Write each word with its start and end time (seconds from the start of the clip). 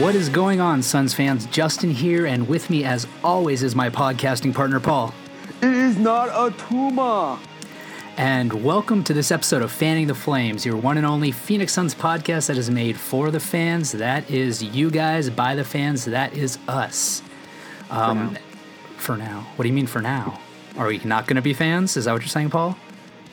What 0.00 0.16
is 0.16 0.28
going 0.28 0.60
on, 0.60 0.82
Suns 0.82 1.14
fans? 1.14 1.46
Justin 1.46 1.88
here, 1.88 2.26
and 2.26 2.48
with 2.48 2.68
me, 2.68 2.82
as 2.82 3.06
always, 3.22 3.62
is 3.62 3.76
my 3.76 3.88
podcasting 3.88 4.52
partner, 4.52 4.80
Paul. 4.80 5.14
It 5.62 5.72
is 5.72 5.96
not 5.96 6.30
a 6.30 6.52
tumor. 6.66 7.38
And 8.16 8.64
welcome 8.64 9.04
to 9.04 9.14
this 9.14 9.30
episode 9.30 9.62
of 9.62 9.70
Fanning 9.70 10.08
the 10.08 10.14
Flames, 10.14 10.66
your 10.66 10.76
one 10.76 10.96
and 10.96 11.06
only 11.06 11.30
Phoenix 11.30 11.72
Suns 11.72 11.94
podcast 11.94 12.48
that 12.48 12.58
is 12.58 12.70
made 12.70 12.98
for 12.98 13.30
the 13.30 13.38
fans. 13.38 13.92
That 13.92 14.28
is 14.28 14.64
you 14.64 14.90
guys, 14.90 15.30
by 15.30 15.54
the 15.54 15.62
fans. 15.62 16.04
That 16.06 16.36
is 16.36 16.58
us. 16.66 17.22
Um, 17.88 18.30
for 18.30 18.34
now. 18.34 18.40
For 18.96 19.16
now. 19.16 19.46
What 19.54 19.62
do 19.62 19.68
you 19.68 19.74
mean 19.74 19.86
for 19.86 20.02
now? 20.02 20.40
Are 20.76 20.88
we 20.88 20.98
not 21.04 21.28
going 21.28 21.36
to 21.36 21.42
be 21.42 21.54
fans? 21.54 21.96
Is 21.96 22.06
that 22.06 22.12
what 22.12 22.22
you're 22.22 22.28
saying, 22.28 22.50
Paul? 22.50 22.76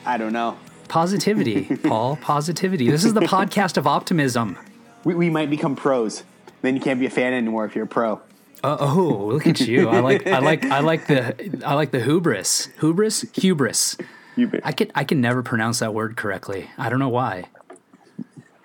I 0.06 0.16
don't 0.16 0.32
know. 0.32 0.56
Positivity, 0.86 1.76
Paul. 1.82 2.16
Positivity. 2.18 2.88
This 2.88 3.04
is 3.04 3.14
the 3.14 3.20
podcast 3.22 3.76
of 3.76 3.88
optimism. 3.88 4.56
We, 5.02 5.16
we 5.16 5.28
might 5.28 5.50
become 5.50 5.74
pros. 5.74 6.22
Then 6.62 6.74
you 6.76 6.80
can't 6.80 6.98
be 6.98 7.06
a 7.06 7.10
fan 7.10 7.32
anymore 7.32 7.64
if 7.64 7.74
you're 7.74 7.84
a 7.84 7.88
pro. 7.88 8.20
Uh, 8.64 8.76
oh, 8.78 9.26
look 9.32 9.46
at 9.46 9.60
you! 9.60 9.88
I 9.88 9.98
like, 10.00 10.26
I 10.26 10.38
like, 10.38 10.64
I 10.64 10.78
like 10.80 11.06
the, 11.08 11.60
I 11.66 11.74
like 11.74 11.90
the 11.90 12.00
hubris, 12.00 12.68
hubris, 12.80 13.22
hubris. 13.34 13.96
Hubris. 14.36 14.62
I 14.64 14.72
can, 14.72 14.90
I 14.94 15.04
can 15.04 15.20
never 15.20 15.42
pronounce 15.42 15.80
that 15.80 15.92
word 15.92 16.16
correctly. 16.16 16.70
I 16.78 16.88
don't 16.88 17.00
know 17.00 17.08
why. 17.08 17.44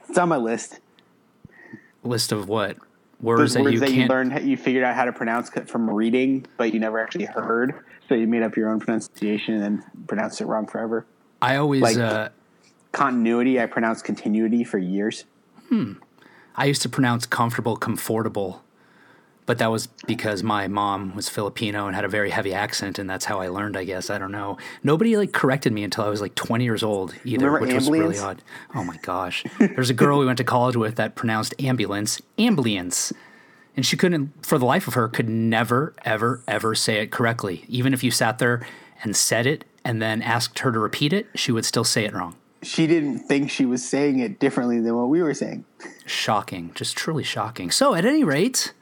It's 0.08 0.18
on 0.18 0.30
my 0.30 0.38
list. 0.38 0.80
List 2.04 2.32
of 2.32 2.48
what 2.48 2.78
words 3.20 3.56
that 3.56 3.64
words 3.64 3.74
you 3.74 3.80
that 3.82 3.92
you 3.92 4.06
learned, 4.06 4.48
you 4.48 4.56
figured 4.56 4.84
out 4.84 4.96
how 4.96 5.06
to 5.06 5.12
pronounce 5.12 5.50
from 5.66 5.90
reading, 5.90 6.46
but 6.58 6.74
you 6.74 6.80
never 6.80 7.00
actually 7.00 7.26
heard. 7.26 7.74
So 8.08 8.16
you 8.16 8.28
made 8.28 8.44
up 8.44 8.56
your 8.56 8.70
own 8.70 8.80
pronunciation 8.80 9.56
and 9.56 9.64
then 9.64 9.84
pronounced 10.08 10.40
it 10.40 10.46
wrong 10.46 10.68
forever. 10.68 11.06
I 11.42 11.58
always, 11.58 11.82
like- 11.82 11.98
uh, 11.98 12.30
Continuity, 12.94 13.60
I 13.60 13.66
pronounced 13.66 14.06
continuity 14.06 14.64
for 14.64 14.78
years. 14.78 15.26
I 16.58 16.66
used 16.66 16.82
to 16.82 16.90
pronounce 16.90 17.26
comfortable, 17.26 17.78
comfortable, 17.78 18.64
but 19.46 19.60
that 19.60 19.72
was 19.72 19.88
because 20.08 20.44
my 20.44 20.68
mom 20.68 21.16
was 21.16 21.30
Filipino 21.30 21.88
and 21.88 21.96
had 21.96 22.04
a 22.04 22.10
very 22.10 22.32
heavy 22.32 22.54
accent, 22.54 23.00
and 23.00 23.10
that's 23.10 23.26
how 23.26 23.40
I 23.40 23.48
learned. 23.48 23.78
I 23.78 23.84
guess 23.84 24.10
I 24.10 24.18
don't 24.18 24.32
know. 24.32 24.58
Nobody 24.84 25.16
like 25.16 25.32
corrected 25.32 25.72
me 25.72 25.84
until 25.84 26.04
I 26.04 26.10
was 26.10 26.20
like 26.20 26.36
20 26.36 26.64
years 26.64 26.84
old, 26.84 27.14
either, 27.24 27.46
Remember 27.46 27.66
which 27.66 27.76
was 27.76 27.90
really 27.90 28.18
odd. 28.18 28.42
Oh 28.76 28.84
my 28.84 28.98
gosh! 28.98 29.46
There's 29.60 29.90
a 29.90 29.94
girl 29.94 30.20
we 30.20 30.26
went 30.26 30.40
to 30.40 30.44
college 30.44 30.76
with 30.76 30.96
that 30.96 31.16
pronounced 31.16 31.54
ambulance, 31.60 32.22
ambulance, 32.38 33.14
and 33.78 33.86
she 33.86 33.96
couldn't, 33.96 34.34
for 34.46 34.58
the 34.58 34.66
life 34.66 34.88
of 34.88 34.96
her, 34.96 35.08
could 35.08 35.30
never, 35.30 35.94
ever, 36.04 36.42
ever 36.48 36.74
say 36.74 37.02
it 37.02 37.12
correctly. 37.12 37.64
Even 37.68 37.94
if 37.94 38.04
you 38.04 38.10
sat 38.10 38.40
there 38.40 38.66
and 39.04 39.16
said 39.16 39.46
it 39.46 39.64
and 39.86 40.02
then 40.02 40.24
asked 40.24 40.60
her 40.60 40.72
to 40.72 40.80
repeat 40.80 41.14
it, 41.14 41.28
she 41.36 41.52
would 41.52 41.64
still 41.64 41.84
say 41.84 42.04
it 42.04 42.14
wrong. 42.14 42.36
She 42.64 42.88
didn't 42.88 43.20
think 43.20 43.50
she 43.52 43.66
was 43.66 43.88
saying 43.88 44.20
it 44.20 44.40
differently 44.40 44.80
than 44.80 44.96
what 44.96 45.10
we 45.10 45.22
were 45.22 45.34
saying. 45.34 45.66
shocking, 46.06 46.72
just 46.74 46.96
truly 46.98 47.24
shocking. 47.24 47.70
So, 47.72 47.94
at 47.94 48.06
any 48.06 48.24
rate, 48.24 48.74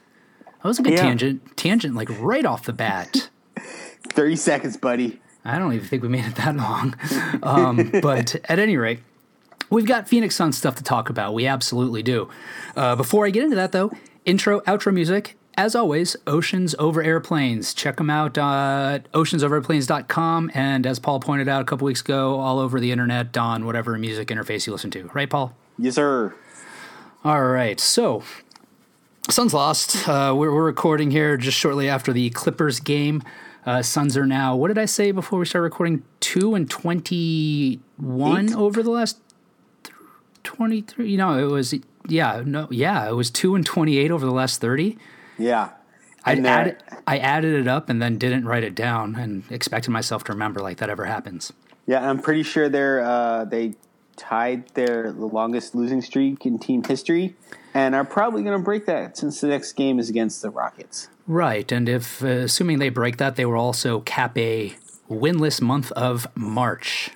that 0.44 0.64
was 0.64 0.78
a 0.78 0.82
good 0.82 0.94
Yeah. 0.94 1.02
tangent. 1.02 1.56
Tangent, 1.56 1.94
like 1.94 2.08
right 2.18 2.44
off 2.46 2.64
the 2.64 2.72
bat. 2.72 3.28
30 4.08 4.36
seconds, 4.36 4.76
buddy. 4.76 5.20
I 5.44 5.58
don't 5.58 5.72
even 5.72 5.86
think 5.86 6.02
we 6.02 6.08
made 6.08 6.24
it 6.24 6.36
that 6.36 6.56
long. 6.56 6.96
Um, 7.42 7.90
but 8.02 8.34
at 8.48 8.58
any 8.58 8.76
rate, 8.76 9.00
we've 9.70 9.86
got 9.86 10.08
Phoenix 10.08 10.34
Suns 10.34 10.56
stuff 10.56 10.74
to 10.76 10.82
talk 10.82 11.10
about. 11.10 11.34
We 11.34 11.46
absolutely 11.46 12.02
do. 12.02 12.28
Uh, 12.76 12.96
before 12.96 13.26
I 13.26 13.30
get 13.30 13.44
into 13.44 13.56
that, 13.56 13.72
though, 13.72 13.92
intro, 14.24 14.60
outro 14.60 14.92
music. 14.92 15.36
As 15.58 15.74
always, 15.74 16.16
Oceans 16.26 16.74
Over 16.78 17.02
Airplanes. 17.02 17.72
Check 17.72 17.96
them 17.96 18.10
out 18.10 18.36
at 18.36 19.10
oceansoverplanes.com. 19.12 20.50
And 20.52 20.86
as 20.86 20.98
Paul 20.98 21.18
pointed 21.20 21.48
out 21.48 21.62
a 21.62 21.64
couple 21.64 21.86
weeks 21.86 22.02
ago, 22.02 22.38
all 22.38 22.58
over 22.58 22.78
the 22.78 22.92
internet 22.92 23.36
on 23.38 23.64
whatever 23.64 23.96
music 23.98 24.28
interface 24.28 24.66
you 24.66 24.72
listen 24.72 24.90
to. 24.90 25.10
Right, 25.14 25.30
Paul? 25.30 25.56
Yes, 25.78 25.94
sir. 25.94 26.34
All 27.24 27.42
right, 27.42 27.80
so 27.80 28.22
Suns 29.30 29.54
lost. 29.54 30.06
Uh, 30.06 30.34
we're, 30.36 30.54
we're 30.54 30.64
recording 30.64 31.10
here 31.10 31.36
just 31.38 31.56
shortly 31.58 31.88
after 31.88 32.12
the 32.12 32.30
Clippers 32.30 32.78
game. 32.78 33.22
Uh, 33.64 33.82
Suns 33.82 34.16
are 34.16 34.26
now, 34.26 34.54
what 34.54 34.68
did 34.68 34.78
I 34.78 34.84
say 34.84 35.10
before 35.10 35.38
we 35.38 35.46
started 35.46 35.64
recording? 35.64 36.04
Two 36.20 36.54
and 36.54 36.70
twenty-one 36.70 38.48
Eight? 38.50 38.54
over 38.54 38.82
the 38.82 38.90
last 38.90 39.18
th- 39.82 39.96
twenty-three. 40.44 41.10
You 41.10 41.16
know, 41.16 41.36
it 41.36 41.50
was 41.50 41.74
yeah, 42.06 42.42
no, 42.46 42.68
yeah, 42.70 43.08
it 43.08 43.14
was 43.14 43.28
two 43.28 43.56
and 43.56 43.66
twenty-eight 43.66 44.12
over 44.12 44.24
the 44.24 44.32
last 44.32 44.60
thirty. 44.60 44.96
Yeah. 45.38 45.70
I 46.24 46.34
uh, 46.34 46.46
added, 46.46 46.82
I 47.06 47.18
added 47.18 47.54
it 47.54 47.68
up 47.68 47.88
and 47.88 48.02
then 48.02 48.18
didn't 48.18 48.46
write 48.46 48.64
it 48.64 48.74
down 48.74 49.14
and 49.14 49.44
expected 49.50 49.90
myself 49.90 50.24
to 50.24 50.32
remember 50.32 50.60
like 50.60 50.78
that 50.78 50.90
ever 50.90 51.04
happens. 51.04 51.52
Yeah, 51.86 52.08
I'm 52.08 52.20
pretty 52.20 52.42
sure 52.42 52.68
they're 52.68 53.00
uh, 53.00 53.44
they 53.44 53.74
tied 54.16 54.68
their 54.70 55.12
the 55.12 55.26
longest 55.26 55.74
losing 55.74 56.02
streak 56.02 56.44
in 56.44 56.58
team 56.58 56.82
history, 56.82 57.36
and 57.74 57.94
are 57.94 58.04
probably 58.04 58.42
going 58.42 58.58
to 58.58 58.64
break 58.64 58.86
that 58.86 59.16
since 59.16 59.40
the 59.40 59.46
next 59.46 59.74
game 59.74 60.00
is 60.00 60.10
against 60.10 60.42
the 60.42 60.50
Rockets. 60.50 61.08
Right, 61.28 61.70
and 61.70 61.88
if 61.88 62.24
uh, 62.24 62.26
assuming 62.26 62.80
they 62.80 62.88
break 62.88 63.18
that, 63.18 63.36
they 63.36 63.46
will 63.46 63.60
also 63.60 64.00
cap 64.00 64.36
a 64.36 64.76
winless 65.08 65.60
month 65.60 65.92
of 65.92 66.26
March. 66.34 67.10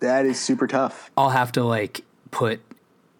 That 0.00 0.26
is 0.26 0.38
super 0.38 0.66
tough. 0.66 1.10
I'll 1.16 1.30
have 1.30 1.52
to 1.52 1.64
like 1.64 2.02
put 2.30 2.60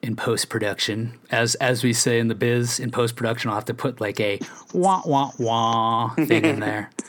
in 0.05 0.17
post 0.17 0.51
production, 0.51 1.19
as 1.31 1.55
as 1.57 1.83
we 1.83 1.95
say 1.95 2.19
in 2.19 2.29
the 2.29 2.35
biz, 2.35 2.79
in 2.79 2.91
post 2.91 3.17
production, 3.17 3.49
I'll 3.49 3.57
have 3.57 3.65
to 3.65 3.75
put 3.75 4.03
like 4.03 4.21
a 4.21 4.39
wah 4.75 5.03
wah 5.07 5.31
wah 5.39 6.11
thing 6.15 6.45
in 6.45 6.61
there. 6.61 6.91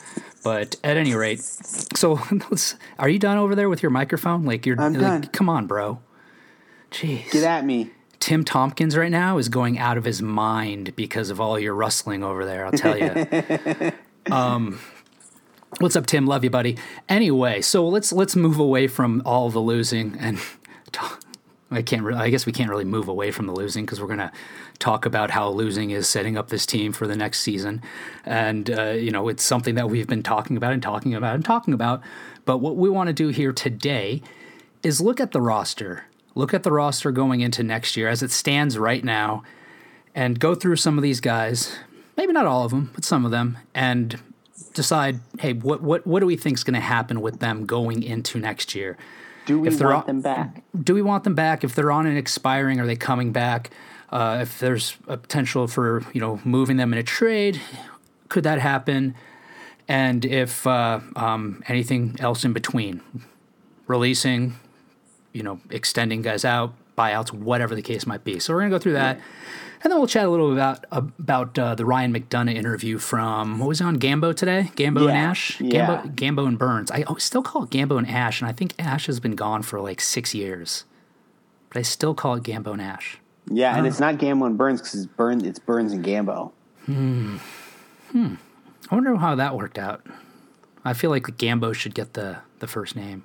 But 0.43 0.75
at 0.83 0.95
any 0.95 1.15
rate, 1.15 1.41
so 1.41 2.19
are 2.99 3.09
you 3.09 3.17
done 3.17 3.39
over 3.39 3.55
there 3.55 3.67
with 3.67 3.81
your 3.81 3.89
microphone? 3.89 4.43
Like 4.45 4.67
you're, 4.67 4.79
I'm 4.79 4.93
like, 4.93 5.01
done. 5.01 5.23
Come 5.33 5.49
on, 5.49 5.65
bro. 5.65 6.01
Jeez. 6.91 7.31
Get 7.31 7.43
at 7.43 7.65
me. 7.65 7.89
Tim 8.19 8.43
Tompkins 8.43 8.95
right 8.95 9.09
now 9.09 9.39
is 9.39 9.49
going 9.49 9.79
out 9.79 9.97
of 9.97 10.05
his 10.05 10.21
mind 10.21 10.95
because 10.95 11.31
of 11.31 11.41
all 11.41 11.57
your 11.57 11.73
rustling 11.73 12.23
over 12.23 12.45
there. 12.45 12.63
I'll 12.63 12.71
tell 12.73 12.95
you. 12.95 13.91
um, 14.31 14.79
what's 15.79 15.95
up, 15.95 16.05
Tim? 16.05 16.27
Love 16.27 16.43
you, 16.43 16.51
buddy. 16.51 16.77
Anyway, 17.09 17.61
so 17.61 17.87
let's 17.87 18.13
let's 18.13 18.35
move 18.35 18.59
away 18.59 18.85
from 18.85 19.23
all 19.25 19.49
the 19.49 19.57
losing 19.57 20.15
and. 20.19 20.37
Talk, 20.91 21.24
I 21.75 21.81
can't. 21.81 22.03
Really, 22.03 22.19
I 22.19 22.29
guess 22.29 22.45
we 22.45 22.51
can't 22.51 22.69
really 22.69 22.85
move 22.85 23.07
away 23.07 23.31
from 23.31 23.47
the 23.47 23.53
losing 23.53 23.85
because 23.85 24.01
we're 24.01 24.07
gonna 24.07 24.31
talk 24.79 25.05
about 25.05 25.31
how 25.31 25.49
losing 25.49 25.91
is 25.91 26.07
setting 26.07 26.37
up 26.37 26.49
this 26.49 26.65
team 26.65 26.91
for 26.93 27.07
the 27.07 27.15
next 27.15 27.39
season, 27.41 27.81
and 28.25 28.69
uh, 28.69 28.91
you 28.91 29.11
know 29.11 29.27
it's 29.27 29.43
something 29.43 29.75
that 29.75 29.89
we've 29.89 30.07
been 30.07 30.23
talking 30.23 30.57
about 30.57 30.73
and 30.73 30.81
talking 30.81 31.13
about 31.13 31.35
and 31.35 31.45
talking 31.45 31.73
about. 31.73 32.01
But 32.45 32.57
what 32.57 32.75
we 32.75 32.89
want 32.89 33.07
to 33.07 33.13
do 33.13 33.29
here 33.29 33.51
today 33.51 34.21
is 34.83 35.01
look 35.01 35.19
at 35.19 35.31
the 35.31 35.41
roster. 35.41 36.05
Look 36.35 36.53
at 36.53 36.63
the 36.63 36.71
roster 36.71 37.11
going 37.11 37.41
into 37.41 37.63
next 37.63 37.95
year 37.95 38.07
as 38.07 38.21
it 38.21 38.31
stands 38.31 38.77
right 38.77 39.03
now 39.03 39.43
and 40.13 40.39
go 40.39 40.53
through 40.53 40.75
some 40.75 40.97
of 40.97 41.01
these 41.01 41.19
guys, 41.19 41.77
maybe 42.17 42.33
not 42.33 42.45
all 42.45 42.65
of 42.65 42.71
them, 42.71 42.91
but 42.93 43.05
some 43.05 43.25
of 43.25 43.31
them, 43.31 43.57
and 43.73 44.19
decide, 44.73 45.19
hey, 45.39 45.53
what 45.53 45.81
what 45.81 46.05
what 46.05 46.19
do 46.19 46.25
we 46.25 46.37
think 46.37 46.57
is 46.57 46.63
going 46.63 46.75
to 46.75 46.79
happen 46.79 47.21
with 47.21 47.39
them 47.39 47.65
going 47.65 48.03
into 48.03 48.39
next 48.39 48.75
year? 48.75 48.97
Do 49.45 49.59
we 49.59 49.67
If 49.67 49.77
they're 49.77 49.87
want 49.87 50.01
on- 50.01 50.07
them 50.07 50.21
back? 50.21 50.63
Do 50.83 50.93
we 50.95 51.01
want 51.01 51.23
them 51.23 51.35
back? 51.35 51.63
If 51.63 51.75
they're 51.75 51.91
on 51.91 52.05
an 52.07 52.17
expiring, 52.17 52.79
are 52.79 52.85
they 52.87 52.95
coming 52.95 53.31
back? 53.31 53.69
Uh, 54.11 54.39
if 54.41 54.59
there's 54.59 54.95
a 55.07 55.17
potential 55.17 55.67
for 55.67 56.03
you 56.13 56.21
know 56.21 56.39
moving 56.43 56.77
them 56.77 56.93
in 56.93 56.99
a 56.99 57.03
trade, 57.03 57.59
could 58.29 58.43
that 58.43 58.59
happen? 58.59 59.15
And 59.87 60.25
if 60.25 60.65
uh, 60.65 60.99
um, 61.15 61.63
anything 61.67 62.15
else 62.19 62.43
in 62.43 62.53
between, 62.53 63.01
releasing, 63.87 64.55
you 65.33 65.43
know, 65.43 65.59
extending 65.69 66.21
guys 66.21 66.43
out, 66.45 66.73
buyouts, 66.97 67.31
whatever 67.31 67.75
the 67.75 67.81
case 67.81 68.07
might 68.07 68.23
be. 68.23 68.39
So 68.39 68.53
we're 68.53 68.61
gonna 68.61 68.71
go 68.71 68.79
through 68.79 68.93
that, 68.93 69.19
and 69.83 69.91
then 69.91 69.99
we'll 69.99 70.07
chat 70.07 70.25
a 70.25 70.29
little 70.29 70.49
bit 70.49 70.53
about 70.57 70.85
about 70.91 71.59
uh, 71.59 71.75
the 71.75 71.85
Ryan 71.85 72.13
McDonough 72.13 72.53
interview 72.55 72.97
from 72.97 73.59
what 73.59 73.67
was 73.67 73.81
it 73.81 73.85
on 73.85 73.97
Gambo 73.97 74.35
today? 74.35 74.71
Gambo 74.75 74.99
and 75.01 75.05
Yeah, 75.09 75.29
Ash, 75.29 75.61
yeah. 75.61 76.01
Gambo, 76.03 76.15
Gambo 76.15 76.47
and 76.47 76.57
Burns. 76.57 76.91
I 76.91 77.03
still 77.17 77.41
call 77.43 77.63
it 77.63 77.69
Gambo 77.69 77.97
and 77.97 78.09
Ash, 78.09 78.41
and 78.41 78.49
I 78.49 78.53
think 78.53 78.73
Ash 78.79 79.05
has 79.07 79.19
been 79.19 79.35
gone 79.35 79.61
for 79.61 79.79
like 79.81 80.01
six 80.01 80.33
years, 80.33 80.85
but 81.69 81.79
I 81.79 81.81
still 81.83 82.13
call 82.13 82.35
it 82.35 82.43
Gambo 82.43 82.73
and 82.73 82.81
Ash. 82.81 83.17
Yeah, 83.51 83.77
and 83.77 83.85
it's 83.85 83.99
not 83.99 84.15
Gambo 84.15 84.47
and 84.47 84.57
Burns 84.57 84.81
because 84.81 84.95
it's 84.95 85.05
Burns. 85.05 85.43
It's 85.43 85.59
Burns 85.59 85.91
and 85.93 86.03
Gambo. 86.03 86.51
Hmm. 86.85 87.37
Hmm. 88.11 88.35
I 88.89 88.95
wonder 88.95 89.15
how 89.17 89.35
that 89.35 89.55
worked 89.55 89.77
out. 89.77 90.05
I 90.83 90.93
feel 90.93 91.09
like 91.09 91.23
Gambo 91.23 91.73
should 91.73 91.93
get 91.95 92.13
the 92.13 92.37
the 92.59 92.67
first 92.67 92.95
name. 92.95 93.23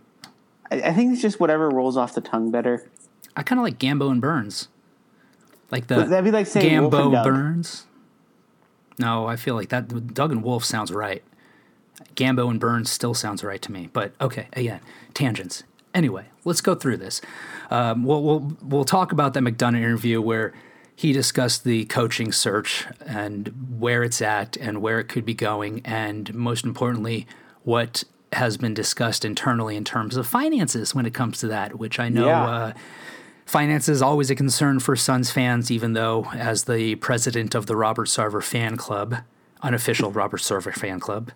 I, 0.70 0.82
I 0.82 0.92
think 0.92 1.12
it's 1.12 1.22
just 1.22 1.40
whatever 1.40 1.68
rolls 1.70 1.96
off 1.96 2.14
the 2.14 2.20
tongue 2.20 2.50
better. 2.50 2.90
I 3.36 3.42
kind 3.42 3.58
of 3.58 3.62
like 3.64 3.78
Gambo 3.78 4.10
and 4.10 4.20
Burns, 4.20 4.68
like 5.70 5.86
the 5.86 6.04
that'd 6.04 6.24
be 6.24 6.30
like 6.30 6.46
saying 6.46 6.82
Gambo 6.90 7.24
Burns. 7.24 7.86
No, 8.98 9.26
I 9.26 9.36
feel 9.36 9.54
like 9.54 9.70
that 9.70 10.14
Doug 10.14 10.30
and 10.32 10.42
Wolf 10.42 10.64
sounds 10.64 10.92
right. 10.92 11.22
Gambo 12.14 12.50
and 12.50 12.60
Burns 12.60 12.90
still 12.90 13.14
sounds 13.14 13.42
right 13.44 13.60
to 13.62 13.72
me. 13.72 13.88
But 13.92 14.12
okay, 14.20 14.48
again, 14.52 14.80
tangents. 15.14 15.62
Anyway, 15.94 16.26
let's 16.44 16.60
go 16.60 16.74
through 16.74 16.98
this. 16.98 17.20
Um, 17.70 18.04
we'll, 18.04 18.22
we'll 18.22 18.56
we'll 18.62 18.84
talk 18.84 19.12
about 19.12 19.34
that 19.34 19.40
McDonough 19.42 19.78
interview 19.78 20.20
where 20.20 20.52
he 20.94 21.12
discussed 21.12 21.64
the 21.64 21.86
coaching 21.86 22.30
search 22.30 22.86
and 23.06 23.76
where 23.78 24.02
it's 24.02 24.20
at 24.20 24.56
and 24.58 24.82
where 24.82 25.00
it 25.00 25.04
could 25.08 25.24
be 25.24 25.34
going, 25.34 25.80
and 25.84 26.32
most 26.34 26.64
importantly, 26.64 27.26
what 27.64 28.04
has 28.34 28.56
been 28.56 28.74
discussed 28.74 29.24
internally 29.24 29.76
in 29.76 29.84
terms 29.84 30.16
of 30.16 30.26
finances 30.26 30.94
when 30.94 31.06
it 31.06 31.14
comes 31.14 31.38
to 31.38 31.48
that. 31.48 31.78
Which 31.78 31.98
I 31.98 32.08
know 32.08 32.26
Yeah. 32.26 32.44
uh, 32.44 32.72
Finances 33.50 34.00
always 34.00 34.30
a 34.30 34.36
concern 34.36 34.78
for 34.78 34.94
Suns 34.94 35.32
fans, 35.32 35.72
even 35.72 35.92
though, 35.92 36.24
as 36.34 36.66
the 36.66 36.94
president 36.94 37.56
of 37.56 37.66
the 37.66 37.74
Robert 37.74 38.06
Sarver 38.06 38.40
fan 38.40 38.76
club, 38.76 39.16
unofficial 39.60 40.12
Robert 40.22 40.40
Sarver 40.40 40.72
fan 40.72 41.00
club, 41.00 41.32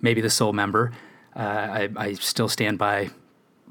maybe 0.00 0.22
the 0.22 0.30
sole 0.30 0.54
member, 0.54 0.92
uh, 1.36 1.40
I, 1.40 1.88
I 1.94 2.12
still 2.14 2.48
stand 2.48 2.78
by 2.78 3.10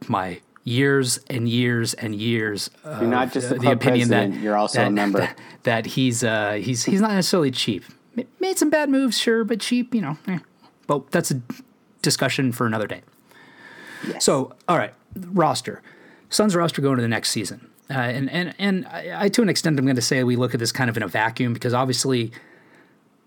my 0.08 0.42
years 0.64 1.18
and 1.28 1.50
years 1.50 1.96
and 1.96 2.14
years. 2.14 2.70
Of, 2.84 3.02
You're 3.02 3.10
not 3.10 3.34
just 3.34 3.50
the, 3.50 3.56
club 3.56 3.82
president, 3.82 4.36
you're 4.42 4.56
also 4.56 4.78
that, 4.78 4.90
a 4.90 4.92
member. 4.92 5.22
That, 5.22 5.40
that 5.64 5.86
he's 5.88 6.24
uh, 6.24 6.60
he's 6.62 6.86
he's 6.86 7.02
not 7.02 7.14
necessarily 7.14 7.50
cheap. 7.50 7.84
Made 8.40 8.60
some 8.60 8.70
bad 8.70 8.92
moves, 8.92 9.18
sure, 9.18 9.44
but 9.44 9.60
cheap, 9.60 9.96
you 9.96 10.02
know. 10.02 10.20
Eh. 10.28 10.38
Well, 10.88 11.08
that's 11.10 11.32
a 11.32 11.42
discussion 12.04 12.52
for 12.52 12.68
another 12.68 12.86
day. 12.86 13.02
Yes. 14.08 14.24
So, 14.24 14.54
all 14.68 14.78
right, 14.78 14.94
roster, 15.16 15.82
Suns 16.30 16.56
roster 16.56 16.84
going 16.84 16.98
to 16.98 17.02
the 17.02 17.08
next 17.08 17.32
season, 17.32 17.67
uh, 17.90 17.94
and 17.94 18.30
and 18.30 18.54
and 18.60 18.86
I, 18.88 19.26
I, 19.26 19.30
to 19.30 19.42
an 19.42 19.50
extent, 19.50 19.80
I'm 19.80 19.86
going 19.86 19.96
to 19.96 20.02
say 20.02 20.24
we 20.24 20.36
look 20.36 20.54
at 20.54 20.60
this 20.60 20.72
kind 20.72 20.90
of 20.90 20.98
in 20.98 21.04
a 21.04 21.08
vacuum 21.08 21.54
because 21.54 21.74
obviously, 21.74 22.32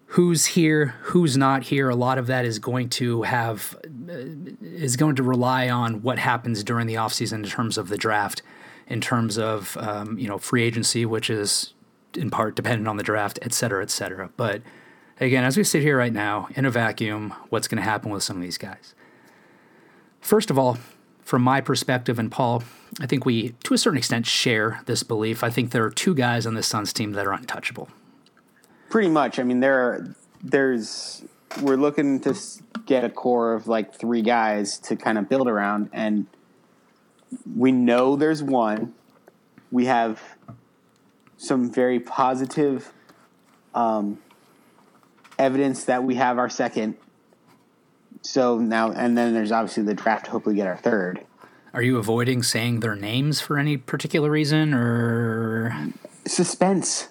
who's 0.07 0.45
here, 0.47 0.95
who's 1.03 1.37
not 1.37 1.63
here, 1.65 1.89
a 1.89 1.95
lot 1.95 2.19
of 2.19 2.27
that 2.27 2.45
is 2.45 2.59
going 2.59 2.91
to 2.91 3.23
have 3.23 3.77
uh, 4.09 4.15
is 4.63 4.97
going 4.97 5.17
to 5.17 5.23
rely 5.23 5.71
on 5.71 6.03
what 6.03 6.19
happens 6.19 6.63
during 6.63 6.87
the 6.87 6.95
offseason 6.95 7.35
in 7.35 7.45
terms 7.45 7.79
of 7.79 7.89
the 7.89 7.97
draft, 7.97 8.43
in 8.87 9.01
terms 9.01 9.39
of 9.39 9.77
um, 9.81 10.19
you 10.19 10.29
know 10.29 10.37
free 10.37 10.63
agency, 10.63 11.07
which 11.07 11.31
is 11.31 11.73
in 12.15 12.31
part 12.31 12.55
dependent 12.55 12.87
on 12.89 12.97
the 12.97 13.03
draft, 13.03 13.39
et 13.41 13.55
cetera, 13.55 13.83
et 13.83 13.91
cetera. 13.91 14.31
But 14.37 14.61
again, 15.21 15.45
as 15.45 15.57
we 15.57 15.65
sit 15.65 15.83
here 15.83 15.97
right 15.97 16.13
now 16.13 16.49
in 16.55 16.67
a 16.67 16.71
vacuum, 16.71 17.33
what's 17.49 17.69
going 17.69 17.83
to 17.83 17.89
happen 17.89 18.11
with 18.11 18.23
some 18.23 18.37
of 18.37 18.43
these 18.43 18.59
guys? 18.59 18.95
First 20.21 20.51
of 20.51 20.59
all, 20.59 20.77
from 21.25 21.43
my 21.43 21.61
perspective, 21.61 22.19
and 22.19 22.31
Paul, 22.31 22.63
I 23.01 23.07
think 23.07 23.25
we, 23.25 23.55
to 23.65 23.75
a 23.75 23.79
certain 23.79 23.99
extent, 23.99 24.27
share 24.27 24.81
this 24.87 25.03
belief. 25.03 25.45
I 25.45 25.51
think 25.51 25.71
there 25.71 25.85
are 25.85 25.91
two 25.91 26.15
guys 26.15 26.47
on 26.47 26.55
the 26.55 26.63
Suns 26.63 26.93
team 26.93 27.13
that 27.13 27.27
are 27.27 27.33
untouchable. 27.33 27.89
Pretty 28.89 29.09
much. 29.09 29.39
I 29.39 29.45
mean, 29.45 29.61
there 29.61 29.81
are, 29.81 30.15
there's 30.43 31.23
we're 31.61 31.77
looking 31.77 32.21
to 32.21 32.35
get 32.87 33.05
a 33.05 33.11
core 33.11 33.55
of 33.55 33.67
like 33.67 33.95
three 33.95 34.23
guys 34.23 34.79
to 34.79 34.97
kind 34.97 35.19
of 35.19 35.29
build 35.29 35.49
around, 35.49 35.91
and 35.93 36.27
we 37.57 37.73
know 37.73 38.17
there's 38.17 38.43
one. 38.43 38.95
We 39.71 39.87
have 39.87 40.21
some 41.37 41.71
very 41.71 42.01
positive 42.01 42.93
um, 43.75 44.19
evidence 45.39 45.85
that 45.85 46.03
we 46.05 46.17
have 46.17 46.39
our 46.39 46.49
second. 46.49 46.97
So 48.23 48.59
now, 48.59 48.93
and 48.93 49.17
then 49.17 49.35
there's 49.35 49.53
obviously 49.53 49.83
the 49.83 49.95
draft. 49.95 50.27
to 50.27 50.31
Hopefully, 50.33 50.57
get 50.57 50.67
our 50.67 50.77
third. 50.77 51.25
Are 51.73 51.83
you 51.83 51.99
avoiding 51.99 52.43
saying 52.43 52.81
their 52.81 52.97
names 52.97 53.41
for 53.41 53.59
any 53.59 53.77
particular 53.77 54.31
reason, 54.31 54.75
or 54.75 55.93
suspense? 56.27 57.09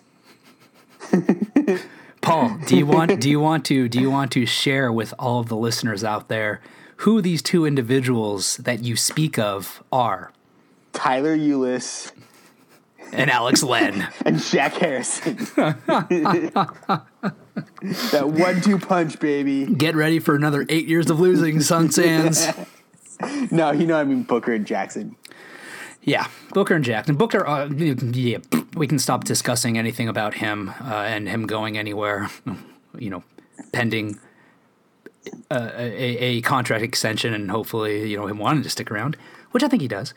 Paul, 2.21 2.57
do 2.67 2.77
you 2.77 2.85
want 2.85 3.19
do 3.19 3.29
you 3.29 3.39
want 3.39 3.65
to 3.65 3.87
do 3.87 3.99
you 3.99 4.11
want 4.11 4.31
to 4.33 4.45
share 4.45 4.91
with 4.91 5.13
all 5.17 5.39
of 5.39 5.47
the 5.47 5.55
listeners 5.55 6.03
out 6.03 6.27
there 6.27 6.61
who 6.97 7.21
these 7.21 7.41
two 7.41 7.65
individuals 7.65 8.57
that 8.57 8.83
you 8.83 8.95
speak 8.95 9.39
of 9.39 9.81
are? 9.91 10.31
Tyler 10.91 11.37
Ulis 11.37 12.11
and 13.13 13.31
Alex 13.31 13.63
Len 13.63 14.07
and 14.25 14.37
Shaq 14.37 14.73
Harrison. 14.73 15.37
that 18.11 18.29
one-two 18.29 18.79
punch, 18.79 19.19
baby. 19.19 19.65
Get 19.65 19.95
ready 19.95 20.19
for 20.19 20.35
another 20.35 20.65
eight 20.69 20.87
years 20.87 21.09
of 21.09 21.19
losing, 21.19 21.61
Sun 21.61 21.91
Sands. 21.91 22.47
no, 23.51 23.71
you 23.71 23.85
know 23.85 23.97
I 23.97 24.03
mean 24.03 24.23
Booker 24.23 24.53
and 24.53 24.65
Jackson. 24.65 25.15
Yeah, 26.01 26.27
Booker 26.53 26.75
and 26.75 26.85
Jackson. 26.85 27.15
Booker, 27.15 27.45
uh, 27.45 27.67
yeah, 27.67 28.37
we 28.75 28.87
can 28.87 28.99
stop 28.99 29.25
discussing 29.25 29.77
anything 29.77 30.07
about 30.07 30.35
him 30.35 30.69
uh, 30.69 31.03
and 31.05 31.27
him 31.27 31.45
going 31.45 31.77
anywhere. 31.77 32.29
You 32.97 33.09
know, 33.09 33.23
pending 33.73 34.19
uh, 35.51 35.71
a, 35.75 36.37
a, 36.37 36.41
contract 36.41 36.83
extension 36.83 37.33
and 37.33 37.51
hopefully 37.51 38.09
you 38.09 38.17
know 38.17 38.27
him 38.27 38.37
wanting 38.37 38.63
to 38.63 38.69
stick 38.69 38.89
around, 38.91 39.17
which 39.51 39.63
I 39.63 39.67
think 39.67 39.81
he 39.81 39.87
does. 39.87 40.13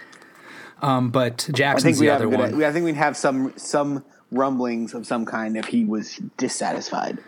Um, 0.80 1.10
but 1.10 1.48
Jackson's 1.52 1.98
the 1.98 2.10
other 2.10 2.28
one. 2.28 2.62
I 2.62 2.72
think 2.72 2.84
we'd 2.84 2.94
have 2.96 3.16
some 3.16 3.52
some 3.56 4.04
rumblings 4.30 4.94
of 4.94 5.06
some 5.06 5.24
kind 5.24 5.56
if 5.56 5.66
he 5.66 5.84
was 5.84 6.16
dissatisfied. 6.36 7.18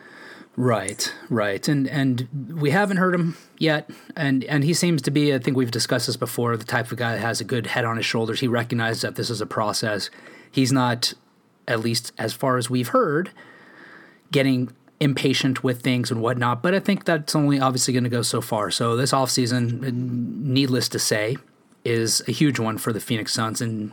Right, 0.57 1.13
right, 1.31 1.67
and 1.67 1.89
and 1.89 2.29
we 2.61 2.71
haven't 2.71 2.99
heard 2.99 3.13
him 3.15 3.37
yet, 3.59 3.91
and 4.15 4.45
and 4.45 4.63
he 4.63 4.73
seems 4.73 5.03
to 5.03 5.11
be. 5.11 5.35
I 5.35 5.39
think 5.41 5.57
we've 5.57 5.71
discussed 5.71 6.07
this 6.07 6.17
before. 6.17 6.57
The 6.57 6.65
type 6.65 6.93
of 6.93 6.99
guy 6.99 7.15
that 7.15 7.21
has 7.21 7.41
a 7.41 7.45
good 7.45 7.67
head 7.67 7.85
on 7.85 7.97
his 7.97 8.07
shoulders. 8.07 8.39
He 8.39 8.47
recognizes 8.47 9.03
that 9.03 9.17
this 9.17 9.31
is 9.31 9.41
a 9.41 9.47
process. 9.47 10.11
He's 10.53 10.71
not, 10.71 11.13
at 11.67 11.81
least 11.81 12.13
as 12.19 12.33
far 12.33 12.57
as 12.57 12.71
we've 12.71 12.89
heard, 12.89 13.33
getting 14.31 14.71
impatient 15.01 15.65
with 15.65 15.83
things 15.83 16.13
and 16.13 16.23
whatnot. 16.23 16.63
But 16.63 16.73
I 16.73 16.79
think 16.79 17.05
that's 17.05 17.35
only 17.35 17.59
obviously 17.59 17.93
going 17.93 18.05
to 18.05 18.11
go 18.11 18.23
so 18.23 18.41
far. 18.41 18.71
So 18.71 18.95
this 18.95 19.11
offseason, 19.11 19.93
needless 19.93 20.89
to 20.91 21.01
say, 21.01 21.37
is 21.85 22.23
a 22.29 22.31
huge 22.33 22.61
one 22.61 22.79
for 22.79 22.93
the 22.93 23.01
Phoenix 23.01 23.33
Suns, 23.33 23.61
and 23.61 23.91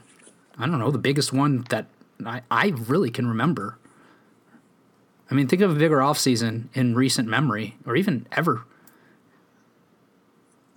I 0.60 0.68
don't 0.68 0.78
know 0.78 0.92
the 0.92 1.00
biggest 1.00 1.34
one 1.34 1.66
that 1.70 1.88
I, 2.24 2.42
I 2.52 2.68
really 2.68 3.10
can 3.10 3.28
remember. 3.28 3.80
I 5.32 5.34
mean, 5.34 5.48
think 5.48 5.62
of 5.62 5.72
a 5.72 5.76
bigger 5.76 6.00
offseason 6.00 6.66
in 6.74 6.94
recent 6.94 7.28
memory 7.28 7.78
or 7.86 7.96
even 7.96 8.28
ever. 8.34 8.66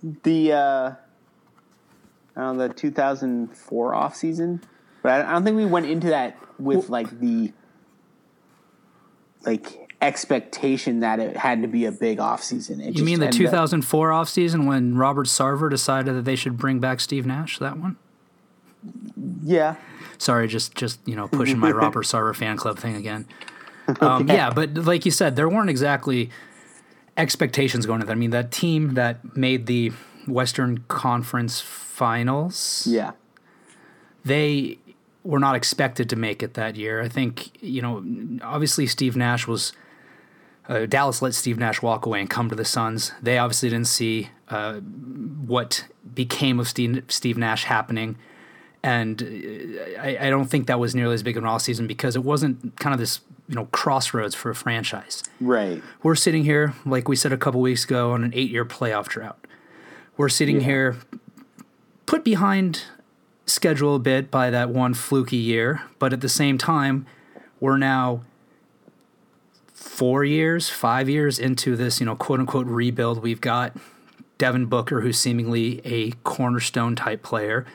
The 0.01 0.53
uh, 0.53 0.91
I 2.35 2.41
don't 2.41 2.57
know 2.57 2.67
the 2.69 2.73
2004 2.73 3.91
offseason, 3.91 4.61
but 5.03 5.25
I 5.25 5.31
don't 5.31 5.43
think 5.43 5.57
we 5.57 5.65
went 5.65 5.87
into 5.87 6.07
that 6.07 6.37
with 6.57 6.89
like 6.89 7.19
the 7.19 7.51
like 9.45 9.91
expectation 10.01 11.01
that 11.01 11.19
it 11.19 11.35
had 11.35 11.61
to 11.61 11.67
be 11.67 11.85
a 11.85 11.91
big 11.91 12.19
offseason. 12.19 12.85
It 12.85 12.97
you 12.97 13.03
mean 13.03 13.19
the 13.19 13.29
2004 13.29 14.13
up... 14.13 14.25
offseason 14.25 14.67
when 14.67 14.95
Robert 14.95 15.27
Sarver 15.27 15.69
decided 15.69 16.15
that 16.15 16.23
they 16.23 16.35
should 16.35 16.57
bring 16.57 16.79
back 16.79 17.01
Steve 17.01 17.25
Nash? 17.25 17.59
That 17.59 17.77
one? 17.77 17.97
Yeah. 19.43 19.75
Sorry, 20.17 20.47
just 20.47 20.75
just 20.75 20.99
you 21.05 21.15
know 21.15 21.27
pushing 21.27 21.59
my 21.59 21.71
Robert 21.73 22.05
Sarver 22.05 22.35
fan 22.35 22.55
club 22.55 22.79
thing 22.79 22.95
again. 22.95 23.27
Um, 24.01 24.27
yeah, 24.27 24.49
but 24.49 24.73
like 24.73 25.05
you 25.05 25.11
said, 25.11 25.35
there 25.35 25.47
weren't 25.47 25.69
exactly 25.69 26.31
expectations 27.17 27.85
going 27.85 27.97
into 27.97 28.07
that. 28.07 28.13
I 28.13 28.15
mean, 28.15 28.31
that 28.31 28.51
team 28.51 28.95
that 28.95 29.35
made 29.37 29.67
the 29.67 29.91
Western 30.27 30.79
Conference 30.87 31.61
Finals. 31.61 32.87
Yeah. 32.89 33.11
They 34.23 34.79
were 35.23 35.39
not 35.39 35.55
expected 35.55 36.09
to 36.09 36.15
make 36.15 36.43
it 36.43 36.55
that 36.55 36.75
year. 36.75 37.01
I 37.01 37.09
think, 37.09 37.61
you 37.61 37.81
know, 37.81 38.03
obviously 38.43 38.87
Steve 38.87 39.15
Nash 39.15 39.47
was. 39.47 39.73
Uh, 40.67 40.87
Dallas 40.87 41.21
let 41.21 41.35
Steve 41.35 41.59
Nash 41.59 41.83
walk 41.83 42.07
away 42.07 42.19
and 42.19 42.27
come 42.27 42.49
to 42.49 42.55
the 42.55 42.65
Suns. 42.65 43.11
They 43.21 43.37
obviously 43.37 43.69
didn't 43.69 43.87
see 43.87 44.29
uh, 44.49 44.79
what 44.79 45.85
became 46.15 46.59
of 46.59 46.67
Steve, 46.67 47.03
Steve 47.07 47.37
Nash 47.37 47.65
happening. 47.65 48.17
And 48.85 49.23
uh, 49.23 49.99
I, 49.99 50.27
I, 50.27 50.29
don't 50.29 50.45
think 50.45 50.67
that 50.67 50.79
was 50.79 50.93
nearly 50.93 51.15
as 51.15 51.23
big 51.23 51.37
an 51.37 51.43
off 51.43 51.63
season 51.63 51.87
because 51.87 52.15
it 52.15 52.23
wasn't 52.23 52.79
kind 52.79 52.93
of 52.93 52.99
this 52.99 53.19
you 53.47 53.55
know 53.55 53.65
crossroads 53.71 54.35
for 54.35 54.51
a 54.51 54.55
franchise. 54.55 55.23
Right. 55.41 55.81
We're 56.03 56.13
sitting 56.13 56.43
here, 56.43 56.75
like 56.85 57.07
we 57.07 57.15
said 57.15 57.33
a 57.33 57.37
couple 57.37 57.61
weeks 57.61 57.83
ago, 57.83 58.11
on 58.11 58.23
an 58.23 58.31
eight-year 58.35 58.63
playoff 58.63 59.07
drought. 59.07 59.39
We're 60.17 60.29
sitting 60.29 60.57
yeah. 60.57 60.67
here, 60.67 60.97
put 62.05 62.23
behind 62.23 62.83
schedule 63.47 63.95
a 63.95 63.99
bit 63.99 64.29
by 64.29 64.51
that 64.51 64.69
one 64.69 64.93
fluky 64.93 65.37
year, 65.37 65.81
but 65.97 66.13
at 66.13 66.21
the 66.21 66.29
same 66.29 66.59
time, 66.59 67.07
we're 67.59 67.77
now 67.77 68.21
four 69.73 70.23
years, 70.23 70.69
five 70.69 71.09
years 71.09 71.39
into 71.39 71.75
this, 71.75 71.99
you 71.99 72.05
know, 72.05 72.15
quote 72.15 72.39
unquote 72.39 72.67
rebuild. 72.67 73.23
We've 73.23 73.41
got 73.41 73.75
Devin 74.37 74.67
Booker, 74.67 75.01
who's 75.01 75.17
seemingly 75.17 75.81
a 75.83 76.11
cornerstone 76.23 76.95
type 76.95 77.23
player. 77.23 77.65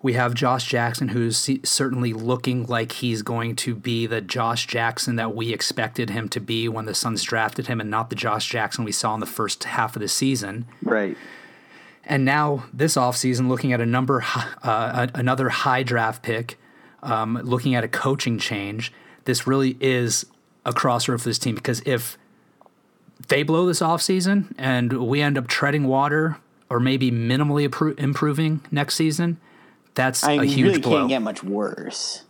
We 0.00 0.12
have 0.12 0.34
Josh 0.34 0.68
Jackson, 0.68 1.08
who's 1.08 1.50
certainly 1.64 2.12
looking 2.12 2.66
like 2.66 2.92
he's 2.92 3.22
going 3.22 3.56
to 3.56 3.74
be 3.74 4.06
the 4.06 4.20
Josh 4.20 4.66
Jackson 4.66 5.16
that 5.16 5.34
we 5.34 5.52
expected 5.52 6.10
him 6.10 6.28
to 6.28 6.40
be 6.40 6.68
when 6.68 6.84
the 6.84 6.94
Suns 6.94 7.22
drafted 7.24 7.66
him, 7.66 7.80
and 7.80 7.90
not 7.90 8.08
the 8.08 8.16
Josh 8.16 8.48
Jackson 8.48 8.84
we 8.84 8.92
saw 8.92 9.14
in 9.14 9.20
the 9.20 9.26
first 9.26 9.64
half 9.64 9.96
of 9.96 10.00
the 10.00 10.08
season. 10.08 10.66
Right. 10.82 11.16
And 12.04 12.24
now 12.24 12.64
this 12.72 12.94
offseason, 12.94 13.48
looking 13.48 13.72
at 13.72 13.80
a 13.80 13.86
number, 13.86 14.24
uh, 14.62 15.08
another 15.14 15.48
high 15.48 15.82
draft 15.82 16.22
pick, 16.22 16.58
um, 17.02 17.38
looking 17.42 17.74
at 17.74 17.84
a 17.84 17.88
coaching 17.88 18.38
change, 18.38 18.92
this 19.24 19.46
really 19.46 19.76
is 19.80 20.24
a 20.64 20.72
crossroad 20.72 21.20
for 21.20 21.28
this 21.28 21.38
team 21.38 21.54
because 21.54 21.82
if 21.84 22.16
they 23.28 23.42
blow 23.42 23.66
this 23.66 23.80
offseason 23.80 24.54
and 24.56 25.06
we 25.06 25.20
end 25.20 25.36
up 25.36 25.48
treading 25.48 25.86
water 25.86 26.38
or 26.70 26.80
maybe 26.80 27.10
minimally 27.10 27.68
appro- 27.68 27.98
improving 27.98 28.60
next 28.70 28.94
season, 28.94 29.38
that's 29.98 30.22
I 30.22 30.34
a 30.34 30.44
huge 30.44 30.68
really 30.68 30.80
blow. 30.80 30.98
can't 30.98 31.08
get 31.08 31.22
much 31.22 31.42
worse. 31.42 32.22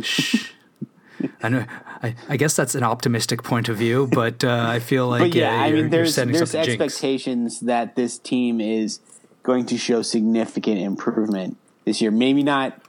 Shh. 0.00 0.50
I 1.42 1.48
know. 1.50 1.66
I, 2.02 2.14
I, 2.30 2.38
guess 2.38 2.56
that's 2.56 2.74
an 2.74 2.82
optimistic 2.82 3.42
point 3.42 3.68
of 3.68 3.76
view, 3.76 4.08
but 4.10 4.42
uh, 4.42 4.64
I 4.66 4.78
feel 4.78 5.06
like 5.08 5.20
but 5.20 5.34
yeah, 5.34 5.50
uh, 5.50 5.64
I 5.64 5.72
mean, 5.72 5.90
there's 5.90 6.16
there's 6.16 6.54
expectations 6.54 7.58
jinx. 7.58 7.66
that 7.66 7.96
this 7.96 8.18
team 8.18 8.62
is 8.62 9.00
going 9.42 9.66
to 9.66 9.76
show 9.76 10.00
significant 10.00 10.78
improvement 10.78 11.58
this 11.84 12.00
year. 12.00 12.10
Maybe 12.10 12.42
not 12.42 12.80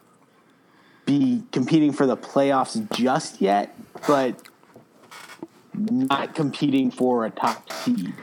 be 1.05 1.43
competing 1.51 1.91
for 1.91 2.05
the 2.05 2.15
playoffs 2.15 2.89
just 2.95 3.41
yet, 3.41 3.75
but 4.07 4.41
not 5.73 6.33
competing 6.33 6.91
for 6.91 7.25
a 7.25 7.29
top 7.29 7.69
seed. 7.73 8.13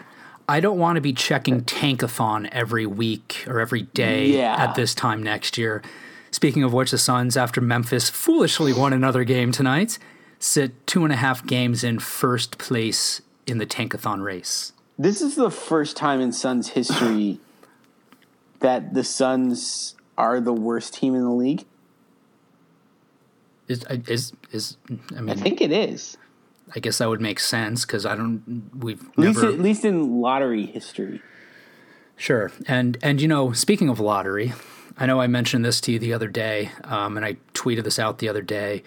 I 0.48 0.60
don't 0.60 0.78
want 0.78 0.96
to 0.96 1.02
be 1.02 1.12
checking 1.12 1.60
Tankathon 1.62 2.48
every 2.52 2.86
week 2.86 3.44
or 3.46 3.60
every 3.60 3.82
day 3.82 4.28
Yeah. 4.38 4.56
at 4.56 4.74
this 4.74 4.94
time 4.94 5.22
next 5.22 5.58
year. 5.58 5.82
Speaking 6.30 6.62
of 6.62 6.72
which, 6.72 6.90
the 6.90 6.98
Suns, 6.98 7.36
after 7.36 7.60
Memphis 7.60 8.08
foolishly 8.08 8.72
won 8.72 8.92
another 8.92 9.24
game 9.24 9.52
tonight, 9.52 9.98
sit 10.38 10.86
two 10.86 11.04
and 11.04 11.12
a 11.12 11.16
half 11.16 11.46
games 11.46 11.84
in 11.84 11.98
first 11.98 12.56
place 12.58 13.20
in 13.46 13.58
the 13.58 13.66
Tankathon 13.66 14.22
race. 14.22 14.72
This 14.98 15.20
is 15.20 15.36
the 15.36 15.50
first 15.50 15.96
time 15.96 16.20
in 16.20 16.32
Suns 16.32 16.70
history 16.70 17.40
that 18.60 18.94
the 18.94 19.04
Suns 19.04 19.94
are 20.16 20.40
the 20.40 20.52
worst 20.52 20.94
team 20.94 21.14
in 21.14 21.22
the 21.24 21.30
league. 21.30 21.64
Is 23.68 23.84
is 24.06 24.32
is? 24.50 24.76
I 25.14 25.20
mean, 25.20 25.28
I 25.28 25.34
think 25.34 25.60
it 25.60 25.70
is. 25.70 26.16
I 26.74 26.80
guess 26.80 26.98
that 26.98 27.08
would 27.08 27.20
make 27.20 27.40
sense 27.40 27.84
because 27.84 28.04
I 28.06 28.14
don't. 28.14 28.70
We've 28.74 29.00
At 29.00 29.18
least, 29.18 29.40
never 29.40 29.52
at 29.52 29.60
least 29.60 29.84
in 29.84 30.20
lottery 30.20 30.66
history. 30.66 31.22
Sure, 32.16 32.50
and 32.66 32.98
and 33.02 33.20
you 33.20 33.28
know, 33.28 33.52
speaking 33.52 33.88
of 33.88 34.00
lottery, 34.00 34.52
I 34.96 35.06
know 35.06 35.20
I 35.20 35.26
mentioned 35.28 35.64
this 35.64 35.80
to 35.82 35.92
you 35.92 35.98
the 35.98 36.12
other 36.12 36.28
day, 36.28 36.72
um, 36.84 37.16
and 37.16 37.24
I 37.24 37.36
tweeted 37.54 37.84
this 37.84 37.98
out 37.98 38.18
the 38.18 38.28
other 38.28 38.42
day, 38.42 38.82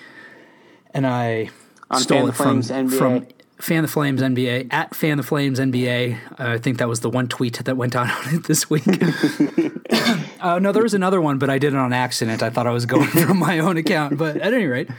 and 0.93 1.07
I 1.07 1.50
On 1.89 2.00
stole 2.01 2.23
it 2.23 2.25
the 2.27 2.33
from 2.33 2.61
Flames 2.61 2.91
NBA. 2.91 2.97
from 2.97 3.27
Fan 3.61 3.83
the 3.83 3.88
Flames 3.88 4.21
NBA 4.21 4.73
at 4.73 4.93
Fan 4.95 5.17
the 5.17 5.23
Flames 5.23 5.59
NBA. 5.59 6.17
I 6.39 6.57
think 6.57 6.79
that 6.79 6.89
was 6.89 7.00
the 7.01 7.09
one 7.09 7.27
tweet 7.27 7.63
that 7.63 7.77
went 7.77 7.95
out 7.95 8.09
on 8.09 8.35
it 8.35 8.43
this 8.47 8.69
week. 8.69 8.85
uh, 10.41 10.59
no, 10.59 10.71
there 10.71 10.83
was 10.83 10.93
another 10.93 11.21
one, 11.21 11.38
but 11.38 11.50
I 11.50 11.57
did 11.59 11.73
it 11.73 11.77
on 11.77 11.93
accident. 11.93 12.43
I 12.43 12.50
thought 12.50 12.67
I 12.67 12.71
was 12.71 12.85
going 12.85 13.07
from 13.07 13.38
my 13.39 13.59
own 13.59 13.77
account, 13.77 14.17
but 14.17 14.38
at 14.38 14.53
any 14.53 14.65
rate. 14.65 14.89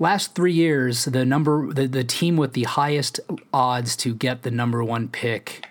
Last 0.00 0.34
three 0.34 0.54
years, 0.54 1.04
the 1.04 1.24
number 1.26 1.72
the, 1.72 1.86
the 1.86 2.02
team 2.04 2.36
with 2.36 2.54
the 2.54 2.64
highest 2.64 3.20
odds 3.52 3.94
to 3.96 4.14
get 4.14 4.42
the 4.42 4.50
number 4.50 4.82
one 4.82 5.08
pick 5.08 5.66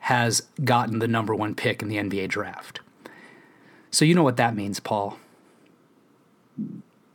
has 0.00 0.40
gotten 0.64 0.98
the 0.98 1.06
number 1.06 1.34
one 1.34 1.54
pick 1.54 1.82
in 1.82 1.88
the 1.88 1.96
NBA 1.96 2.28
draft. 2.28 2.80
So 3.90 4.04
you 4.04 4.14
know 4.14 4.22
what 4.22 4.38
that 4.38 4.56
means, 4.56 4.80
Paul. 4.80 5.18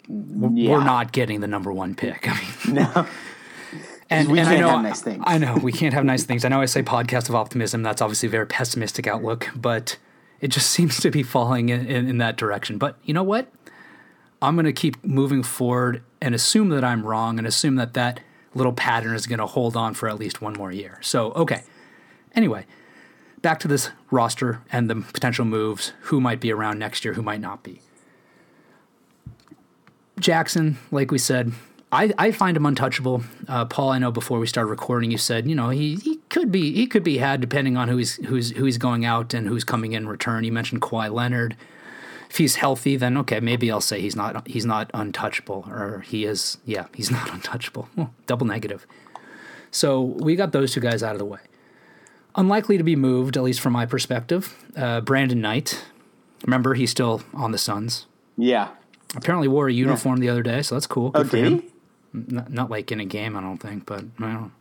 We're 0.07 0.51
Yeah. 0.53 0.71
we're 0.71 0.83
not 0.83 1.11
getting 1.13 1.39
the 1.41 1.47
number 1.47 1.71
one 1.73 1.95
pick. 1.95 2.27
I 2.29 2.33
mean, 2.65 2.75
No. 2.75 3.07
and, 4.09 4.29
we 4.29 4.39
and 4.39 4.47
I 4.47 4.51
can't 4.51 4.61
know, 4.61 4.69
have 4.69 4.83
nice 4.83 5.01
things. 5.01 5.23
I 5.25 5.37
know 5.39 5.57
we 5.63 5.71
can't 5.71 5.93
have 5.95 6.05
nice 6.05 6.23
things. 6.25 6.45
I 6.45 6.49
know 6.49 6.61
I 6.61 6.65
say 6.65 6.83
podcast 6.83 7.27
of 7.29 7.33
optimism. 7.35 7.81
That's 7.81 8.01
obviously 8.03 8.27
a 8.27 8.29
very 8.29 8.45
pessimistic 8.45 9.07
outlook, 9.07 9.49
but 9.55 9.97
it 10.41 10.49
just 10.49 10.69
seems 10.75 10.99
to 10.99 11.09
be 11.09 11.23
falling 11.23 11.69
in, 11.69 11.87
in, 11.87 12.07
in 12.07 12.17
that 12.19 12.37
direction. 12.37 12.77
But 12.77 12.97
you 13.03 13.13
know 13.15 13.23
what? 13.23 13.47
I'm 14.41 14.55
going 14.55 14.65
to 14.65 14.73
keep 14.73 15.03
moving 15.05 15.43
forward 15.43 16.03
and 16.21 16.33
assume 16.33 16.69
that 16.69 16.83
I'm 16.83 17.05
wrong 17.05 17.37
and 17.37 17.47
assume 17.47 17.75
that 17.75 17.93
that 17.93 18.19
little 18.53 18.73
pattern 18.73 19.15
is 19.15 19.27
going 19.27 19.39
to 19.39 19.45
hold 19.45 19.77
on 19.77 19.93
for 19.93 20.09
at 20.09 20.17
least 20.19 20.41
one 20.41 20.53
more 20.53 20.71
year. 20.71 20.97
So, 21.01 21.31
okay. 21.33 21.63
Anyway, 22.33 22.65
back 23.41 23.59
to 23.59 23.67
this 23.67 23.89
roster 24.09 24.61
and 24.71 24.89
the 24.89 24.95
potential 24.95 25.45
moves. 25.45 25.93
Who 26.01 26.19
might 26.19 26.39
be 26.39 26.51
around 26.51 26.79
next 26.79 27.05
year? 27.05 27.13
Who 27.13 27.21
might 27.21 27.41
not 27.41 27.63
be? 27.63 27.81
Jackson, 30.19 30.77
like 30.91 31.11
we 31.11 31.17
said, 31.17 31.51
I, 31.91 32.13
I 32.17 32.31
find 32.31 32.55
him 32.55 32.65
untouchable. 32.65 33.23
Uh, 33.47 33.65
Paul, 33.65 33.89
I 33.89 33.99
know 33.99 34.11
before 34.11 34.39
we 34.39 34.47
started 34.47 34.69
recording, 34.69 35.11
you 35.11 35.17
said 35.17 35.47
you 35.47 35.55
know 35.55 35.69
he, 35.69 35.95
he 35.95 36.17
could 36.29 36.51
be 36.51 36.73
he 36.73 36.87
could 36.87 37.03
be 37.03 37.17
had 37.17 37.41
depending 37.41 37.75
on 37.75 37.89
who 37.89 37.97
he's 37.97 38.15
who's 38.27 38.51
who 38.51 38.65
he's 38.65 38.77
going 38.77 39.03
out 39.03 39.33
and 39.33 39.47
who's 39.47 39.63
coming 39.63 39.91
in 39.93 40.07
return. 40.07 40.43
You 40.43 40.51
mentioned 40.51 40.81
Kawhi 40.81 41.11
Leonard. 41.11 41.57
If 42.31 42.37
he's 42.37 42.55
healthy, 42.55 42.95
then 42.95 43.17
okay, 43.17 43.41
maybe 43.41 43.69
I'll 43.69 43.81
say 43.81 43.99
he's 43.99 44.15
not 44.15 44.47
he's 44.47 44.65
not 44.65 44.89
untouchable, 44.93 45.65
or 45.69 45.99
he 46.07 46.23
is 46.23 46.59
yeah 46.65 46.85
he's 46.95 47.11
not 47.17 47.29
untouchable. 47.29 47.89
Double 48.25 48.47
negative. 48.47 48.87
So 49.69 49.99
we 50.01 50.37
got 50.37 50.53
those 50.53 50.73
two 50.73 50.79
guys 50.79 51.03
out 51.03 51.11
of 51.11 51.19
the 51.19 51.25
way. 51.25 51.39
Unlikely 52.35 52.77
to 52.77 52.85
be 52.85 52.95
moved, 52.95 53.35
at 53.35 53.43
least 53.43 53.59
from 53.59 53.73
my 53.73 53.85
perspective. 53.85 54.55
Uh, 54.77 55.01
Brandon 55.01 55.41
Knight, 55.41 55.83
remember 56.45 56.73
he's 56.73 56.89
still 56.89 57.21
on 57.33 57.51
the 57.51 57.57
Suns. 57.57 58.05
Yeah. 58.37 58.69
Apparently 59.13 59.49
wore 59.49 59.67
a 59.67 59.73
uniform 59.73 60.21
the 60.21 60.29
other 60.29 60.41
day, 60.41 60.61
so 60.61 60.75
that's 60.75 60.87
cool. 60.87 61.11
Oh, 61.13 61.23
Good 61.23 61.29
for 61.31 61.35
did 61.35 61.45
him. 61.45 61.59
he? 61.59 61.69
Not, 62.13 62.49
not 62.49 62.69
like 62.69 62.93
in 62.93 63.01
a 63.01 63.05
game, 63.05 63.35
I 63.35 63.41
don't 63.41 63.57
think, 63.57 63.85
but 63.85 64.05
I 64.19 64.31
don't. 64.31 64.53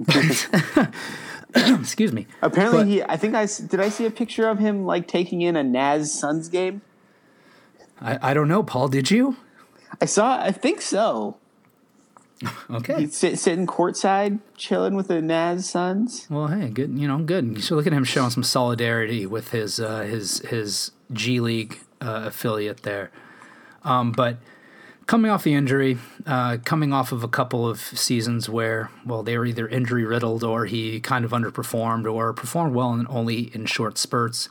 Excuse 1.54 2.12
me. 2.12 2.26
Apparently, 2.42 2.78
But- 2.80 2.86
he. 2.88 3.02
I 3.02 3.16
think 3.16 3.34
I 3.34 3.46
did. 3.46 3.80
I 3.80 3.88
see 3.88 4.06
a 4.06 4.10
picture 4.10 4.48
of 4.48 4.58
him 4.58 4.84
like 4.86 5.06
taking 5.06 5.42
in 5.42 5.56
a 5.56 5.62
Naz 5.62 6.12
Suns 6.12 6.48
game. 6.48 6.82
I, 8.00 8.30
I 8.30 8.34
don't 8.34 8.48
know, 8.48 8.62
Paul. 8.62 8.88
Did 8.88 9.10
you? 9.10 9.36
I 10.00 10.06
saw. 10.06 10.40
I 10.42 10.50
think 10.52 10.80
so. 10.80 11.36
Okay. 12.68 13.02
He's 13.02 13.16
sit, 13.16 13.38
sitting 13.38 13.66
courtside, 13.66 14.40
chilling 14.56 14.96
with 14.96 15.06
the 15.08 15.22
Naz 15.22 15.70
Suns. 15.70 16.26
Well, 16.28 16.48
hey, 16.48 16.68
good. 16.68 16.98
You 16.98 17.06
know, 17.08 17.18
good. 17.18 17.62
So 17.62 17.76
look 17.76 17.86
at 17.86 17.92
him 17.92 18.04
showing 18.04 18.30
some 18.30 18.42
solidarity 18.42 19.24
with 19.24 19.50
his 19.52 19.78
uh, 19.80 20.00
his 20.00 20.40
his 20.40 20.90
G 21.12 21.38
League 21.40 21.78
uh, 22.02 22.24
affiliate 22.26 22.82
there. 22.82 23.10
Um, 23.84 24.10
but 24.12 24.38
coming 25.06 25.30
off 25.30 25.44
the 25.44 25.54
injury, 25.54 25.98
uh, 26.26 26.58
coming 26.64 26.92
off 26.92 27.12
of 27.12 27.22
a 27.22 27.28
couple 27.28 27.68
of 27.68 27.80
seasons 27.80 28.48
where, 28.48 28.90
well, 29.04 29.22
they 29.22 29.36
were 29.36 29.46
either 29.46 29.68
injury 29.68 30.04
riddled 30.04 30.42
or 30.42 30.66
he 30.66 31.00
kind 31.00 31.24
of 31.24 31.32
underperformed 31.32 32.10
or 32.12 32.32
performed 32.32 32.74
well 32.74 32.92
and 32.92 33.06
only 33.08 33.54
in 33.54 33.66
short 33.66 33.98
spurts. 33.98 34.48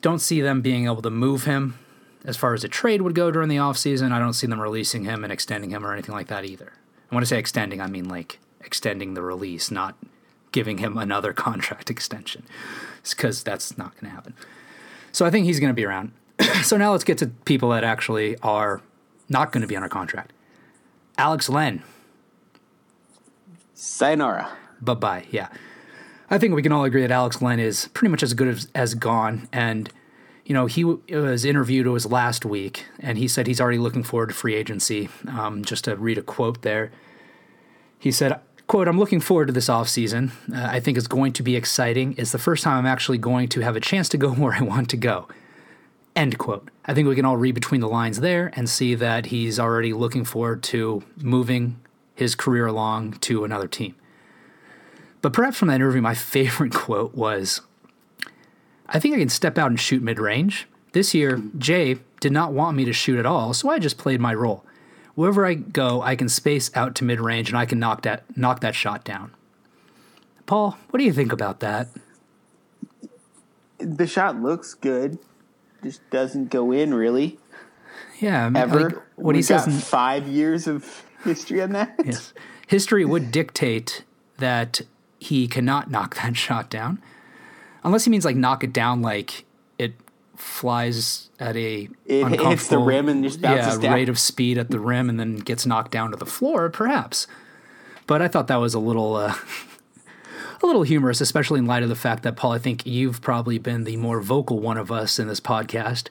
Don't 0.00 0.20
see 0.20 0.40
them 0.40 0.60
being 0.60 0.86
able 0.86 1.02
to 1.02 1.10
move 1.10 1.44
him 1.44 1.78
as 2.24 2.36
far 2.36 2.54
as 2.54 2.64
a 2.64 2.68
trade 2.68 3.02
would 3.02 3.14
go 3.14 3.30
during 3.30 3.48
the 3.48 3.56
offseason. 3.56 4.12
I 4.12 4.18
don't 4.18 4.34
see 4.34 4.46
them 4.46 4.60
releasing 4.60 5.04
him 5.04 5.24
and 5.24 5.32
extending 5.32 5.70
him 5.70 5.84
or 5.84 5.92
anything 5.92 6.14
like 6.14 6.28
that 6.28 6.44
either. 6.44 6.72
And 7.10 7.16
when 7.16 7.22
I 7.22 7.26
say 7.26 7.38
extending, 7.38 7.80
I 7.80 7.86
mean 7.86 8.08
like 8.08 8.38
extending 8.60 9.14
the 9.14 9.22
release, 9.22 9.70
not 9.70 9.96
giving 10.52 10.78
him 10.78 10.96
another 10.96 11.32
contract 11.32 11.90
extension, 11.90 12.44
because 13.08 13.42
that's 13.42 13.76
not 13.76 13.92
going 13.94 14.10
to 14.10 14.14
happen. 14.14 14.34
So 15.12 15.24
I 15.24 15.30
think 15.30 15.46
he's 15.46 15.60
going 15.60 15.70
to 15.70 15.74
be 15.74 15.84
around. 15.84 16.12
so 16.62 16.76
now 16.76 16.92
let's 16.92 17.04
get 17.04 17.18
to 17.18 17.28
people 17.28 17.70
that 17.70 17.84
actually 17.84 18.36
are 18.38 18.82
not 19.28 19.52
going 19.52 19.62
to 19.62 19.66
be 19.66 19.76
under 19.76 19.88
contract. 19.88 20.32
Alex 21.18 21.48
Len, 21.48 21.82
Sayonara. 23.74 24.50
bye 24.80 24.94
bye. 24.94 25.26
Yeah. 25.30 25.48
I 26.28 26.38
think 26.38 26.54
we 26.54 26.62
can 26.62 26.72
all 26.72 26.84
agree 26.84 27.02
that 27.02 27.10
Alex 27.10 27.40
Len 27.40 27.60
is 27.60 27.88
pretty 27.94 28.10
much 28.10 28.22
as 28.22 28.34
good 28.34 28.48
as, 28.48 28.68
as 28.74 28.94
gone. 28.94 29.48
And, 29.52 29.90
you 30.44 30.54
know, 30.54 30.66
he 30.66 30.82
w- 30.82 31.00
was 31.08 31.44
interviewed, 31.44 31.86
it 31.86 31.90
was 31.90 32.04
last 32.06 32.44
week, 32.44 32.84
and 32.98 33.16
he 33.16 33.28
said 33.28 33.46
he's 33.46 33.60
already 33.60 33.78
looking 33.78 34.02
forward 34.02 34.30
to 34.30 34.34
free 34.34 34.54
agency. 34.54 35.08
Um, 35.28 35.64
just 35.64 35.84
to 35.84 35.94
read 35.96 36.18
a 36.18 36.22
quote 36.22 36.62
there. 36.62 36.90
He 37.98 38.10
said, 38.10 38.40
quote, 38.66 38.88
I'm 38.88 38.98
looking 38.98 39.20
forward 39.20 39.46
to 39.46 39.52
this 39.52 39.68
offseason. 39.68 40.30
Uh, 40.52 40.66
I 40.68 40.80
think 40.80 40.98
it's 40.98 41.06
going 41.06 41.32
to 41.34 41.42
be 41.44 41.54
exciting. 41.54 42.14
It's 42.18 42.32
the 42.32 42.38
first 42.38 42.64
time 42.64 42.78
I'm 42.78 42.86
actually 42.86 43.18
going 43.18 43.48
to 43.50 43.60
have 43.60 43.76
a 43.76 43.80
chance 43.80 44.08
to 44.10 44.18
go 44.18 44.30
where 44.32 44.54
I 44.54 44.62
want 44.62 44.90
to 44.90 44.96
go. 44.96 45.28
End 46.16 46.38
quote. 46.38 46.70
I 46.86 46.94
think 46.94 47.06
we 47.06 47.14
can 47.14 47.26
all 47.26 47.36
read 47.36 47.54
between 47.54 47.82
the 47.82 47.88
lines 47.88 48.20
there 48.20 48.50
and 48.54 48.70
see 48.70 48.94
that 48.94 49.26
he's 49.26 49.60
already 49.60 49.92
looking 49.92 50.24
forward 50.24 50.62
to 50.64 51.02
moving 51.18 51.78
his 52.14 52.34
career 52.34 52.66
along 52.66 53.12
to 53.18 53.44
another 53.44 53.68
team. 53.68 53.94
But 55.20 55.34
perhaps 55.34 55.58
from 55.58 55.68
that 55.68 55.74
interview, 55.74 56.00
my 56.00 56.14
favorite 56.34 56.72
quote 56.72 57.14
was 57.14 57.60
I 58.88 58.98
think 58.98 59.14
I 59.14 59.18
can 59.18 59.28
step 59.28 59.58
out 59.58 59.70
and 59.70 59.78
shoot 59.78 60.02
mid 60.02 60.18
range. 60.18 60.66
This 60.92 61.12
year, 61.12 61.42
Jay 61.58 61.98
did 62.20 62.32
not 62.32 62.52
want 62.52 62.76
me 62.76 62.86
to 62.86 62.92
shoot 62.94 63.18
at 63.18 63.26
all, 63.26 63.52
so 63.52 63.68
I 63.68 63.78
just 63.78 63.98
played 63.98 64.20
my 64.20 64.32
role. 64.32 64.64
Wherever 65.14 65.44
I 65.44 65.54
go, 65.54 66.00
I 66.00 66.16
can 66.16 66.28
space 66.30 66.70
out 66.74 66.94
to 66.96 67.04
mid 67.04 67.20
range 67.20 67.50
and 67.50 67.58
I 67.58 67.66
can 67.66 67.78
knock 67.78 68.02
that 68.02 68.24
knock 68.36 68.60
that 68.60 68.74
shot 68.74 69.04
down. 69.04 69.32
Paul, 70.46 70.78
what 70.88 70.98
do 70.98 71.04
you 71.04 71.12
think 71.12 71.32
about 71.32 71.60
that? 71.60 71.88
The 73.78 74.06
shot 74.06 74.40
looks 74.40 74.72
good, 74.72 75.18
just 75.86 76.08
doesn't 76.10 76.50
go 76.50 76.72
in 76.72 76.92
really 76.94 77.38
Yeah, 78.20 78.46
I 78.46 78.48
mean, 78.50 78.56
ever. 78.62 78.80
like, 78.90 78.96
what 79.16 79.34
he 79.34 79.38
We've 79.38 79.44
says 79.46 79.66
in- 79.66 79.72
five 79.72 80.26
years 80.28 80.66
of 80.66 81.04
history 81.24 81.62
on 81.62 81.70
that. 81.72 81.98
Yes. 82.04 82.32
History 82.66 83.04
would 83.04 83.30
dictate 83.30 84.04
that 84.38 84.80
he 85.18 85.48
cannot 85.48 85.90
knock 85.90 86.16
that 86.16 86.36
shot 86.46 86.68
down. 86.70 87.00
Unless 87.84 88.04
he 88.04 88.10
means 88.10 88.24
like 88.24 88.36
knock 88.36 88.64
it 88.64 88.72
down 88.72 89.00
like 89.02 89.44
it 89.78 89.94
flies 90.34 91.30
at 91.38 91.56
a 91.56 91.88
It 92.04 92.40
hits 92.40 92.68
the 92.68 92.78
rim 92.78 93.08
and 93.08 93.22
just 93.22 93.40
bounces 93.40 93.74
yeah, 93.76 93.80
down. 93.80 93.94
rate 93.94 94.08
of 94.08 94.18
speed 94.18 94.58
at 94.58 94.70
the 94.70 94.80
rim 94.80 95.08
and 95.08 95.18
then 95.20 95.36
gets 95.36 95.64
knocked 95.66 95.92
down 95.92 96.10
to 96.10 96.16
the 96.16 96.26
floor, 96.26 96.68
perhaps. 96.68 97.26
But 98.06 98.22
I 98.22 98.28
thought 98.28 98.46
that 98.48 98.56
was 98.56 98.74
a 98.74 98.78
little 98.80 99.14
uh, 99.16 99.34
a 100.62 100.66
little 100.66 100.82
humorous, 100.82 101.20
especially 101.20 101.58
in 101.58 101.66
light 101.66 101.82
of 101.82 101.88
the 101.88 101.94
fact 101.94 102.22
that 102.22 102.36
Paul, 102.36 102.52
I 102.52 102.58
think 102.58 102.86
you've 102.86 103.20
probably 103.20 103.58
been 103.58 103.84
the 103.84 103.96
more 103.96 104.20
vocal 104.20 104.60
one 104.60 104.78
of 104.78 104.90
us 104.90 105.18
in 105.18 105.28
this 105.28 105.40
podcast 105.40 106.08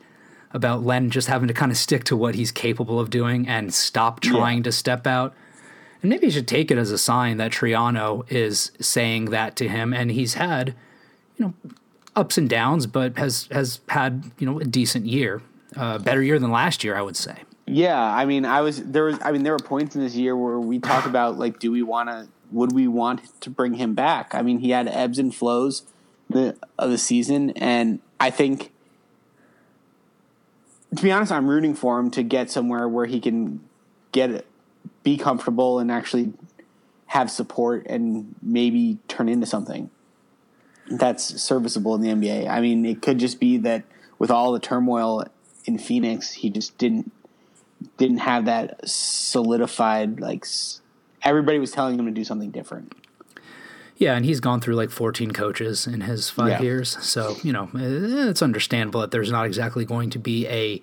about 0.52 0.84
Len 0.84 1.10
just 1.10 1.28
having 1.28 1.48
to 1.48 1.54
kind 1.54 1.72
of 1.72 1.78
stick 1.78 2.04
to 2.06 2.16
what 2.16 2.36
he's 2.36 2.52
capable 2.52 3.00
of 3.00 3.10
doing 3.10 3.48
and 3.48 3.74
stop 3.74 4.20
trying 4.22 4.64
to 4.64 4.72
step 4.72 5.06
out. 5.06 5.34
And 6.02 6.10
maybe 6.10 6.28
you 6.28 6.32
should 6.32 6.48
take 6.48 6.72
it 6.72 6.78
as 6.78 6.92
a 6.92 6.98
sign 6.98 7.38
that 7.38 7.52
Triano 7.52 8.30
is 8.32 8.72
saying 8.80 9.26
that 9.26 9.56
to 9.58 9.68
him, 9.68 9.94
and 9.94 10.12
he's 10.12 10.36
had, 10.36 10.76
you 11.38 11.46
know, 11.46 11.54
ups 12.16 12.38
and 12.38 12.50
downs, 12.50 12.88
but 12.88 13.18
has 13.18 13.50
has 13.52 13.82
had 13.90 14.32
you 14.38 14.46
know 14.46 14.60
a 14.60 14.66
decent 14.66 15.06
year 15.06 15.42
uh, 15.76 15.98
better 15.98 16.22
year 16.22 16.40
than 16.40 16.52
last 16.52 16.84
year, 16.84 16.96
I 16.96 17.02
would 17.02 17.18
say. 17.18 17.36
Yeah, 17.68 18.00
I 18.00 18.26
mean, 18.26 18.46
I 18.46 18.62
was 18.62 18.84
there 18.84 19.06
was 19.06 19.18
I 19.22 19.32
mean 19.32 19.44
there 19.44 19.54
were 19.54 19.60
points 19.60 19.96
in 19.96 20.02
this 20.02 20.16
year 20.16 20.38
where 20.38 20.60
we 20.60 20.80
talked 20.80 21.08
about 21.08 21.38
like, 21.38 21.60
do 21.60 21.72
we 21.72 21.82
want 21.82 22.10
to 22.10 22.28
would 22.52 22.74
we 22.74 22.88
want 22.88 23.42
to 23.42 23.50
bring 23.50 23.76
him 23.76 23.94
back? 23.94 24.34
I 24.34 24.42
mean, 24.42 24.60
he 24.60 24.72
had 24.72 24.88
ebbs 24.88 25.20
and 25.20 25.34
flows 25.34 25.84
the 26.30 26.58
of 26.78 26.90
the 26.90 26.98
season, 26.98 27.52
and 27.52 28.00
I 28.20 28.30
think 28.30 28.72
to 30.96 31.04
be 31.04 31.12
honest, 31.12 31.32
I'm 31.32 31.48
rooting 31.48 31.76
for 31.76 32.00
him 32.00 32.10
to 32.12 32.24
get 32.24 32.50
somewhere 32.50 32.88
where 32.88 33.06
he 33.06 33.20
can 33.20 33.62
get 34.12 34.46
be 35.04 35.18
comfortable, 35.18 35.80
and 35.80 35.92
actually 35.92 36.34
have 37.08 37.30
support, 37.30 37.86
and 37.88 38.36
maybe 38.42 38.98
turn 39.08 39.30
into 39.30 39.46
something 39.46 39.90
that's 40.90 41.42
serviceable 41.42 41.96
in 41.96 42.02
the 42.02 42.10
NBA. 42.10 42.48
I 42.48 42.62
mean, 42.62 42.86
it 42.86 43.02
could 43.02 43.20
just 43.20 43.40
be 43.40 43.58
that 43.58 43.84
with 44.20 44.32
all 44.32 44.52
the 44.52 44.60
turmoil 44.60 45.26
in 45.66 45.78
Phoenix, 45.78 46.32
he 46.32 46.50
just 46.50 46.78
didn't 46.78 47.12
didn't 47.98 48.20
have 48.20 48.46
that 48.46 48.80
solidified 48.88 50.20
like 50.20 50.46
everybody 51.26 51.60
was 51.60 51.72
telling 51.72 52.00
him 52.00 52.06
to 52.06 52.12
do 52.12 52.24
something 52.24 52.52
different. 52.52 52.94
Yeah, 53.98 54.16
and 54.16 54.26
he's 54.26 54.40
gone 54.40 54.60
through 54.62 54.76
like 54.76 54.90
14 54.92 55.32
coaches 55.32 55.88
in 55.88 56.02
his 56.02 56.30
five 56.30 56.50
Yeah. 56.50 56.62
years. 56.62 56.98
So, 57.02 57.38
you 57.44 57.52
know, 57.54 57.70
eh, 57.76 58.30
it's 58.30 58.42
understandable 58.42 59.02
that 59.02 59.12
there's 59.12 59.32
not 59.32 59.46
exactly 59.46 59.86
going 59.86 60.10
to 60.12 60.20
be 60.20 60.48
a 60.48 60.82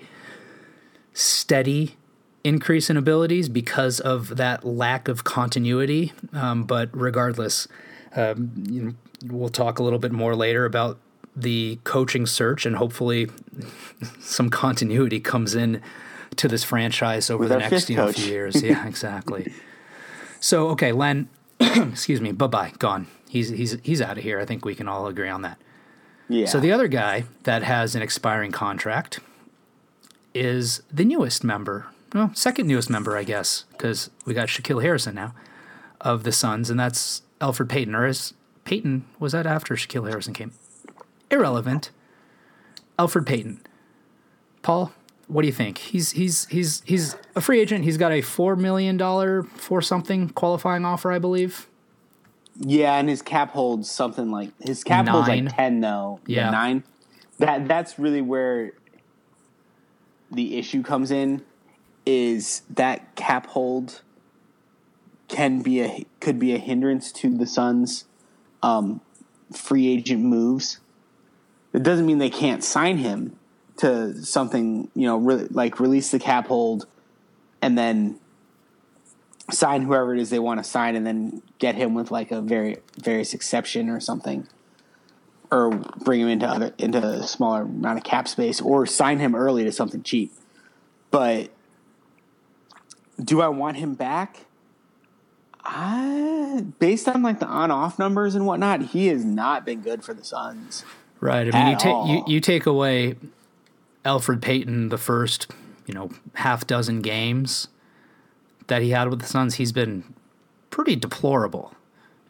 steady 1.12 1.96
increase 2.42 2.90
in 2.90 2.96
abilities 2.96 3.48
because 3.48 4.00
of 4.00 4.36
that 4.36 4.64
lack 4.64 5.08
of 5.08 5.24
continuity. 5.24 6.12
Um, 6.32 6.64
but 6.64 6.88
regardless, 6.92 7.68
um, 8.16 8.50
you 8.68 8.82
know, 8.82 8.94
we'll 9.26 9.48
talk 9.50 9.78
a 9.78 9.82
little 9.82 9.98
bit 9.98 10.12
more 10.12 10.34
later 10.34 10.64
about 10.64 10.98
the 11.36 11.78
coaching 11.84 12.26
search 12.26 12.66
and 12.66 12.76
hopefully 12.76 13.28
some 14.20 14.48
continuity 14.50 15.20
comes 15.20 15.54
in 15.54 15.80
to 16.36 16.48
this 16.48 16.64
franchise 16.64 17.30
over 17.30 17.40
With 17.42 17.50
the 17.50 17.58
next 17.58 17.90
you 17.90 17.96
know, 17.96 18.10
few 18.10 18.26
years. 18.32 18.62
Yeah, 18.62 18.86
exactly. 18.88 19.52
So 20.42 20.68
okay, 20.70 20.90
Len, 20.90 21.28
excuse 21.60 22.20
me, 22.20 22.32
bye 22.32 22.48
bye, 22.48 22.72
gone. 22.78 23.06
He's 23.28 23.48
he's 23.50 23.78
he's 23.82 24.02
out 24.02 24.18
of 24.18 24.24
here. 24.24 24.40
I 24.40 24.44
think 24.44 24.64
we 24.64 24.74
can 24.74 24.88
all 24.88 25.06
agree 25.06 25.28
on 25.28 25.42
that. 25.42 25.56
Yeah. 26.28 26.46
So 26.46 26.58
the 26.58 26.72
other 26.72 26.88
guy 26.88 27.24
that 27.44 27.62
has 27.62 27.94
an 27.94 28.02
expiring 28.02 28.50
contract 28.50 29.20
is 30.34 30.82
the 30.92 31.04
newest 31.04 31.44
member, 31.44 31.86
well, 32.12 32.32
second 32.34 32.66
newest 32.66 32.90
member, 32.90 33.16
I 33.16 33.22
guess, 33.22 33.64
because 33.70 34.10
we 34.24 34.34
got 34.34 34.48
Shaquille 34.48 34.82
Harrison 34.82 35.14
now 35.14 35.32
of 36.00 36.24
the 36.24 36.32
Suns, 36.32 36.70
and 36.70 36.80
that's 36.80 37.22
Elfrid 37.40 37.68
Payton. 37.68 37.94
Or 37.94 38.06
is 38.06 38.34
Payton 38.64 39.04
was 39.20 39.32
that 39.32 39.46
after 39.46 39.74
Shaquille 39.74 40.08
Harrison 40.08 40.34
came? 40.34 40.52
Irrelevant. 41.30 41.90
Elfrid 42.98 43.26
Payton. 43.26 43.60
Paul, 44.62 44.92
what 45.32 45.42
do 45.42 45.48
you 45.48 45.52
think? 45.52 45.78
He's 45.78 46.12
he's 46.12 46.46
he's 46.46 46.82
he's 46.84 47.16
a 47.34 47.40
free 47.40 47.60
agent. 47.60 47.84
He's 47.84 47.96
got 47.96 48.12
a 48.12 48.20
four 48.20 48.54
million 48.54 48.98
dollar 48.98 49.42
for 49.42 49.80
something 49.80 50.28
qualifying 50.28 50.84
offer, 50.84 51.10
I 51.10 51.18
believe. 51.18 51.68
Yeah, 52.58 52.98
and 52.98 53.08
his 53.08 53.22
cap 53.22 53.52
holds 53.52 53.90
something 53.90 54.30
like 54.30 54.50
his 54.60 54.84
cap 54.84 55.08
holds 55.08 55.28
like 55.28 55.56
ten 55.56 55.80
though. 55.80 56.20
Yeah. 56.26 56.50
nine. 56.50 56.84
That 57.38 57.66
that's 57.66 57.98
really 57.98 58.20
where 58.20 58.72
the 60.30 60.58
issue 60.58 60.82
comes 60.82 61.10
in. 61.10 61.42
Is 62.04 62.62
that 62.68 63.14
cap 63.14 63.46
hold 63.46 64.02
can 65.28 65.62
be 65.62 65.80
a 65.80 66.04
could 66.20 66.38
be 66.38 66.54
a 66.54 66.58
hindrance 66.58 67.10
to 67.12 67.34
the 67.34 67.46
Suns' 67.46 68.04
um, 68.62 69.00
free 69.50 69.88
agent 69.88 70.22
moves. 70.22 70.78
It 71.72 71.82
doesn't 71.82 72.04
mean 72.04 72.18
they 72.18 72.28
can't 72.28 72.62
sign 72.62 72.98
him 72.98 73.38
to 73.78 74.14
something 74.24 74.90
you 74.94 75.06
know 75.06 75.16
really 75.16 75.46
like 75.48 75.80
release 75.80 76.10
the 76.10 76.18
cap 76.18 76.46
hold 76.46 76.86
and 77.60 77.76
then 77.76 78.18
sign 79.50 79.82
whoever 79.82 80.14
it 80.14 80.20
is 80.20 80.30
they 80.30 80.38
want 80.38 80.62
to 80.62 80.64
sign 80.64 80.96
and 80.96 81.06
then 81.06 81.42
get 81.58 81.74
him 81.74 81.94
with 81.94 82.10
like 82.10 82.30
a 82.30 82.40
very 82.40 82.78
various 83.00 83.34
exception 83.34 83.88
or 83.88 84.00
something. 84.00 84.46
Or 85.50 85.70
bring 85.70 86.20
him 86.20 86.28
into 86.28 86.46
other 86.46 86.72
into 86.78 87.06
a 87.06 87.22
smaller 87.24 87.62
amount 87.62 87.98
of 87.98 88.04
cap 88.04 88.26
space 88.26 88.58
or 88.58 88.86
sign 88.86 89.18
him 89.18 89.34
early 89.34 89.64
to 89.64 89.72
something 89.72 90.02
cheap. 90.02 90.32
But 91.10 91.50
do 93.22 93.42
i 93.42 93.48
want 93.48 93.76
him 93.76 93.94
back? 93.94 94.46
I, 95.64 96.64
based 96.78 97.06
on 97.06 97.22
like 97.22 97.38
the 97.38 97.46
on 97.46 97.70
off 97.70 97.98
numbers 97.98 98.34
and 98.34 98.46
whatnot 98.46 98.80
he 98.82 99.08
has 99.08 99.24
not 99.24 99.64
been 99.64 99.80
good 99.80 100.02
for 100.02 100.12
the 100.12 100.24
suns 100.24 100.84
Right. 101.22 101.54
I 101.54 101.56
mean, 101.56 101.70
you 101.70 101.78
take 101.78 102.08
you, 102.08 102.24
you 102.34 102.40
take 102.40 102.66
away 102.66 103.14
Elfrid 104.04 104.40
Payton 104.40 104.88
the 104.88 104.98
first, 104.98 105.50
you 105.86 105.94
know, 105.94 106.10
half 106.34 106.66
dozen 106.66 107.00
games 107.02 107.68
that 108.66 108.82
he 108.82 108.90
had 108.90 109.08
with 109.08 109.20
the 109.20 109.26
Suns, 109.26 109.56
he's 109.56 109.72
been 109.72 110.04
pretty 110.70 110.96
deplorable. 110.96 111.74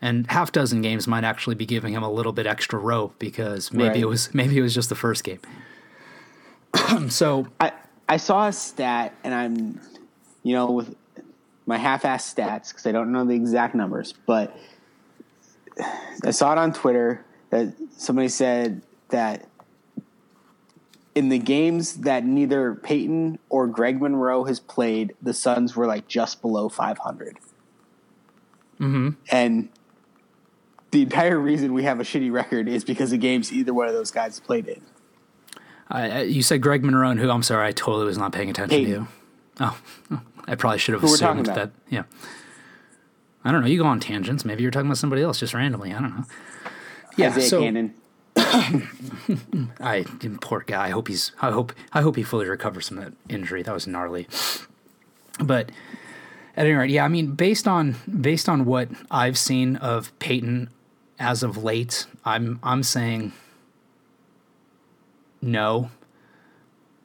And 0.01 0.29
half 0.31 0.51
dozen 0.51 0.83
games 0.83 1.07
might 1.07 1.23
actually 1.25 1.55
be 1.55 1.65
giving 1.67 1.93
him 1.95 2.03
a 2.03 2.11
little 2.11 2.33
bit 2.33 2.47
extra 2.47 2.79
rope 2.79 3.15
because 3.19 3.73
maybe 3.73 3.89
Right. 3.89 4.01
it 4.01 4.07
was 4.07 4.35
maybe 4.35 4.59
it 4.59 4.63
was 4.63 4.75
just 4.75 4.89
the 4.89 4.97
first 4.97 5.23
game. 5.23 5.39
so 7.09 7.47
I 7.61 7.73
I 8.09 8.17
saw 8.17 8.49
a 8.49 8.53
stat, 8.53 9.15
and 9.23 9.33
I'm, 9.33 9.81
you 10.43 10.55
know, 10.55 10.71
with 10.73 10.95
my 11.67 11.79
half-ass 11.79 12.35
stats 12.35 12.69
because 12.71 12.85
I 12.87 12.93
don't 12.93 13.13
know 13.13 13.25
the 13.25 13.35
exact 13.37 13.75
numbers, 13.77 14.13
but 14.27 14.55
I 16.25 16.33
saw 16.33 16.53
it 16.53 16.59
on 16.59 16.73
Twitter 16.73 17.25
that 17.51 17.73
somebody 17.97 18.29
said 18.29 18.83
that 19.11 19.47
in 21.15 21.29
the 21.29 21.39
games 21.39 21.99
that 21.99 22.25
neither 22.25 22.75
Payton 22.75 23.39
or 23.49 23.67
Greg 23.67 24.01
Monroe 24.01 24.45
has 24.45 24.61
played, 24.61 25.15
the 25.21 25.35
Suns 25.35 25.77
were 25.77 25.87
like 25.87 26.09
just 26.09 26.41
below 26.41 26.69
500. 26.69 27.39
Mm-hmm. 28.81 29.11
And 29.31 29.69
the 30.91 31.03
entire 31.03 31.39
reason 31.39 31.73
we 31.75 31.85
have 31.85 32.01
a 32.01 32.03
shitty 32.03 32.33
record 32.33 32.69
is 32.69 32.85
because 32.85 33.13
of 33.13 33.21
games 33.21 33.53
either 33.53 33.73
one 33.75 33.89
of 33.89 33.95
those 33.95 34.11
guys 34.11 34.41
played 34.41 34.67
in. 34.69 34.83
I, 35.89 36.11
I- 36.11 36.23
you 36.23 36.43
said 36.43 36.63
Greg 36.63 36.83
Monroe, 36.85 37.11
and 37.11 37.21
who? 37.21 37.31
I'm 37.31 37.43
sorry, 37.43 37.69
I 37.69 37.73
totally 37.73 38.07
was 38.07 38.19
not 38.19 38.33
paying 38.33 38.51
attention 38.51 38.79
Payton. 38.79 38.95
to 38.95 39.01
you. 39.01 39.09
Oh, 39.61 39.79
I 40.47 40.55
probably 40.55 40.79
should 40.79 40.95
have 40.95 41.03
Who 41.03 41.15
assumed 41.15 41.47
that. 41.47 41.71
Yeah. 41.89 42.05
I 43.45 43.51
don't 43.53 43.61
know. 43.61 43.67
You 43.67 43.79
go 43.79 43.87
on 43.87 44.01
tangents. 44.01 44.45
Maybe 44.45 44.63
you're 44.63 44.71
talking 44.71 44.87
about 44.87 44.99
somebody 44.99 45.23
else 45.23 45.39
just 45.41 45.53
randomly. 45.53 45.93
I 45.93 46.01
don't 46.01 46.17
know. 46.17 46.25
Yeah. 47.17 47.29
Isaiah 47.29 47.49
so, 47.49 47.61
Canaan. 47.61 47.95
I 49.81 50.05
poor 50.41 50.61
guy. 50.61 50.87
I 50.87 50.91
hope 50.91 51.09
he's. 51.09 51.33
I 51.41 51.51
hope. 51.51 51.73
I 51.93 52.03
hope 52.03 52.17
he 52.17 52.23
fully 52.23 52.47
recovers 52.47 52.89
from 52.89 52.99
that 52.99 53.15
injury. 53.29 53.63
That 53.63 53.73
was 53.73 53.87
gnarly. 53.87 54.29
But 55.43 55.71
at 56.57 56.67
any 56.67 56.75
rate, 56.75 56.91
yeah. 56.91 57.05
I 57.05 57.09
mean, 57.09 57.33
based 57.33 57.67
on 57.67 57.97
based 58.21 58.49
on 58.51 58.67
what 58.67 58.91
I've 59.11 59.39
seen 59.39 59.77
of 59.77 60.17
Payton 60.19 60.69
as 61.19 61.43
of 61.43 61.65
late, 61.65 62.07
I'm 62.27 62.61
I'm 62.63 62.83
saying 62.83 63.33
no. 65.41 65.91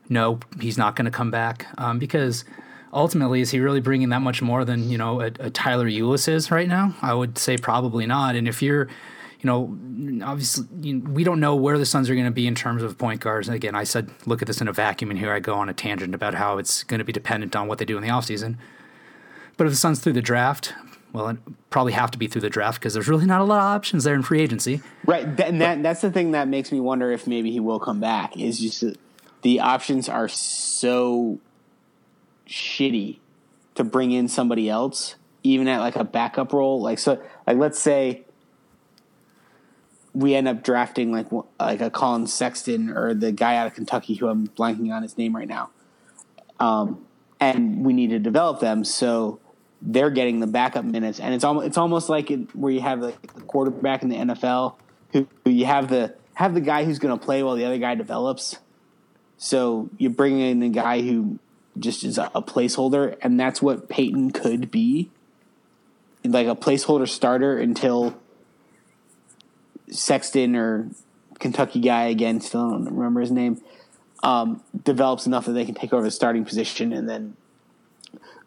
No, 0.09 0.39
he's 0.59 0.77
not 0.77 0.95
going 0.95 1.05
to 1.05 1.11
come 1.11 1.31
back 1.31 1.67
um, 1.77 1.99
because 1.99 2.45
ultimately, 2.93 3.41
is 3.41 3.51
he 3.51 3.59
really 3.59 3.81
bringing 3.81 4.09
that 4.09 4.21
much 4.21 4.41
more 4.41 4.65
than 4.65 4.89
you 4.89 4.97
know 4.97 5.21
a, 5.21 5.31
a 5.39 5.49
Tyler 5.49 5.87
is 5.87 6.51
right 6.51 6.67
now? 6.67 6.93
I 7.01 7.13
would 7.13 7.37
say 7.37 7.57
probably 7.57 8.05
not. 8.05 8.35
And 8.35 8.49
if 8.49 8.61
you're 8.61 8.83
you 8.85 8.89
know, 9.47 10.23
obviously 10.23 10.67
you 10.81 10.99
we 10.99 11.23
don't 11.23 11.39
know 11.39 11.55
where 11.55 11.79
the 11.79 11.85
Suns 11.85 12.09
are 12.09 12.13
going 12.13 12.25
to 12.25 12.31
be 12.31 12.45
in 12.45 12.53
terms 12.53 12.83
of 12.83 12.97
point 12.97 13.19
guards. 13.19 13.47
And 13.47 13.55
again, 13.55 13.73
I 13.73 13.83
said 13.83 14.11
look 14.27 14.43
at 14.43 14.47
this 14.47 14.61
in 14.61 14.67
a 14.67 14.73
vacuum, 14.73 15.09
and 15.09 15.19
here 15.19 15.33
I 15.33 15.39
go 15.39 15.55
on 15.55 15.69
a 15.69 15.73
tangent 15.73 16.13
about 16.13 16.35
how 16.35 16.59
it's 16.59 16.83
going 16.83 16.99
to 16.99 17.03
be 17.03 17.11
dependent 17.11 17.55
on 17.55 17.67
what 17.67 17.79
they 17.79 17.85
do 17.85 17.97
in 17.97 18.03
the 18.03 18.09
offseason. 18.09 18.57
But 19.57 19.65
if 19.65 19.73
the 19.73 19.77
Suns 19.77 19.99
through 19.99 20.13
the 20.13 20.21
draft, 20.21 20.75
well, 21.13 21.29
it 21.29 21.37
probably 21.71 21.93
have 21.93 22.11
to 22.11 22.17
be 22.17 22.27
through 22.27 22.41
the 22.41 22.49
draft 22.49 22.79
because 22.79 22.93
there's 22.93 23.07
really 23.07 23.25
not 23.25 23.41
a 23.41 23.43
lot 23.43 23.57
of 23.57 23.63
options 23.63 24.03
there 24.03 24.13
in 24.13 24.21
free 24.21 24.41
agency. 24.41 24.81
Right, 25.05 25.25
and 25.39 25.61
that 25.61 25.81
that's 25.81 26.01
the 26.01 26.11
thing 26.11 26.31
that 26.31 26.47
makes 26.47 26.71
me 26.71 26.79
wonder 26.79 27.11
if 27.11 27.25
maybe 27.25 27.51
he 27.51 27.59
will 27.59 27.79
come 27.79 27.99
back. 27.99 28.37
Is 28.37 28.59
just 28.59 28.83
the 29.41 29.59
options 29.59 30.09
are 30.09 30.27
so 30.27 31.39
shitty 32.47 33.17
to 33.75 33.83
bring 33.83 34.11
in 34.11 34.27
somebody 34.27 34.69
else, 34.69 35.15
even 35.43 35.67
at 35.67 35.79
like 35.79 35.95
a 35.95 36.03
backup 36.03 36.53
role. 36.53 36.81
Like 36.81 36.99
so, 36.99 37.21
like 37.47 37.57
let's 37.57 37.79
say 37.79 38.25
we 40.17 40.33
end 40.33 40.47
up 40.47 40.63
drafting 40.63 41.11
like 41.11 41.27
like 41.59 41.79
a 41.79 41.91
Collin 41.91 42.25
Sexton 42.25 42.89
or 42.89 43.13
the 43.13 43.31
guy 43.31 43.55
out 43.55 43.67
of 43.67 43.75
Kentucky 43.75 44.15
who 44.15 44.27
I'm 44.27 44.47
blanking 44.47 44.91
on 44.91 45.03
his 45.03 45.15
name 45.15 45.35
right 45.35 45.47
now, 45.47 45.69
um, 46.59 47.05
and 47.39 47.85
we 47.85 47.93
need 47.93 48.09
to 48.09 48.19
develop 48.19 48.59
them 48.59 48.83
so 48.83 49.39
they're 49.79 50.09
getting 50.09 50.39
the 50.39 50.47
backup 50.47 50.85
minutes, 50.85 51.19
and 51.19 51.35
it's 51.35 51.43
almost 51.43 51.67
it's 51.67 51.77
almost 51.77 52.09
like 52.09 52.31
it, 52.31 52.55
where 52.55 52.71
you 52.71 52.81
have 52.81 52.99
like 52.99 53.21
the 53.35 53.41
quarterback 53.41 54.01
in 54.01 54.09
the 54.09 54.15
NFL 54.15 54.73
who, 55.13 55.27
who 55.45 55.51
you 55.51 55.65
have 55.65 55.87
the 55.87 56.15
have 56.33 56.55
the 56.55 56.61
guy 56.61 56.83
who's 56.83 56.97
going 56.97 57.17
to 57.17 57.23
play 57.23 57.43
while 57.43 57.55
the 57.55 57.65
other 57.65 57.77
guy 57.77 57.93
develops. 57.93 58.57
So 59.37 59.91
you 59.99 60.09
bring 60.09 60.39
in 60.39 60.61
the 60.61 60.69
guy 60.69 61.01
who 61.01 61.37
just 61.77 62.03
is 62.03 62.17
a, 62.17 62.31
a 62.33 62.41
placeholder, 62.41 63.17
and 63.21 63.39
that's 63.39 63.61
what 63.61 63.87
Payton 63.87 64.31
could 64.31 64.71
be, 64.71 65.11
like 66.23 66.47
a 66.47 66.55
placeholder 66.55 67.07
starter 67.07 67.55
until 67.55 68.19
Sexton 69.89 70.55
or 70.55 70.89
Kentucky 71.39 71.79
guy 71.79 72.05
again. 72.05 72.41
Still 72.41 72.69
don't 72.69 72.85
remember 72.85 73.21
his 73.21 73.31
name. 73.31 73.61
um, 74.23 74.61
develops 74.83 75.27
enough 75.27 75.45
that 75.45 75.53
they 75.53 75.65
can 75.65 75.75
take 75.75 75.93
over 75.93 76.03
the 76.03 76.11
starting 76.11 76.43
position, 76.43 76.91
and 76.93 77.07
then 77.07 77.35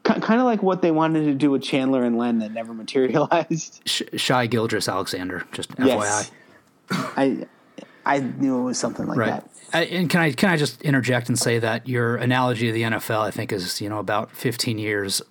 kind 0.02 0.40
of 0.40 0.46
like 0.46 0.62
what 0.62 0.82
they 0.82 0.90
wanted 0.90 1.24
to 1.26 1.34
do 1.34 1.50
with 1.50 1.62
Chandler 1.62 2.02
and 2.02 2.18
Len 2.18 2.38
that 2.40 2.52
never 2.52 2.74
materialized. 2.74 3.82
Sh- 3.86 4.02
Shai 4.16 4.46
Gilgeous 4.46 4.88
Alexander, 4.88 5.44
just 5.52 5.70
yes. 5.78 6.30
FYI. 6.90 7.10
I 7.16 7.46
I 8.04 8.18
knew 8.20 8.58
it 8.58 8.62
was 8.62 8.78
something 8.78 9.06
like 9.06 9.18
right. 9.18 9.26
that. 9.28 9.50
I, 9.72 9.84
and 9.84 10.10
can 10.10 10.20
I 10.20 10.32
can 10.32 10.50
I 10.50 10.56
just 10.56 10.82
interject 10.82 11.28
and 11.28 11.38
say 11.38 11.58
that 11.60 11.88
your 11.88 12.16
analogy 12.16 12.68
of 12.68 12.74
the 12.74 12.82
NFL 12.82 13.20
I 13.20 13.30
think 13.30 13.52
is 13.52 13.80
you 13.80 13.88
know 13.88 13.98
about 13.98 14.32
15 14.32 14.78
years 14.78 15.22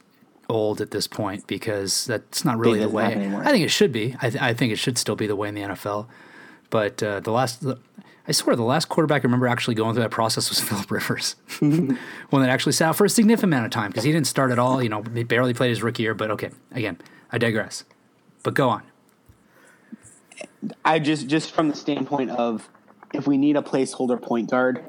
old 0.49 0.81
at 0.81 0.91
this 0.91 1.07
point 1.07 1.47
because 1.47 2.05
that's 2.05 2.43
not 2.43 2.57
really 2.57 2.79
the 2.79 2.89
way. 2.89 3.05
I 3.05 3.51
think 3.51 3.63
it 3.63 3.69
should 3.69 3.91
be. 3.91 4.15
I, 4.21 4.29
th- 4.29 4.41
I, 4.41 4.53
think 4.53 4.73
it 4.73 4.77
should 4.77 4.97
still 4.97 5.15
be 5.15 5.27
the 5.27 5.35
way 5.35 5.47
in 5.47 5.55
the 5.55 5.61
NFL. 5.61 6.07
But 6.69 7.01
uh, 7.01 7.19
the 7.19 7.31
last, 7.31 7.61
the, 7.61 7.79
I 8.27 8.31
swear, 8.31 8.55
the 8.55 8.63
last 8.63 8.89
quarterback 8.89 9.21
I 9.21 9.23
remember 9.23 9.47
actually 9.47 9.75
going 9.75 9.93
through 9.93 10.03
that 10.03 10.11
process 10.11 10.49
was 10.49 10.59
Philip 10.67 10.89
Rivers, 10.91 11.35
one 11.59 11.97
that 12.31 12.49
actually 12.49 12.73
sat 12.73 12.89
out 12.89 12.95
for 12.95 13.05
a 13.05 13.09
significant 13.09 13.53
amount 13.53 13.65
of 13.65 13.71
time 13.71 13.91
because 13.91 14.03
he 14.03 14.11
didn't 14.11 14.27
start 14.27 14.51
at 14.51 14.59
all. 14.59 14.81
You 14.81 14.89
know, 14.89 15.03
he 15.03 15.23
barely 15.23 15.53
played 15.53 15.69
his 15.69 15.83
rookie 15.83 16.03
year. 16.03 16.13
But 16.13 16.31
okay, 16.31 16.49
again, 16.71 16.97
I 17.31 17.37
digress. 17.37 17.85
But 18.43 18.55
go 18.55 18.69
on. 18.69 18.83
I 20.83 20.99
just 20.99 21.27
just 21.27 21.51
from 21.51 21.69
the 21.69 21.75
standpoint 21.75 22.31
of 22.31 22.69
if 23.13 23.27
we 23.27 23.37
need 23.37 23.55
a 23.55 23.61
placeholder 23.61 24.21
point 24.21 24.49
guard 24.49 24.83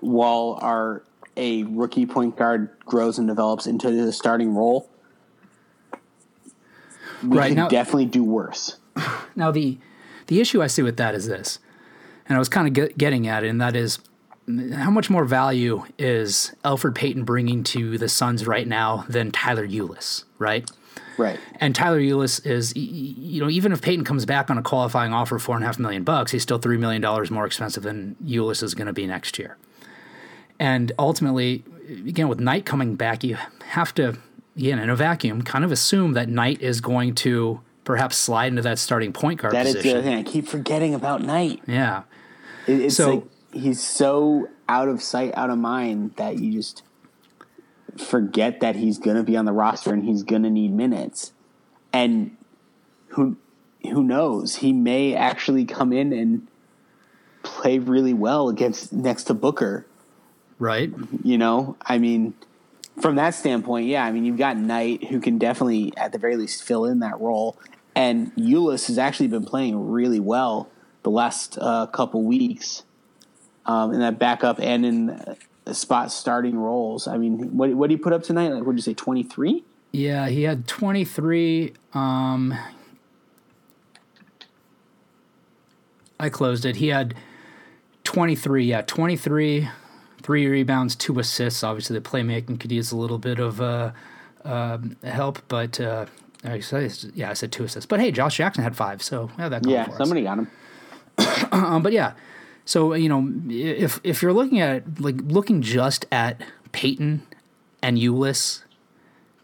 while 0.00 0.58
our 0.62 1.02
a 1.36 1.64
rookie 1.64 2.06
point 2.06 2.36
guard 2.36 2.70
grows 2.84 3.18
and 3.18 3.28
develops 3.28 3.66
into 3.66 3.90
the 3.90 4.12
starting 4.12 4.54
role, 4.54 4.90
we 7.22 7.36
right, 7.36 7.52
now, 7.52 7.68
definitely 7.68 8.06
do 8.06 8.24
worse. 8.24 8.78
Now 9.36 9.50
the 9.50 9.78
the 10.28 10.40
issue 10.40 10.62
I 10.62 10.66
see 10.66 10.80
with 10.80 10.96
that 10.96 11.14
is 11.14 11.26
this, 11.26 11.58
and 12.26 12.36
I 12.36 12.38
was 12.38 12.48
kind 12.48 12.66
of 12.66 12.72
get, 12.72 12.96
getting 12.96 13.28
at 13.28 13.44
it, 13.44 13.48
and 13.48 13.60
that 13.60 13.76
is 13.76 13.98
how 14.74 14.90
much 14.90 15.10
more 15.10 15.24
value 15.24 15.84
is 15.98 16.54
Elfrid 16.64 16.94
Payton 16.94 17.24
bringing 17.24 17.62
to 17.64 17.98
the 17.98 18.08
Suns 18.08 18.46
right 18.46 18.66
now 18.66 19.04
than 19.08 19.30
Tyler 19.30 19.66
Ulis, 19.66 20.24
right? 20.38 20.70
Right. 21.18 21.38
And 21.56 21.74
Tyler 21.74 22.00
Ulis 22.00 22.44
is, 22.46 22.74
you 22.76 23.40
know, 23.40 23.50
even 23.50 23.72
if 23.72 23.82
Payton 23.82 24.04
comes 24.04 24.24
back 24.24 24.50
on 24.50 24.58
a 24.58 24.62
qualifying 24.62 25.12
offer, 25.12 25.38
four 25.38 25.56
and 25.56 25.64
a 25.64 25.66
half 25.66 25.78
million 25.78 26.04
bucks, 26.04 26.32
he's 26.32 26.42
still 26.42 26.58
three 26.58 26.76
million 26.76 27.02
dollars 27.02 27.30
more 27.30 27.46
expensive 27.46 27.82
than 27.82 28.16
Ulis 28.24 28.62
is 28.62 28.74
going 28.74 28.86
to 28.86 28.92
be 28.92 29.06
next 29.06 29.38
year. 29.38 29.56
And 30.58 30.92
ultimately, 30.98 31.64
again, 31.88 32.28
with 32.28 32.40
Knight 32.40 32.64
coming 32.64 32.96
back, 32.96 33.22
you 33.24 33.36
have 33.66 33.94
to, 33.94 34.16
again, 34.56 34.78
in 34.78 34.90
a 34.90 34.96
vacuum, 34.96 35.42
kind 35.42 35.64
of 35.64 35.72
assume 35.72 36.12
that 36.14 36.28
Knight 36.28 36.60
is 36.62 36.80
going 36.80 37.14
to 37.16 37.60
perhaps 37.84 38.16
slide 38.16 38.48
into 38.48 38.62
that 38.62 38.78
starting 38.78 39.12
point 39.12 39.40
guard 39.40 39.54
that 39.54 39.66
position. 39.66 39.82
That 39.82 39.86
is 39.86 39.92
the 39.92 39.98
other 39.98 40.08
thing. 40.08 40.18
I 40.18 40.22
keep 40.22 40.48
forgetting 40.48 40.94
about 40.94 41.22
Knight. 41.22 41.62
Yeah. 41.66 42.02
It, 42.66 42.80
it's 42.80 42.96
so, 42.96 43.10
like 43.10 43.24
he's 43.52 43.82
so 43.82 44.48
out 44.68 44.88
of 44.88 45.02
sight, 45.02 45.32
out 45.36 45.50
of 45.50 45.58
mind 45.58 46.14
that 46.16 46.38
you 46.38 46.52
just 46.52 46.82
forget 47.96 48.60
that 48.60 48.76
he's 48.76 48.98
going 48.98 49.16
to 49.16 49.22
be 49.22 49.36
on 49.36 49.44
the 49.44 49.52
roster 49.52 49.92
and 49.92 50.04
he's 50.04 50.22
going 50.22 50.42
to 50.42 50.50
need 50.50 50.72
minutes. 50.72 51.32
And 51.92 52.36
who 53.08 53.36
who 53.82 54.02
knows? 54.02 54.56
He 54.56 54.72
may 54.72 55.14
actually 55.14 55.64
come 55.64 55.92
in 55.92 56.12
and 56.12 56.48
play 57.42 57.78
really 57.78 58.12
well 58.12 58.48
against 58.48 58.92
next 58.92 59.24
to 59.24 59.34
Booker. 59.34 59.86
Right. 60.58 60.92
You 61.22 61.38
know, 61.38 61.76
I 61.82 61.98
mean, 61.98 62.34
from 63.00 63.16
that 63.16 63.34
standpoint, 63.34 63.86
yeah, 63.86 64.04
I 64.04 64.12
mean, 64.12 64.24
you've 64.24 64.38
got 64.38 64.56
Knight 64.56 65.04
who 65.04 65.20
can 65.20 65.38
definitely, 65.38 65.92
at 65.96 66.12
the 66.12 66.18
very 66.18 66.36
least, 66.36 66.62
fill 66.62 66.86
in 66.86 67.00
that 67.00 67.20
role. 67.20 67.58
And 67.94 68.34
Ulis 68.36 68.86
has 68.88 68.98
actually 68.98 69.28
been 69.28 69.44
playing 69.44 69.90
really 69.90 70.20
well 70.20 70.70
the 71.02 71.10
last 71.10 71.58
uh, 71.60 71.86
couple 71.86 72.22
weeks 72.22 72.84
um, 73.64 73.92
in 73.92 74.00
that 74.00 74.18
backup 74.18 74.58
and 74.60 74.84
in 74.84 75.36
spot 75.72 76.12
starting 76.12 76.56
roles. 76.58 77.06
I 77.06 77.16
mean, 77.16 77.56
what 77.56 77.74
what 77.74 77.88
did 77.88 77.98
he 77.98 78.02
put 78.02 78.12
up 78.12 78.22
tonight? 78.22 78.48
Like, 78.48 78.64
what 78.64 78.72
did 78.72 78.78
you 78.78 78.82
say, 78.82 78.94
twenty 78.94 79.22
three? 79.22 79.64
Yeah, 79.92 80.28
he 80.28 80.42
had 80.42 80.66
twenty 80.66 81.04
three. 81.04 81.74
Um, 81.94 82.54
I 86.18 86.28
closed 86.28 86.64
it. 86.64 86.76
He 86.76 86.88
had 86.88 87.14
twenty 88.04 88.34
three. 88.34 88.64
Yeah, 88.66 88.82
twenty 88.82 89.16
three 89.16 89.68
three 90.26 90.48
rebounds, 90.48 90.96
two 90.96 91.20
assists. 91.20 91.62
Obviously, 91.62 91.96
the 91.96 92.02
playmaking 92.02 92.58
could 92.58 92.72
use 92.72 92.90
a 92.90 92.96
little 92.96 93.18
bit 93.18 93.38
of 93.38 93.60
uh, 93.60 93.92
uh, 94.44 94.78
help, 95.04 95.38
but 95.46 95.78
uh, 95.78 96.06
I 96.42 96.58
said, 96.58 96.92
yeah, 97.14 97.30
I 97.30 97.34
said 97.34 97.52
two 97.52 97.62
assists. 97.62 97.86
But 97.86 98.00
hey, 98.00 98.10
Josh 98.10 98.38
Jackson 98.38 98.64
had 98.64 98.74
five, 98.74 99.04
so 99.04 99.30
yeah, 99.38 99.48
that 99.48 99.64
yeah, 99.64 99.88
somebody 99.96 100.24
got 100.24 100.40
him. 100.40 100.50
um, 101.52 101.80
but 101.84 101.92
yeah, 101.92 102.14
so 102.64 102.92
you 102.94 103.08
know, 103.08 103.32
if 103.48 104.00
if 104.02 104.20
you're 104.20 104.32
looking 104.32 104.60
at 104.60 105.00
like 105.00 105.14
looking 105.22 105.62
just 105.62 106.06
at 106.10 106.42
Payton 106.72 107.22
and 107.80 107.96
Ulis, 107.96 108.64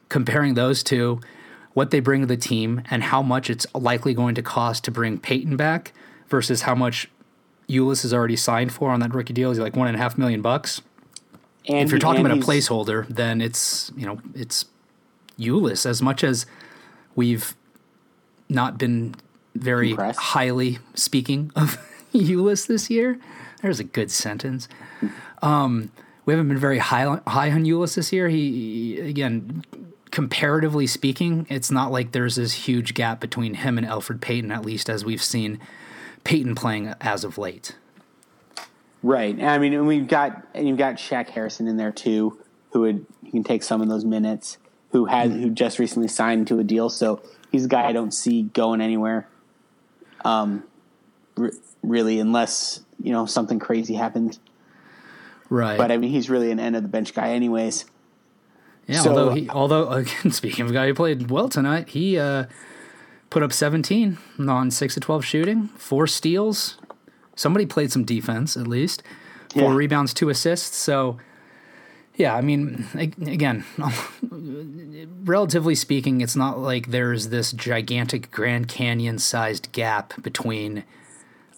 comparing 0.08 0.54
those 0.54 0.82
two, 0.82 1.20
what 1.74 1.92
they 1.92 2.00
bring 2.00 2.22
to 2.22 2.26
the 2.26 2.36
team, 2.36 2.82
and 2.90 3.04
how 3.04 3.22
much 3.22 3.48
it's 3.48 3.68
likely 3.72 4.14
going 4.14 4.34
to 4.34 4.42
cost 4.42 4.82
to 4.82 4.90
bring 4.90 5.20
Payton 5.20 5.56
back 5.56 5.92
versus 6.26 6.62
how 6.62 6.74
much 6.74 7.08
Ulis 7.72 8.04
is 8.04 8.12
already 8.12 8.37
signed 8.37 8.72
for 8.72 8.90
on 8.90 9.00
that 9.00 9.14
rookie 9.14 9.32
deal 9.32 9.50
is 9.50 9.58
like 9.58 9.76
one 9.76 9.88
and 9.88 9.96
a 9.96 10.00
half 10.00 10.18
million 10.18 10.42
bucks. 10.42 10.82
And 11.68 11.78
if 11.78 11.90
you're 11.90 12.00
talking 12.00 12.24
about 12.24 12.37
a 12.37 12.40
placeholder, 12.40 13.06
then 13.08 13.40
it's 13.40 13.92
you 13.96 14.06
know 14.06 14.20
it's 14.35 14.64
Ulis 15.38 15.87
as 15.87 16.02
much 16.02 16.24
as 16.24 16.46
we've 17.14 17.54
not 18.48 18.78
been 18.78 19.14
very 19.54 19.90
Impressed. 19.90 20.18
highly 20.18 20.78
speaking 20.94 21.50
of 21.56 21.78
Ulis 22.14 22.66
this 22.66 22.90
year. 22.90 23.18
There's 23.62 23.80
a 23.80 23.85
good 23.85 24.11
sentence. 24.11 24.68
Um, 25.40 25.92
we 26.26 26.32
haven't 26.32 26.48
been 26.48 26.58
very 26.58 26.78
high 26.78 27.20
high 27.26 27.50
on 27.50 27.64
Ulis 27.64 27.94
this 27.94 28.12
year. 28.12 28.28
He 28.28 28.98
again, 29.00 29.64
comparatively 30.11 30.87
speaking, 30.87 31.46
it's 31.48 31.70
not 31.70 31.92
like 31.92 32.12
there's 32.12 32.37
this 32.37 32.52
huge 32.52 32.94
gap 32.94 33.20
between 33.20 33.54
him 33.54 33.78
and 33.78 33.87
Elfrid 33.87 34.20
Payton, 34.20 34.50
at 34.50 34.64
least 34.64 34.90
as 34.90 35.04
we've 35.04 35.22
seen 35.22 35.61
Payton 36.24 36.54
playing 36.54 36.94
as 37.00 37.24
of 37.24 37.38
late. 37.38 37.76
Right. 39.02 39.40
I 39.42 39.58
mean, 39.58 39.87
we've 39.87 40.06
got 40.06 40.46
and 40.54 40.68
you've 40.68 40.78
got 40.78 40.94
Shaq 40.94 41.28
Harrison 41.28 41.66
in 41.66 41.76
there 41.76 41.92
too, 41.92 42.38
who 42.72 42.80
would 42.80 43.06
he 43.24 43.30
can 43.30 43.44
take 43.44 43.62
some 43.62 43.82
of 43.82 43.88
those 43.88 44.04
minutes. 44.04 44.58
Who 44.90 45.06
has 45.06 45.30
mm-hmm. 45.30 45.42
who 45.42 45.50
just 45.50 45.78
recently 45.78 46.08
signed 46.08 46.48
to 46.48 46.58
a 46.58 46.64
deal, 46.64 46.90
so 46.90 47.22
he's 47.50 47.64
a 47.64 47.68
guy 47.68 47.87
I 47.87 47.92
don't 47.92 48.12
see 48.12 48.42
going 48.42 48.82
anywhere. 48.82 49.26
Um, 50.22 50.64
r- 51.38 51.50
really, 51.82 52.20
unless 52.20 52.80
you 53.02 53.11
know 53.11 53.24
something 53.24 53.58
crazy 53.58 53.94
happens. 53.94 54.38
Right. 55.48 55.78
But 55.78 55.90
I 55.90 55.96
mean, 55.96 56.11
he's 56.11 56.30
really 56.30 56.50
an 56.50 56.61
end 56.61 56.76
of 56.76 56.82
the 56.82 56.88
bench 56.88 57.14
guy, 57.14 57.30
anyways. 57.30 57.87
Yeah. 58.87 59.00
So, 59.00 59.11
although 59.11 59.35
he, 59.35 59.48
although 59.48 59.88
again, 59.90 60.30
speaking 60.30 60.64
of 60.64 60.70
a 60.70 60.74
guy 60.74 60.87
who 60.87 60.94
played 60.94 61.30
well 61.30 61.48
tonight, 61.48 61.88
he 61.88 62.18
uh, 62.18 62.44
put 63.32 63.42
up 63.42 63.50
17 63.50 64.18
on 64.46 64.70
6 64.70 64.94
to 64.94 65.00
12 65.00 65.24
shooting, 65.24 65.68
four 65.68 66.06
steals. 66.06 66.76
Somebody 67.34 67.64
played 67.64 67.90
some 67.90 68.04
defense 68.04 68.58
at 68.58 68.66
least. 68.66 69.02
Four 69.54 69.70
yeah. 69.70 69.74
rebounds, 69.74 70.12
two 70.12 70.28
assists. 70.28 70.76
So, 70.76 71.16
yeah, 72.14 72.36
I 72.36 72.42
mean, 72.42 72.86
again, 72.94 73.64
relatively 75.24 75.74
speaking, 75.74 76.20
it's 76.20 76.36
not 76.36 76.58
like 76.58 76.88
there's 76.88 77.30
this 77.30 77.52
gigantic 77.52 78.30
Grand 78.30 78.68
Canyon 78.68 79.18
sized 79.18 79.72
gap 79.72 80.12
between 80.22 80.84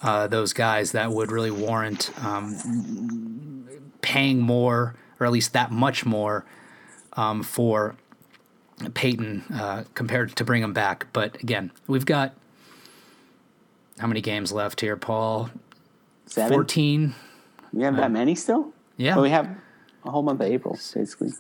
uh, 0.01 0.29
those 0.29 0.53
guys 0.53 0.93
that 0.93 1.11
would 1.11 1.33
really 1.33 1.51
warrant 1.51 2.13
um, 2.25 3.67
paying 4.01 4.41
more, 4.41 4.95
or 5.19 5.27
at 5.27 5.33
least 5.33 5.53
that 5.55 5.73
much 5.73 6.07
more, 6.07 6.45
um, 7.15 7.43
for 7.43 7.97
Payton 8.95 9.45
uh, 9.55 9.85
compared 9.95 10.37
to 10.37 10.45
bring 10.45 10.63
him 10.63 10.73
back. 10.73 11.07
But 11.13 11.41
again, 11.43 11.71
we've 11.87 12.07
got 12.07 12.35
how 13.99 14.07
many 14.07 14.21
games 14.21 14.53
left 14.53 14.81
here, 14.81 14.97
Paul? 14.97 15.51
Seven? 16.27 16.53
14. 16.53 17.15
We 17.73 17.83
have 17.83 17.95
uh, 17.95 18.01
that 18.03 18.11
many 18.11 18.35
still? 18.35 18.73
Yeah. 18.97 19.15
Well, 19.15 19.23
we 19.23 19.31
have 19.31 19.49
a 20.05 20.11
whole 20.11 20.23
month 20.23 20.41
of 20.41 20.47
April, 20.47 20.79
basically. 20.95 21.33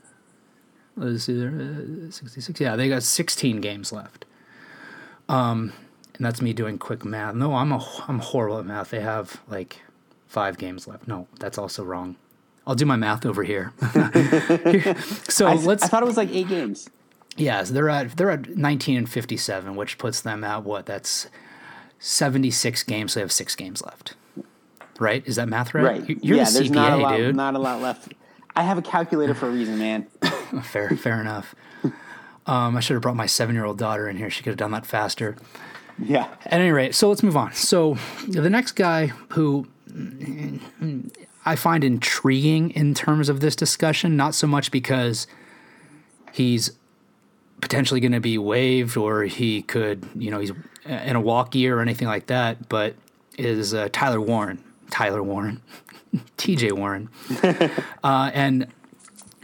Was 0.97 1.29
either 1.29 2.07
uh, 2.09 2.11
66? 2.11 2.61
Yeah, 2.61 2.77
they 2.77 2.89
got 2.89 3.03
16 3.03 3.61
games 3.61 3.93
left. 3.93 4.25
Um, 5.29 5.73
and 6.17 6.25
that's 6.25 6.41
me 6.41 6.53
doing 6.53 6.79
quick 6.79 7.05
math. 7.05 7.35
No, 7.35 7.55
I'm 7.55 7.73
a 7.73 7.85
I'm 8.07 8.21
horrible 8.21 8.59
at 8.59 8.67
math. 8.67 8.91
They 8.91 9.01
have 9.01 9.41
like 9.49 9.81
five 10.29 10.59
games 10.59 10.87
left. 10.87 11.09
No, 11.09 11.27
that's 11.41 11.59
also 11.59 11.83
wrong. 11.83 12.17
I'll 12.67 12.77
do 12.77 12.87
my 12.87 12.97
math 12.97 13.27
over 13.27 13.43
here. 13.43 13.73
so 15.29 15.47
I, 15.47 15.55
let's. 15.55 15.83
I 15.83 15.89
thought 15.89 16.03
it 16.03 16.07
was 16.07 16.17
like 16.17 16.31
eight 16.31 16.49
games. 16.49 16.89
Yes, 17.37 17.71
they're 17.71 17.89
at 17.91 18.17
they're 18.17 18.31
at 18.31 18.57
19 18.57 18.97
and 18.97 19.09
57, 19.09 19.77
which 19.77 19.99
puts 19.99 20.21
them 20.21 20.45
at 20.45 20.65
what? 20.65 20.87
That's 20.87 21.29
76 21.99 22.83
games. 22.85 23.13
So 23.13 23.21
they 23.21 23.23
have 23.23 23.33
six 23.33 23.57
games 23.57 23.83
left. 23.83 24.15
Right? 25.01 25.27
Is 25.27 25.37
that 25.37 25.49
math 25.49 25.75
right? 25.75 25.85
Right. 25.85 26.09
You're 26.23 26.37
yeah, 26.37 26.45
the 26.45 26.53
there's 26.53 26.71
CPA, 26.71 26.75
not 26.75 26.93
a 26.93 26.97
lot, 26.97 27.17
dude. 27.17 27.37
Not 27.37 27.55
a 27.55 27.59
lot 27.59 27.81
left. 27.81 28.15
I 28.55 28.63
have 28.63 28.79
a 28.79 28.83
calculator 28.83 29.35
for 29.35 29.49
a 29.49 29.51
reason, 29.51 29.79
man. 29.79 30.07
fair, 30.63 30.91
fair 30.91 31.21
enough. 31.21 31.57
Um, 32.47 32.77
I 32.77 32.81
should 32.81 32.95
have 32.95 33.03
brought 33.03 33.17
my 33.17 33.27
seven 33.27 33.55
year 33.55 33.65
old 33.65 33.79
daughter 33.79 34.09
in 34.09 34.17
here. 34.17 34.31
She 34.31 34.43
could 34.43 34.51
have 34.51 34.59
done 34.59 34.71
that 34.71 34.87
faster. 34.87 35.37
Yeah. 35.99 36.29
At 36.47 36.61
any 36.61 36.71
rate, 36.71 36.95
so 36.95 37.09
let's 37.09 37.23
move 37.23 37.37
on. 37.37 37.53
So 37.55 37.97
the 38.29 38.51
next 38.51 38.73
guy 38.73 39.07
who 39.31 39.67
I 41.47 41.57
find 41.57 41.85
intriguing 41.85 42.71
in 42.71 42.95
terms 42.95 43.29
of 43.29 43.41
this 43.41 43.57
discussion, 43.57 44.17
not 44.17 44.35
so 44.35 44.47
much 44.47 44.71
because 44.71 45.27
he's 46.33 46.73
potentially 47.65 47.99
going 47.99 48.13
to 48.13 48.21
be 48.21 48.37
waived 48.37 48.95
or 48.95 49.23
he 49.23 49.63
could, 49.63 50.07
you 50.15 50.31
know, 50.31 50.39
he's 50.39 50.53
in 50.85 51.17
a 51.17 51.21
walk 51.21 51.55
year 51.55 51.79
or 51.79 51.81
anything 51.81 52.07
like 52.07 52.27
that, 52.27 52.69
but 52.69 52.95
is 53.39 53.73
uh, 53.73 53.89
Tyler 53.91 54.21
Warren, 54.21 54.63
Tyler 54.91 55.23
Warren, 55.23 55.63
TJ 56.37 56.73
Warren. 56.73 57.09
uh, 58.05 58.31
and, 58.35 58.67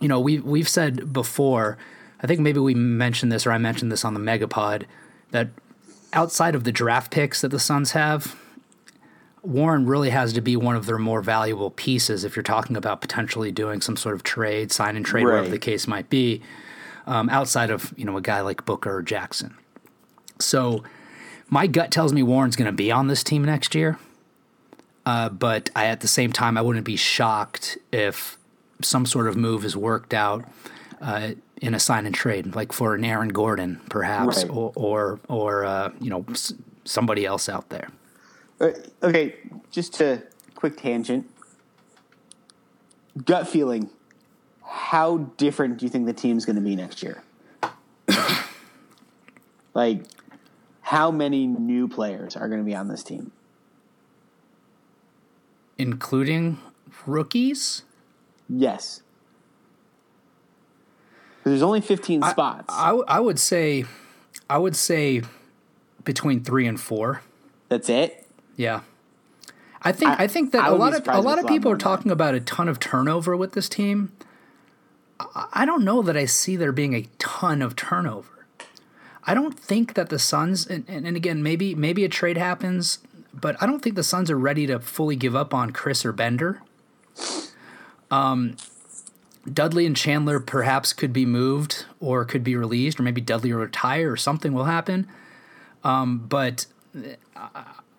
you 0.03 0.09
know, 0.09 0.21
we've, 0.21 0.45
we've 0.45 0.69
said 0.69 1.15
before, 1.15 1.79
I 2.23 2.27
think 2.27 2.41
maybe 2.41 2.61
we 2.61 2.75
mentioned 2.75 3.33
this 3.33 3.47
or 3.47 3.53
I 3.53 3.59
mentioned 3.59 3.91
this 3.91 4.05
on 4.05 4.13
the 4.13 4.21
Megapod, 4.21 4.85
that 5.31 5.49
outside 6.13 6.55
of 6.55 6.65
the 6.65 6.73
draft 6.73 7.11
picks 7.11 7.41
that 7.41 7.49
the 7.49 7.59
Suns 7.59 7.93
have, 7.93 8.37
Warren 9.43 9.87
really 9.87 10.11
has 10.11 10.35
to 10.35 10.43
be 10.43 10.57
one 10.57 10.77
of 10.77 10.85
their 10.85 10.99
more 10.99 11.23
valuable 11.23 11.71
pieces 11.71 12.23
if 12.23 12.37
you're 12.37 12.43
talking 12.43 12.77
about 12.77 13.01
potentially 13.01 13.51
doing 13.51 13.81
some 13.81 13.97
sort 13.97 14.15
of 14.15 14.23
trade, 14.23 14.71
sign 14.71 14.95
and 14.95 15.07
trade, 15.07 15.25
right. 15.25 15.37
whatever 15.37 15.49
the 15.49 15.59
case 15.59 15.87
might 15.87 16.11
be, 16.11 16.43
um, 17.11 17.29
outside 17.29 17.71
of 17.71 17.93
you 17.97 18.05
know 18.05 18.17
a 18.17 18.23
guy 18.23 18.41
like 18.41 18.65
Booker 18.65 18.97
or 18.97 19.03
Jackson. 19.03 19.55
So 20.39 20.85
my 21.49 21.67
gut 21.67 21.91
tells 21.91 22.13
me 22.13 22.23
Warren's 22.23 22.57
going 22.57 22.67
to 22.67 22.73
be 22.73 22.91
on 22.91 23.09
this 23.09 23.25
team 23.25 23.45
next 23.45 23.75
year, 23.75 23.99
uh, 25.05 25.29
but 25.29 25.71
I, 25.75 25.87
at 25.87 26.01
the 26.01 26.09
same 26.09 26.33
time 26.33 26.57
I 26.57 26.63
wouldn't 26.63 26.87
be 26.87 26.97
shocked 26.97 27.77
if 27.93 28.39
some 28.81 29.05
sort 29.05 29.27
of 29.27 29.37
move 29.37 29.65
is 29.65 29.77
worked 29.77 30.15
out. 30.15 30.45
Uh, 31.03 31.33
in 31.63 31.75
a 31.75 31.81
sign 31.81 32.07
and 32.07 32.15
trade, 32.15 32.55
like 32.55 32.73
for 32.73 32.95
an 32.95 33.05
Aaron 33.05 33.31
Gordon, 33.31 33.81
perhaps, 33.89 34.45
right. 34.45 34.51
or 34.51 34.73
or, 34.75 35.21
or 35.29 35.65
uh, 35.65 35.93
you 36.01 36.11
know 36.11 36.25
somebody 36.85 37.25
else 37.27 37.49
out 37.49 37.69
there. 37.71 37.91
Uh, 38.61 38.71
okay, 39.03 39.37
just 39.71 40.01
a 40.01 40.23
quick 40.55 40.77
tangent. 40.77 41.27
Gut 43.25 43.49
feeling. 43.49 43.91
How 44.71 45.19
different 45.37 45.79
do 45.79 45.85
you 45.85 45.91
think 45.91 46.07
the 46.07 46.13
team's 46.13 46.47
going 46.47 46.57
to 46.57 46.63
be 46.63 46.77
next 46.77 47.03
year? 47.03 47.23
like, 49.75 50.05
how 50.83 51.11
many 51.11 51.49
new 51.49 51.89
players 51.89 52.37
are 52.37 52.49
going 52.49 52.61
to 52.61 52.65
be 52.65 52.75
on 52.75 52.87
this 52.87 53.03
team? 53.03 53.33
Including 55.77 56.59
rookies? 57.05 57.83
Yes. 58.49 59.03
There's 61.43 61.63
only 61.63 61.81
15 61.81 62.23
spots. 62.23 62.67
I, 62.69 62.93
I, 62.93 63.17
I 63.17 63.21
would 63.21 63.41
say, 63.41 63.85
I 64.49 64.59
would 64.59 64.77
say 64.77 65.23
between 66.05 66.45
three 66.45 66.67
and 66.67 66.81
four. 66.81 67.23
That's 67.69 67.89
it. 67.89 68.27
Yeah. 68.57 68.83
I 69.83 69.91
think 69.93 70.11
I, 70.11 70.25
I 70.25 70.27
think 70.29 70.53
that 70.53 70.63
I 70.63 70.69
a 70.69 70.75
lot 70.75 70.95
of 70.95 71.09
a 71.09 71.21
lot 71.21 71.39
of 71.39 71.47
people 71.47 71.73
are 71.73 71.77
talking 71.77 72.13
about 72.13 72.35
a 72.35 72.41
ton 72.41 72.69
of 72.69 72.79
turnover 72.79 73.37
with 73.37 73.53
this 73.53 73.69
team. 73.69 74.13
I 75.53 75.65
don't 75.65 75.85
know 75.85 76.03
that 76.03 76.17
I 76.17 76.25
see 76.25 76.57
there 76.57 76.73
being 76.73 76.95
a 76.95 77.07
ton 77.19 77.63
of 77.63 77.77
turnover. 77.77 78.47
I 79.25 79.35
don't 79.35 79.59
think 79.59 79.95
that 79.95 80.09
the 80.09 80.19
Suns 80.19 80.67
and, 80.67 80.85
and, 80.89 81.07
again 81.17 81.43
maybe 81.43 81.75
maybe 81.75 82.05
a 82.05 82.09
trade 82.09 82.39
happens, 82.39 82.99
but 83.35 83.57
I 83.63 83.67
don't 83.67 83.81
think 83.81 83.97
the 83.97 84.03
Suns 84.03 84.31
are 84.31 84.39
ready 84.39 84.67
to 84.67 84.81
fully 84.81 85.17
give 85.17 85.37
up 85.37 85.53
on 85.53 85.73
Chriss 85.73 86.05
or 86.05 86.13
Bender. 86.13 86.63
Um, 88.11 88.57
Dudley 89.51 89.87
and 89.87 89.97
Chandler 89.97 90.41
perhaps 90.41 90.93
could 90.93 91.13
be 91.13 91.27
moved 91.27 91.85
or 92.01 92.25
could 92.25 92.45
be 92.45 92.57
released, 92.57 92.99
or 92.99 93.03
maybe 93.03 93.21
Dudley 93.21 93.53
will 93.53 93.61
retire 93.61 94.13
or 94.13 94.17
something 94.17 94.53
will 94.53 94.65
happen. 94.65 95.07
Um, 95.85 96.19
but 96.19 96.67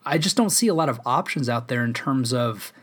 I 0.06 0.18
just 0.18 0.36
don't 0.36 0.50
see 0.50 0.68
a 0.68 0.74
lot 0.74 0.90
of 0.90 1.00
options 1.06 1.50
out 1.50 1.68
there 1.68 1.84
in 1.84 1.94
terms 1.94 2.34
of 2.34 2.74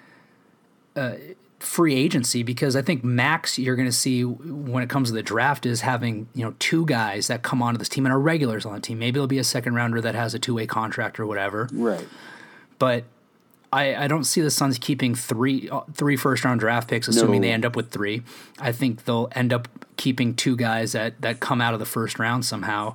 uh, 0.97 1.15
free 1.59 1.95
agency 1.95 2.43
because 2.43 2.77
I 2.77 2.83
think 2.83 3.03
max 3.03 3.59
you're 3.59 3.75
going 3.75 3.89
to 3.89 3.93
see 3.93 4.23
when 4.25 4.83
it 4.83 4.89
comes 4.89 5.09
to 5.09 5.15
the 5.15 5.23
draft 5.23 5.67
is 5.67 5.81
having 5.81 6.29
you 6.35 6.45
know 6.45 6.55
two 6.59 6.87
guys 6.87 7.27
that 7.27 7.43
come 7.43 7.63
onto 7.63 7.79
this 7.79 7.89
team 7.89 8.07
and 8.07 8.13
are 8.13 8.21
regulars 8.21 8.65
on 8.65 8.75
the 8.75 8.81
team. 8.81 8.99
Maybe 8.99 9.13
there'll 9.15 9.27
be 9.27 9.39
a 9.39 9.45
second 9.45 9.75
rounder 9.75 10.01
that 10.01 10.15
has 10.15 10.35
a 10.35 10.39
two 10.39 10.55
way 10.55 10.67
contract 10.67 11.19
or 11.19 11.27
whatever. 11.27 11.69
Right. 11.73 12.07
But 12.79 13.05
I, 13.73 14.05
I 14.05 14.09
don't 14.09 14.25
see 14.25 14.41
the 14.41 14.51
Suns 14.51 14.79
keeping 14.79 15.15
three 15.15 15.69
uh, 15.69 15.81
three 15.93 16.17
first 16.17 16.45
round 16.45 16.61
draft 16.61 16.89
picks, 16.89 17.09
assuming 17.09 17.41
no. 17.41 17.49
they 17.49 17.53
end 17.53 17.65
up 17.65 17.77
with 17.77 17.91
three. 17.91 18.23
I 18.59 18.73
think 18.73 19.05
they'll 19.05 19.29
end 19.33 19.53
up 19.53 19.69
keeping 19.97 20.35
two 20.35 20.57
guys 20.57 20.93
that 20.93 21.21
that 21.21 21.41
come 21.41 21.61
out 21.61 21.75
of 21.75 21.81
the 21.81 21.87
first 21.87 22.19
round 22.19 22.45
somehow 22.45 22.95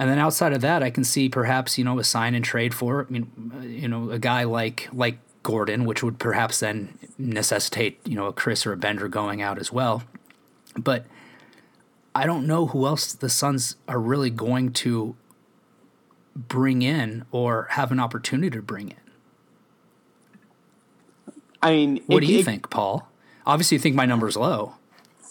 and 0.00 0.08
then 0.08 0.18
outside 0.18 0.54
of 0.54 0.62
that, 0.62 0.82
I 0.82 0.88
can 0.88 1.04
see 1.04 1.28
perhaps 1.28 1.76
you 1.76 1.84
know 1.84 1.98
a 1.98 2.04
sign 2.04 2.34
and 2.34 2.42
trade 2.42 2.72
for 2.72 3.06
I 3.06 3.12
mean 3.12 3.30
you 3.62 3.86
know 3.86 4.10
a 4.10 4.18
guy 4.18 4.44
like 4.44 4.88
like 4.94 5.18
Gordon, 5.42 5.84
which 5.84 6.02
would 6.02 6.18
perhaps 6.18 6.60
then 6.60 6.98
necessitate 7.18 8.00
you 8.04 8.14
know 8.14 8.26
a 8.26 8.32
Chriss 8.32 8.66
or 8.66 8.72
a 8.72 8.76
Bender 8.76 9.08
going 9.08 9.42
out 9.42 9.58
as 9.58 9.72
well. 9.72 10.02
But 10.76 11.06
I 12.14 12.26
don't 12.26 12.46
know 12.46 12.66
who 12.66 12.86
else 12.86 13.12
the 13.12 13.28
Suns 13.28 13.76
are 13.88 13.98
really 13.98 14.30
going 14.30 14.72
to 14.72 15.16
bring 16.36 16.82
in 16.82 17.24
or 17.30 17.68
have 17.70 17.92
an 17.92 18.00
opportunity 18.00 18.56
to 18.56 18.62
bring 18.62 18.90
in. 18.90 18.96
I 21.62 21.70
mean, 21.72 22.02
what 22.06 22.22
it, 22.22 22.26
do 22.26 22.32
you 22.32 22.40
it, 22.40 22.44
think, 22.44 22.70
Paul? 22.70 23.08
Obviously, 23.46 23.76
you 23.76 23.80
think 23.80 23.94
my 23.94 24.06
number's 24.06 24.36
low. 24.36 24.74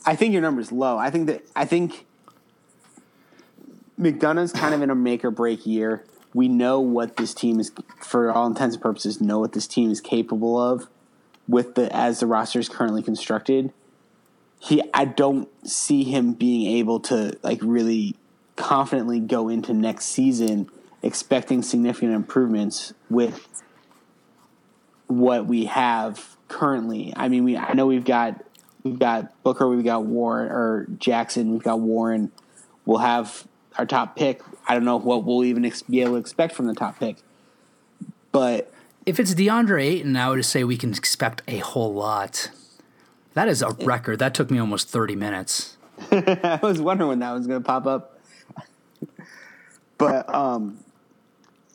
I 0.05 0.15
think 0.15 0.33
your 0.33 0.41
number's 0.41 0.71
low. 0.71 0.97
I 0.97 1.09
think 1.09 1.27
that 1.27 1.43
I 1.55 1.65
think 1.65 2.05
McDonough's 3.97 4.53
kind 4.53 4.73
of 4.73 4.81
in 4.81 4.89
a 4.89 4.95
make 4.95 5.25
or 5.25 5.31
break 5.31 5.65
year. 5.65 6.03
We 6.33 6.47
know 6.47 6.79
what 6.79 7.17
this 7.17 7.33
team 7.33 7.59
is, 7.59 7.71
for 7.99 8.31
all 8.31 8.47
intents 8.47 8.75
and 8.75 8.83
purposes, 8.83 9.19
know 9.19 9.39
what 9.39 9.53
this 9.53 9.67
team 9.67 9.91
is 9.91 9.99
capable 10.01 10.61
of 10.61 10.87
with 11.47 11.75
the 11.75 11.93
as 11.95 12.19
the 12.19 12.27
roster 12.27 12.59
is 12.59 12.69
currently 12.69 13.01
constructed. 13.01 13.73
He, 14.59 14.83
I 14.93 15.05
don't 15.05 15.49
see 15.67 16.03
him 16.03 16.33
being 16.33 16.77
able 16.77 16.99
to 17.01 17.37
like 17.43 17.59
really 17.61 18.15
confidently 18.55 19.19
go 19.19 19.47
into 19.47 19.73
next 19.73 20.05
season 20.05 20.69
expecting 21.01 21.61
significant 21.61 22.13
improvements 22.13 22.93
with 23.09 23.47
what 25.07 25.45
we 25.45 25.65
have 25.65 26.37
currently. 26.47 27.13
I 27.15 27.29
mean, 27.29 27.43
we 27.43 27.57
I 27.57 27.73
know 27.73 27.85
we've 27.85 28.05
got 28.05 28.43
we've 28.83 28.99
got 28.99 29.41
Booker, 29.43 29.67
we've 29.67 29.83
got 29.83 30.05
Warren 30.05 30.51
or 30.51 30.87
Jackson, 30.97 31.51
we've 31.51 31.63
got 31.63 31.79
Warren. 31.79 32.31
We'll 32.85 32.99
have 32.99 33.47
our 33.77 33.85
top 33.85 34.15
pick. 34.15 34.41
I 34.67 34.73
don't 34.73 34.85
know 34.85 34.97
what 34.97 35.23
we'll 35.23 35.43
even 35.43 35.65
ex- 35.65 35.81
be 35.81 36.01
able 36.01 36.13
to 36.13 36.17
expect 36.17 36.53
from 36.53 36.67
the 36.67 36.75
top 36.75 36.99
pick. 36.99 37.17
But 38.31 38.71
if 39.05 39.19
it's 39.19 39.33
DeAndre 39.33 39.83
Ayton, 39.83 40.15
I 40.15 40.29
would 40.29 40.45
say 40.45 40.63
we 40.63 40.77
can 40.77 40.91
expect 40.91 41.41
a 41.47 41.59
whole 41.59 41.93
lot. 41.93 42.51
That 43.33 43.47
is 43.47 43.61
a 43.61 43.69
record. 43.69 44.19
That 44.19 44.33
took 44.33 44.51
me 44.51 44.59
almost 44.59 44.89
30 44.89 45.15
minutes. 45.15 45.77
I 46.11 46.59
was 46.61 46.81
wondering 46.81 47.09
when 47.09 47.19
that 47.19 47.31
was 47.31 47.47
going 47.47 47.61
to 47.61 47.65
pop 47.65 47.85
up. 47.85 48.19
but 49.97 50.33
um, 50.33 50.83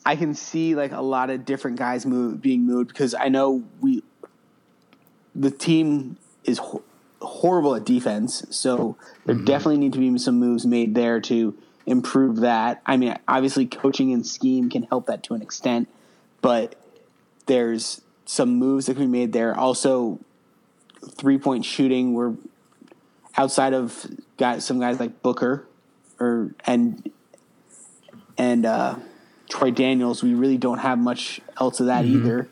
I 0.05 0.15
can 0.15 0.33
see 0.33 0.75
like 0.75 0.91
a 0.91 1.01
lot 1.01 1.29
of 1.29 1.45
different 1.45 1.77
guys 1.77 2.05
move, 2.05 2.41
being 2.41 2.65
moved 2.65 2.89
because 2.89 3.13
I 3.13 3.29
know 3.29 3.63
we 3.81 4.03
the 5.33 5.51
team 5.51 6.17
is 6.43 6.59
ho- 6.59 6.83
horrible 7.21 7.75
at 7.75 7.85
defense, 7.85 8.45
so 8.49 8.95
there 9.25 9.35
mm-hmm. 9.35 9.45
definitely 9.45 9.77
need 9.77 9.93
to 9.93 9.99
be 9.99 10.17
some 10.17 10.39
moves 10.39 10.65
made 10.65 10.95
there 10.95 11.19
to 11.21 11.57
improve 11.85 12.37
that. 12.37 12.81
I 12.85 12.97
mean, 12.97 13.17
obviously, 13.27 13.65
coaching 13.65 14.13
and 14.13 14.25
scheme 14.25 14.69
can 14.69 14.83
help 14.83 15.07
that 15.07 15.23
to 15.23 15.33
an 15.33 15.41
extent, 15.41 15.89
but 16.41 16.75
there's 17.45 18.01
some 18.25 18.55
moves 18.55 18.87
that 18.87 18.95
can 18.95 19.03
be 19.03 19.19
made 19.19 19.33
there. 19.33 19.57
Also, 19.57 20.19
three 21.11 21.37
point 21.37 21.65
shooting. 21.65 22.13
We're 22.13 22.33
outside 23.37 23.73
of 23.73 24.05
guys, 24.37 24.65
some 24.65 24.79
guys 24.79 24.99
like 24.99 25.21
Booker 25.21 25.67
or 26.19 26.51
and 26.65 27.11
and 28.37 28.65
uh, 28.65 28.95
Troy 29.49 29.71
Daniels. 29.71 30.23
We 30.23 30.33
really 30.33 30.57
don't 30.57 30.79
have 30.79 30.97
much 30.97 31.39
else 31.59 31.79
of 31.79 31.87
that 31.87 32.05
mm-hmm. 32.05 32.25
either. 32.25 32.49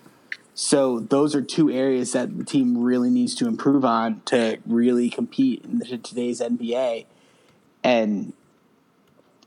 So 0.56 1.00
those 1.00 1.34
are 1.34 1.41
two 1.41 1.72
areas 1.72 2.12
that 2.12 2.38
the 2.38 2.43
team 2.43 2.78
really 2.78 3.10
needs 3.10 3.34
to 3.36 3.48
improve 3.48 3.84
on 3.84 4.22
to 4.26 4.60
really 4.67 5.10
compete 5.10 5.63
in 5.63 5.80
the, 5.80 5.98
today's 5.98 6.41
NBA. 6.41 7.06
And 7.84 8.34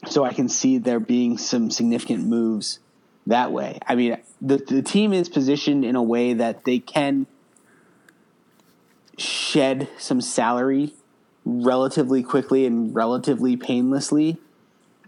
so 0.08 0.24
I 0.24 0.32
can 0.32 0.48
see 0.48 0.78
there 0.78 1.00
being 1.00 1.38
some 1.38 1.70
significant 1.70 2.26
moves 2.26 2.78
that 3.26 3.52
way. 3.52 3.78
I 3.86 3.94
mean, 3.94 4.16
the 4.40 4.58
the 4.58 4.82
team 4.82 5.12
is 5.12 5.28
positioned 5.28 5.84
in 5.84 5.96
a 5.96 6.02
way 6.02 6.34
that 6.34 6.64
they 6.64 6.78
can 6.78 7.26
shed 9.18 9.88
some 9.98 10.20
salary 10.20 10.94
relatively 11.44 12.22
quickly 12.22 12.66
and 12.66 12.94
relatively 12.94 13.56
painlessly 13.56 14.38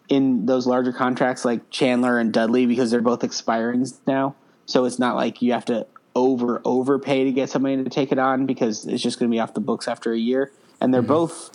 in 0.09 0.47
those 0.47 0.67
larger 0.67 0.93
contracts 0.93 1.45
like 1.45 1.69
Chandler 1.71 2.19
and 2.19 2.33
Dudley 2.33 2.65
because 2.67 2.91
they're 2.91 3.01
both 3.01 3.23
expiring 3.23 3.87
now. 4.07 4.35
So 4.67 4.85
it's 4.85 4.99
not 4.99 5.17
like 5.17 5.43
you 5.43 5.53
have 5.53 5.67
to 5.67 5.87
over 6.15 6.61
overpay 6.65 7.25
to 7.25 7.33
get 7.33 7.51
somebody 7.51 7.83
to 7.83 7.91
take 7.91 8.13
it 8.13 8.19
on 8.19 8.47
because 8.47 8.87
it's 8.87 9.03
just 9.03 9.19
going 9.19 9.31
to 9.31 9.35
be 9.35 9.41
off 9.41 9.55
the 9.55 9.61
books 9.61 9.87
after 9.87 10.13
a 10.13 10.19
year 10.19 10.51
and 10.81 10.93
they're 10.93 11.03
mm-hmm. 11.03 11.09
both 11.09 11.51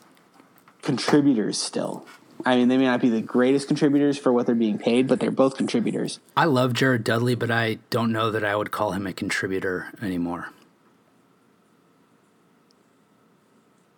contributors 0.81 1.57
still. 1.57 2.05
I 2.45 2.55
mean, 2.57 2.67
they 2.67 2.77
may 2.77 2.85
not 2.85 2.99
be 3.01 3.09
the 3.09 3.21
greatest 3.21 3.67
contributors 3.67 4.17
for 4.17 4.33
what 4.33 4.45
they're 4.45 4.55
being 4.55 4.77
paid, 4.77 5.07
but 5.07 5.19
they're 5.19 5.31
both 5.31 5.55
contributors. 5.57 6.19
I 6.35 6.45
love 6.45 6.73
Jared 6.73 7.03
Dudley, 7.03 7.35
but 7.35 7.49
I 7.51 7.79
don't 7.89 8.11
know 8.11 8.31
that 8.31 8.43
I 8.43 8.55
would 8.55 8.71
call 8.71 8.91
him 8.91 9.07
a 9.07 9.13
contributor 9.13 9.87
anymore. 10.01 10.49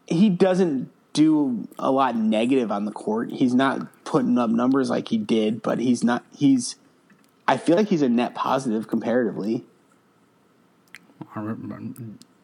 he 0.07 0.29
doesn't 0.29 0.91
do 1.13 1.67
a 1.79 1.89
lot 1.89 2.15
negative 2.15 2.71
on 2.71 2.85
the 2.85 2.91
court. 2.91 3.31
He's 3.31 3.55
not 3.55 3.87
putting 4.03 4.37
up 4.37 4.49
numbers 4.51 4.89
like 4.89 5.07
he 5.07 5.17
did, 5.17 5.61
but 5.63 5.79
he's 5.79 6.03
not. 6.03 6.23
He's. 6.35 6.75
I 7.47 7.57
feel 7.57 7.75
like 7.75 7.87
he's 7.87 8.01
a 8.03 8.09
net 8.09 8.35
positive 8.35 8.87
comparatively. 8.87 9.63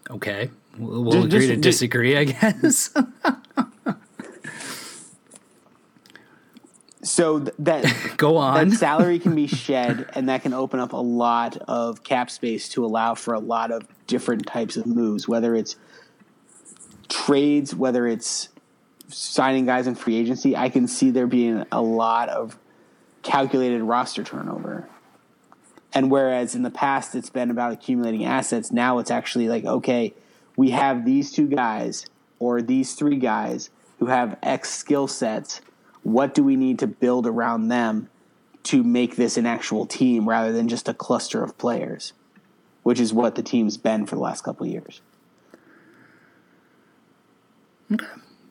Okay, 0.09 0.49
we'll, 0.77 1.03
we'll 1.03 1.11
Just- 1.13 1.25
agree 1.25 1.39
just- 1.39 1.49
to 1.49 1.55
just- 1.55 1.63
disagree, 1.63 2.17
I 2.17 2.23
guess. 2.25 2.89
So 7.03 7.39
th- 7.39 7.55
that 7.59 8.13
Go 8.17 8.37
on. 8.37 8.69
that 8.69 8.77
salary 8.77 9.19
can 9.19 9.35
be 9.35 9.47
shed, 9.47 10.09
and 10.13 10.29
that 10.29 10.43
can 10.43 10.53
open 10.53 10.79
up 10.79 10.93
a 10.93 10.97
lot 10.97 11.57
of 11.67 12.03
cap 12.03 12.29
space 12.29 12.69
to 12.69 12.85
allow 12.85 13.15
for 13.15 13.33
a 13.33 13.39
lot 13.39 13.71
of 13.71 13.87
different 14.07 14.45
types 14.45 14.77
of 14.77 14.85
moves, 14.85 15.27
whether 15.27 15.55
it's 15.55 15.75
trades, 17.09 17.75
whether 17.75 18.07
it's 18.07 18.49
signing 19.07 19.65
guys 19.65 19.87
in 19.87 19.95
free 19.95 20.15
agency. 20.15 20.55
I 20.55 20.69
can 20.69 20.87
see 20.87 21.11
there 21.11 21.27
being 21.27 21.65
a 21.71 21.81
lot 21.81 22.29
of 22.29 22.57
calculated 23.23 23.81
roster 23.83 24.23
turnover. 24.23 24.87
And 25.93 26.09
whereas 26.09 26.55
in 26.55 26.63
the 26.63 26.69
past 26.69 27.15
it's 27.15 27.29
been 27.29 27.51
about 27.51 27.73
accumulating 27.73 28.23
assets, 28.23 28.71
now 28.71 28.99
it's 28.99 29.11
actually 29.11 29.49
like, 29.49 29.65
okay, 29.65 30.13
we 30.55 30.71
have 30.71 31.05
these 31.05 31.31
two 31.31 31.47
guys 31.47 32.05
or 32.39 32.61
these 32.61 32.93
three 32.93 33.17
guys 33.17 33.69
who 33.99 34.05
have 34.05 34.37
X 34.41 34.69
skill 34.71 35.07
sets. 35.07 35.61
What 36.03 36.33
do 36.33 36.43
we 36.43 36.55
need 36.55 36.79
to 36.79 36.87
build 36.87 37.27
around 37.27 37.67
them 37.67 38.09
to 38.63 38.83
make 38.83 39.15
this 39.15 39.37
an 39.37 39.45
actual 39.45 39.85
team 39.85 40.27
rather 40.27 40.51
than 40.51 40.67
just 40.67 40.87
a 40.87 40.93
cluster 40.93 41.43
of 41.43 41.57
players, 41.57 42.13
which 42.83 42.99
is 42.99 43.13
what 43.13 43.35
the 43.35 43.43
team's 43.43 43.77
been 43.77 44.05
for 44.05 44.15
the 44.15 44.21
last 44.21 44.43
couple 44.43 44.65
years. 44.65 45.01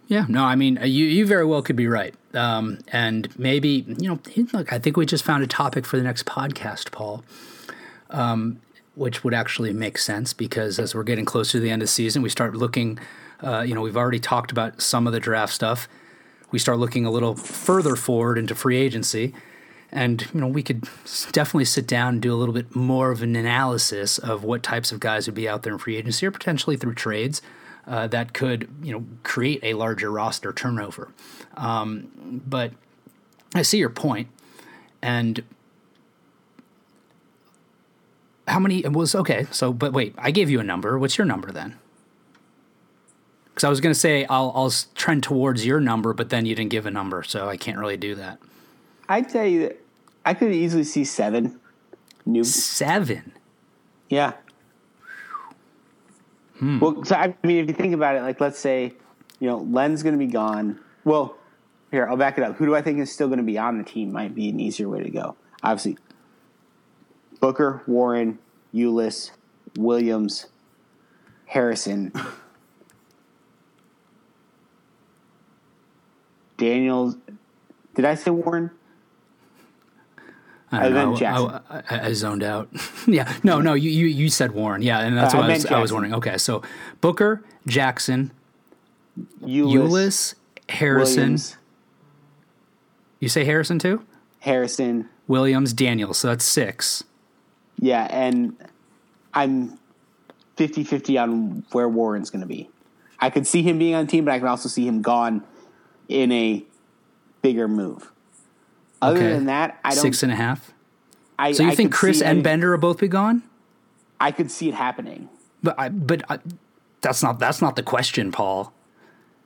Yeah, 0.08 0.26
no, 0.28 0.44
I 0.44 0.56
mean, 0.56 0.78
uh, 0.78 0.84
you 0.84 1.06
you 1.06 1.24
very 1.24 1.46
well 1.46 1.62
could 1.62 1.76
be 1.76 1.86
right, 1.86 2.14
um, 2.34 2.78
and 2.88 3.28
maybe 3.38 3.86
you 3.86 4.08
know, 4.08 4.18
look, 4.52 4.72
I 4.72 4.78
think 4.78 4.96
we 4.96 5.06
just 5.06 5.24
found 5.24 5.44
a 5.44 5.46
topic 5.46 5.86
for 5.86 5.96
the 5.96 6.02
next 6.02 6.26
podcast, 6.26 6.90
Paul, 6.90 7.24
um, 8.10 8.60
which 8.96 9.22
would 9.22 9.32
actually 9.32 9.72
make 9.72 9.96
sense 9.96 10.32
because 10.32 10.78
as 10.78 10.94
we're 10.94 11.04
getting 11.04 11.24
closer 11.24 11.52
to 11.52 11.60
the 11.60 11.70
end 11.70 11.80
of 11.80 11.86
the 11.86 11.92
season, 11.92 12.22
we 12.22 12.28
start 12.28 12.56
looking. 12.56 12.98
Uh, 13.42 13.60
you 13.60 13.74
know, 13.74 13.80
we've 13.80 13.96
already 13.96 14.18
talked 14.18 14.50
about 14.50 14.82
some 14.82 15.06
of 15.06 15.14
the 15.14 15.20
draft 15.20 15.54
stuff. 15.54 15.88
We 16.50 16.58
start 16.58 16.78
looking 16.78 17.04
a 17.06 17.10
little 17.10 17.34
further 17.34 17.96
forward 17.96 18.38
into 18.38 18.54
free 18.54 18.76
agency, 18.76 19.34
and 19.92 20.26
you 20.32 20.40
know, 20.40 20.46
we 20.46 20.62
could 20.62 20.88
definitely 21.32 21.64
sit 21.64 21.86
down 21.86 22.14
and 22.14 22.22
do 22.22 22.32
a 22.32 22.36
little 22.36 22.54
bit 22.54 22.74
more 22.74 23.10
of 23.10 23.22
an 23.22 23.36
analysis 23.36 24.18
of 24.18 24.44
what 24.44 24.62
types 24.62 24.92
of 24.92 25.00
guys 25.00 25.26
would 25.26 25.34
be 25.34 25.48
out 25.48 25.62
there 25.62 25.72
in 25.72 25.78
free 25.78 25.96
agency 25.96 26.26
or 26.26 26.30
potentially 26.30 26.76
through 26.76 26.94
trades 26.94 27.42
uh, 27.90 28.06
that 28.06 28.32
could 28.32 28.68
you 28.82 28.92
know 28.92 29.04
create 29.24 29.60
a 29.64 29.74
larger 29.74 30.10
roster 30.10 30.52
turnover. 30.52 31.08
Um, 31.56 32.40
but 32.46 32.72
I 33.54 33.62
see 33.62 33.78
your 33.78 33.90
point, 33.90 34.28
and 35.02 35.42
how 38.46 38.60
many 38.60 38.84
it 38.84 38.92
was 38.92 39.14
okay? 39.16 39.46
So, 39.50 39.72
but 39.72 39.92
wait, 39.92 40.14
I 40.16 40.30
gave 40.30 40.48
you 40.48 40.60
a 40.60 40.64
number. 40.64 40.98
What's 40.98 41.18
your 41.18 41.26
number 41.26 41.50
then? 41.50 41.79
Because 43.50 43.64
I 43.64 43.68
was 43.68 43.80
going 43.80 43.92
to 43.92 43.98
say 43.98 44.24
I'll 44.26 44.52
I'll 44.54 44.72
trend 44.94 45.22
towards 45.22 45.66
your 45.66 45.80
number, 45.80 46.12
but 46.12 46.30
then 46.30 46.46
you 46.46 46.54
didn't 46.54 46.70
give 46.70 46.86
a 46.86 46.90
number, 46.90 47.22
so 47.22 47.48
I 47.48 47.56
can't 47.56 47.78
really 47.78 47.96
do 47.96 48.14
that. 48.14 48.38
I'd 49.08 49.30
say 49.30 49.58
that 49.58 49.80
I 50.24 50.34
could 50.34 50.52
easily 50.52 50.84
see 50.84 51.04
seven 51.04 51.60
new 52.26 52.44
Seven. 52.44 53.32
Yeah. 54.08 54.32
Hmm. 56.58 56.78
Well, 56.78 57.04
so 57.04 57.16
I 57.16 57.34
mean, 57.42 57.58
if 57.58 57.68
you 57.68 57.74
think 57.74 57.94
about 57.94 58.16
it, 58.16 58.22
like 58.22 58.40
let's 58.40 58.58
say, 58.58 58.92
you 59.38 59.48
know, 59.48 59.58
Len's 59.58 60.02
going 60.02 60.14
to 60.14 60.18
be 60.18 60.30
gone. 60.30 60.78
Well, 61.04 61.36
here 61.90 62.06
I'll 62.08 62.16
back 62.16 62.38
it 62.38 62.44
up. 62.44 62.56
Who 62.56 62.66
do 62.66 62.74
I 62.74 62.82
think 62.82 62.98
is 62.98 63.10
still 63.10 63.28
going 63.28 63.38
to 63.38 63.44
be 63.44 63.58
on 63.58 63.78
the 63.78 63.84
team? 63.84 64.12
Might 64.12 64.34
be 64.34 64.48
an 64.50 64.60
easier 64.60 64.88
way 64.88 65.02
to 65.02 65.10
go. 65.10 65.36
Obviously, 65.62 65.98
Booker, 67.40 67.82
Warren, 67.86 68.38
Ulis, 68.74 69.30
Williams, 69.76 70.46
Harrison, 71.46 72.12
Daniels. 76.60 77.16
Did 77.96 78.04
I 78.04 78.14
say 78.14 78.30
Warren? 78.30 78.70
I, 80.72 80.88
know. 80.88 81.16
I, 81.16 81.82
I, 81.90 82.00
I 82.06 82.12
zoned 82.12 82.44
out. 82.44 82.68
yeah, 83.08 83.34
no, 83.42 83.60
no. 83.60 83.74
You, 83.74 83.90
you 83.90 84.06
you 84.06 84.28
said 84.30 84.52
Warren. 84.52 84.82
Yeah, 84.82 85.00
and 85.00 85.16
that's 85.16 85.34
Uh, 85.34 85.38
what 85.38 85.50
I, 85.50 85.54
was, 85.54 85.66
I 85.66 85.80
was 85.80 85.92
wondering. 85.92 86.14
Okay, 86.14 86.38
so 86.38 86.62
Booker, 87.00 87.42
Jackson, 87.66 88.30
Ulis, 89.42 89.72
Ulis, 89.72 90.34
Harrison. 90.68 91.16
Williams, 91.22 91.56
You 93.18 93.28
say 93.28 93.44
Harrison 93.44 93.80
too? 93.80 94.04
Harrison. 94.38 95.08
Williams, 95.26 95.72
Daniels. 95.72 96.18
So 96.18 96.28
that's 96.28 96.44
six. 96.44 97.02
Yeah, 97.80 98.06
and 98.08 98.56
I'm 99.34 99.76
50 100.56 100.84
50 100.84 101.18
on 101.18 101.64
where 101.72 101.88
Warren's 101.88 102.30
going 102.30 102.42
to 102.42 102.46
be. 102.46 102.70
I 103.18 103.28
could 103.30 103.46
see 103.46 103.62
him 103.62 103.78
being 103.78 103.94
on 103.96 104.06
the 104.06 104.10
team, 104.10 104.24
but 104.24 104.32
I 104.34 104.38
can 104.38 104.46
also 104.46 104.68
see 104.68 104.86
him 104.86 105.02
gone 105.02 105.42
in 106.10 106.32
a 106.32 106.64
bigger 107.42 107.68
move. 107.68 108.10
Other 109.00 109.16
Okay. 109.16 109.28
than 109.30 109.46
that, 109.46 109.78
I 109.84 109.94
don't. 109.94 110.02
Six 110.02 110.22
and 110.22 110.32
a 110.32 110.36
half. 110.36 110.72
I, 111.38 111.52
So 111.52 111.62
you 111.62 111.70
I 111.70 111.74
think 111.74 111.94
Chriss 111.94 112.22
and 112.22 112.42
Bender 112.42 112.72
will 112.72 112.78
both 112.78 112.98
be 112.98 113.08
gone? 113.08 113.42
I 114.20 114.30
could 114.32 114.50
see 114.50 114.68
it 114.68 114.74
happening. 114.74 115.30
But 115.62 115.78
I, 115.78 115.88
but 115.88 116.22
I, 116.30 116.38
that's 117.00 117.22
not 117.22 117.38
that's 117.38 117.62
not 117.62 117.76
the 117.76 117.82
question, 117.82 118.30
Paul. 118.30 118.74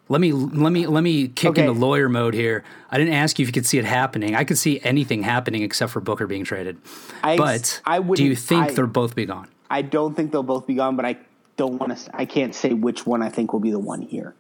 Let 0.09 0.21
me 0.21 0.33
let 0.33 0.73
me 0.73 0.87
let 0.87 1.03
me 1.03 1.29
kick 1.29 1.51
Okay. 1.51 1.61
into 1.61 1.73
lawyer 1.73 2.09
mode 2.09 2.35
here. 2.35 2.65
I 2.91 2.99
didn't 2.99 3.15
ask 3.15 3.39
you 3.39 3.45
if 3.45 3.49
you 3.49 3.53
could 3.53 3.67
see 3.67 3.79
it 3.79 3.85
happening. 3.85 4.35
I 4.35 4.43
could 4.45 4.59
see 4.59 4.81
anything 4.83 5.23
happening 5.23 5.63
except 5.63 5.93
for 5.93 6.01
Booker 6.01 6.27
being 6.27 6.45
traded. 6.45 6.79
I, 7.23 7.37
But 7.37 7.81
I 7.85 8.01
do 8.01 8.25
you 8.25 8.35
think 8.35 8.71
I, 8.71 8.75
they'll 8.75 8.87
both 8.87 9.15
be 9.15 9.25
gone? 9.27 9.49
I 9.71 9.83
don't 9.83 10.15
think 10.15 10.33
they'll 10.33 10.43
both 10.43 10.67
be 10.67 10.75
gone, 10.75 10.97
but 10.97 11.05
I 11.07 11.17
don't 11.57 11.79
want 11.79 11.97
to. 11.97 12.17
I 12.17 12.25
can't 12.27 12.55
say 12.55 12.73
which 12.75 13.07
one 13.07 13.23
I 13.23 13.29
think 13.29 13.53
will 13.53 13.61
be 13.61 13.71
the 13.71 13.79
one 13.79 14.03
here. 14.03 14.35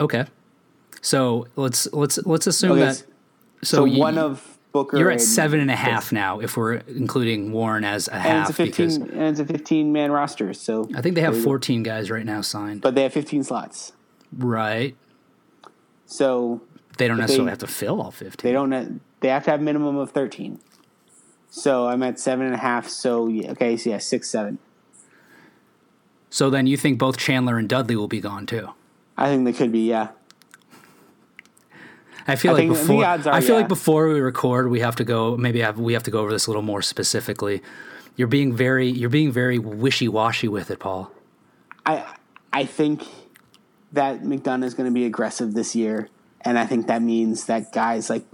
Okay. 0.00 0.24
So 1.00 1.46
let's 1.56 1.90
let's 1.92 2.18
let's 2.26 2.46
assume 2.46 2.72
Okay, 2.72 2.80
that. 2.82 2.96
So, 3.62 3.78
So, 3.78 3.84
you, 3.84 3.98
one 4.00 4.16
of 4.18 4.58
Booker. 4.72 4.96
you're 4.98 5.10
at 5.10 5.14
and- 5.14 5.22
seven 5.22 5.60
and 5.60 5.70
a 5.70 5.76
half 5.76 6.12
now, 6.12 6.40
if 6.40 6.56
we're 6.56 6.74
including 6.74 7.52
Warren 7.52 7.84
as 7.84 8.08
a 8.08 8.14
and 8.14 8.22
half. 8.22 8.50
it's 8.50 8.58
a 8.58 8.62
15 8.64 8.70
because 8.70 8.96
and 9.12 9.22
it's 9.22 9.40
a 9.40 9.44
15 9.44 9.92
man 9.92 10.12
roster. 10.12 10.52
So 10.54 10.88
I 10.94 11.02
think 11.02 11.14
they 11.14 11.20
have 11.22 11.32
there 11.32 11.40
you 11.40 11.44
go. 11.46 11.50
14 11.50 11.82
guys 11.82 12.10
right 12.10 12.24
now 12.24 12.40
signed. 12.40 12.80
but 12.80 12.94
they 12.94 13.02
have 13.02 13.12
15 13.12 13.44
slots. 13.44 13.92
right. 14.36 14.94
So 16.06 16.60
They 16.98 17.06
don't 17.08 17.18
necessarily 17.18 17.46
they- 17.46 17.50
have 17.50 17.58
to 17.60 17.66
fill 17.66 18.00
all 18.02 18.10
15. 18.10 18.48
They 18.48 18.52
don't. 18.52 19.00
They 19.20 19.28
have 19.28 19.44
to 19.44 19.50
have 19.52 19.60
minimum 19.62 19.96
of 19.96 20.10
thirteen. 20.10 20.58
So 21.50 21.86
I'm 21.88 22.02
at 22.02 22.18
seven 22.18 22.46
and 22.46 22.54
a 22.54 22.58
half. 22.58 22.88
So 22.88 23.26
yeah, 23.28 23.50
okay, 23.52 23.76
so 23.76 23.90
yeah, 23.90 23.98
six, 23.98 24.28
seven. 24.30 24.58
So 26.30 26.48
then 26.50 26.66
you 26.66 26.76
think 26.76 26.98
both 26.98 27.16
Chandler 27.18 27.58
and 27.58 27.68
Dudley 27.68 27.96
will 27.96 28.08
be 28.08 28.20
gone 28.20 28.46
too? 28.46 28.70
I 29.16 29.28
think 29.28 29.44
they 29.44 29.52
could 29.52 29.70
be. 29.72 29.80
Yeah, 29.88 30.08
I 32.26 32.36
feel 32.36 32.52
I 32.52 32.54
like 32.54 32.68
before 32.68 33.04
are, 33.04 33.28
I 33.28 33.40
feel 33.40 33.50
yeah. 33.50 33.60
like 33.60 33.68
before 33.68 34.08
we 34.08 34.20
record, 34.20 34.70
we 34.70 34.80
have 34.80 34.96
to 34.96 35.04
go. 35.04 35.36
Maybe 35.36 35.60
have, 35.60 35.78
we 35.78 35.92
have 35.94 36.02
to 36.04 36.10
go 36.10 36.20
over 36.20 36.30
this 36.30 36.46
a 36.46 36.50
little 36.50 36.62
more 36.62 36.82
specifically. 36.82 37.62
You're 38.16 38.28
being 38.28 38.54
very 38.54 38.88
you're 38.88 39.10
being 39.10 39.32
very 39.32 39.58
wishy 39.58 40.08
washy 40.08 40.48
with 40.48 40.70
it, 40.70 40.78
Paul. 40.78 41.10
I 41.86 42.04
I 42.52 42.64
think 42.64 43.04
that 43.92 44.22
McDonough 44.22 44.64
is 44.64 44.74
going 44.74 44.88
to 44.88 44.94
be 44.94 45.04
aggressive 45.04 45.54
this 45.54 45.74
year, 45.74 46.08
and 46.42 46.58
I 46.58 46.66
think 46.66 46.86
that 46.88 47.02
means 47.02 47.46
that 47.46 47.72
guys 47.72 48.10
like 48.10 48.24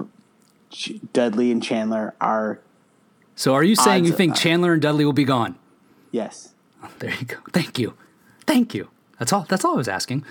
Dudley 1.12 1.51
and 1.51 1.62
Chandler 1.62 2.14
are 2.20 2.61
So 3.34 3.55
are 3.55 3.64
you 3.64 3.76
saying 3.76 4.05
you 4.05 4.12
think 4.12 4.34
Chandler 4.34 4.72
and 4.72 4.82
Dudley 4.82 5.05
will 5.05 5.12
be 5.12 5.24
gone? 5.24 5.59
yes. 6.11 6.53
There 6.99 7.11
you 7.11 7.26
go. 7.26 7.37
Thank 7.53 7.78
you. 7.78 7.95
Thank 8.47 8.74
you. 8.74 8.89
That's 9.19 9.33
all. 9.33 9.47
That's 9.49 9.64
all 9.64 9.75
I 9.75 9.77
was 9.77 9.89
asking. 9.89 10.25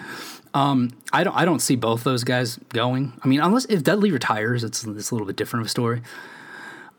Um, 0.54 0.92
I 1.12 1.24
don't. 1.24 1.36
I 1.36 1.46
don't 1.46 1.60
see 1.60 1.76
both 1.76 2.04
those 2.04 2.24
guys 2.24 2.58
going. 2.70 3.14
I 3.24 3.28
mean, 3.28 3.42
unless 3.42 3.66
if 3.66 3.84
Dudley 3.84 4.12
retires, 4.12 4.64
it's 4.64 4.84
it's 4.86 5.12
a 5.12 5.16
little 5.16 5.28
bit 5.28 5.36
different 5.36 5.62
of 5.62 5.68
a 5.68 5.70
story. 5.70 6.02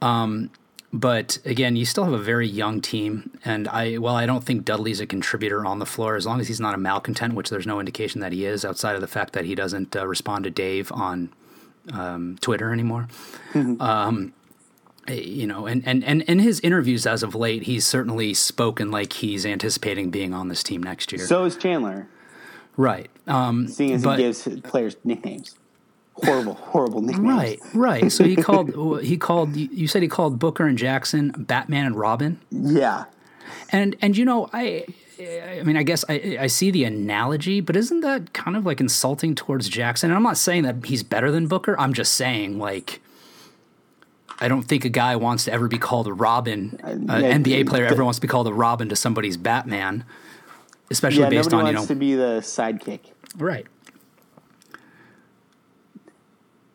Um, 0.02 0.50
but 0.92 1.38
again, 1.44 1.76
you 1.76 1.84
still 1.84 2.04
have 2.04 2.12
a 2.12 2.18
very 2.18 2.48
young 2.48 2.80
team, 2.80 3.38
and 3.44 3.68
I 3.68 3.98
well, 3.98 4.16
I 4.16 4.26
don't 4.26 4.44
think 4.44 4.64
Dudley's 4.64 5.00
a 5.00 5.06
contributor 5.06 5.64
on 5.64 5.78
the 5.78 5.86
floor 5.86 6.16
as 6.16 6.26
long 6.26 6.40
as 6.40 6.48
he's 6.48 6.60
not 6.60 6.74
a 6.74 6.78
malcontent, 6.78 7.34
which 7.34 7.50
there's 7.50 7.66
no 7.66 7.80
indication 7.80 8.20
that 8.20 8.32
he 8.32 8.44
is, 8.44 8.64
outside 8.64 8.94
of 8.94 9.00
the 9.00 9.06
fact 9.06 9.32
that 9.34 9.44
he 9.44 9.54
doesn't 9.54 9.94
uh, 9.94 10.06
respond 10.06 10.44
to 10.44 10.50
Dave 10.50 10.90
on 10.92 11.32
um, 11.92 12.36
Twitter 12.40 12.72
anymore. 12.72 13.08
um, 13.54 14.32
you 15.10 15.46
know, 15.46 15.66
and, 15.66 15.86
and, 15.86 16.04
and 16.04 16.22
in 16.22 16.38
his 16.38 16.60
interviews 16.60 17.06
as 17.06 17.22
of 17.22 17.34
late, 17.34 17.62
he's 17.64 17.86
certainly 17.86 18.34
spoken 18.34 18.90
like 18.90 19.12
he's 19.14 19.44
anticipating 19.46 20.10
being 20.10 20.32
on 20.34 20.48
this 20.48 20.62
team 20.62 20.82
next 20.82 21.12
year. 21.12 21.26
So 21.26 21.44
is 21.44 21.56
Chandler, 21.56 22.08
right. 22.76 23.10
Um, 23.26 23.68
seeing 23.68 23.92
as 23.92 24.02
But- 24.02 24.18
he 24.18 24.24
gives 24.24 24.48
players 24.62 24.96
nicknames. 25.04 25.56
Horrible, 26.24 26.54
horrible 26.54 27.02
nicknames. 27.02 27.28
right, 27.28 27.60
right. 27.74 28.10
So 28.10 28.24
he 28.24 28.36
called, 28.36 29.02
he 29.02 29.18
called, 29.18 29.54
you 29.54 29.86
said 29.86 30.00
he 30.00 30.08
called 30.08 30.38
Booker 30.38 30.66
and 30.66 30.78
Jackson 30.78 31.34
Batman 31.36 31.84
and 31.84 31.94
Robin. 31.94 32.40
Yeah. 32.50 33.04
And, 33.70 33.96
and 34.00 34.16
you 34.16 34.24
know, 34.24 34.48
I, 34.50 34.86
I 35.20 35.62
mean, 35.62 35.76
I 35.76 35.82
guess 35.82 36.06
I, 36.08 36.38
I 36.40 36.46
see 36.46 36.70
the 36.70 36.84
analogy, 36.84 37.60
but 37.60 37.76
isn't 37.76 38.00
that 38.00 38.32
kind 38.32 38.56
of 38.56 38.64
like 38.64 38.80
insulting 38.80 39.34
towards 39.34 39.68
Jackson? 39.68 40.08
And 40.10 40.16
I'm 40.16 40.22
not 40.22 40.38
saying 40.38 40.62
that 40.62 40.86
he's 40.86 41.02
better 41.02 41.30
than 41.30 41.48
Booker. 41.48 41.78
I'm 41.78 41.92
just 41.92 42.14
saying, 42.14 42.58
like, 42.58 43.02
I 44.38 44.48
don't 44.48 44.62
think 44.62 44.84
a 44.84 44.90
guy 44.90 45.16
wants 45.16 45.44
to 45.44 45.52
ever 45.52 45.68
be 45.68 45.78
called 45.78 46.06
a 46.06 46.12
Robin. 46.12 46.78
An 46.82 47.10
uh, 47.10 47.18
yeah, 47.18 47.36
NBA 47.36 47.68
player 47.68 47.86
ever 47.86 48.04
wants 48.04 48.18
to 48.18 48.20
be 48.20 48.28
called 48.28 48.46
a 48.46 48.52
Robin 48.52 48.88
to 48.90 48.96
somebody's 48.96 49.36
Batman, 49.36 50.04
especially 50.90 51.22
yeah, 51.22 51.30
based 51.30 51.54
on 51.54 51.66
you 51.66 51.72
know 51.72 51.86
to 51.86 51.94
be 51.94 52.14
the 52.14 52.40
sidekick. 52.40 53.00
Right. 53.36 53.66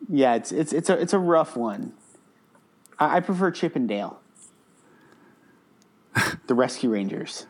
Yeah, 0.08 0.34
it's 0.34 0.50
it's 0.50 0.72
it's 0.72 0.90
a 0.90 1.00
it's 1.00 1.12
a 1.12 1.18
rough 1.18 1.56
one. 1.56 1.92
I, 2.98 3.16
I 3.16 3.20
prefer 3.20 3.50
Chip 3.50 3.76
and 3.76 3.88
Dale, 3.88 4.20
the 6.46 6.54
Rescue 6.54 6.90
Rangers. 6.90 7.46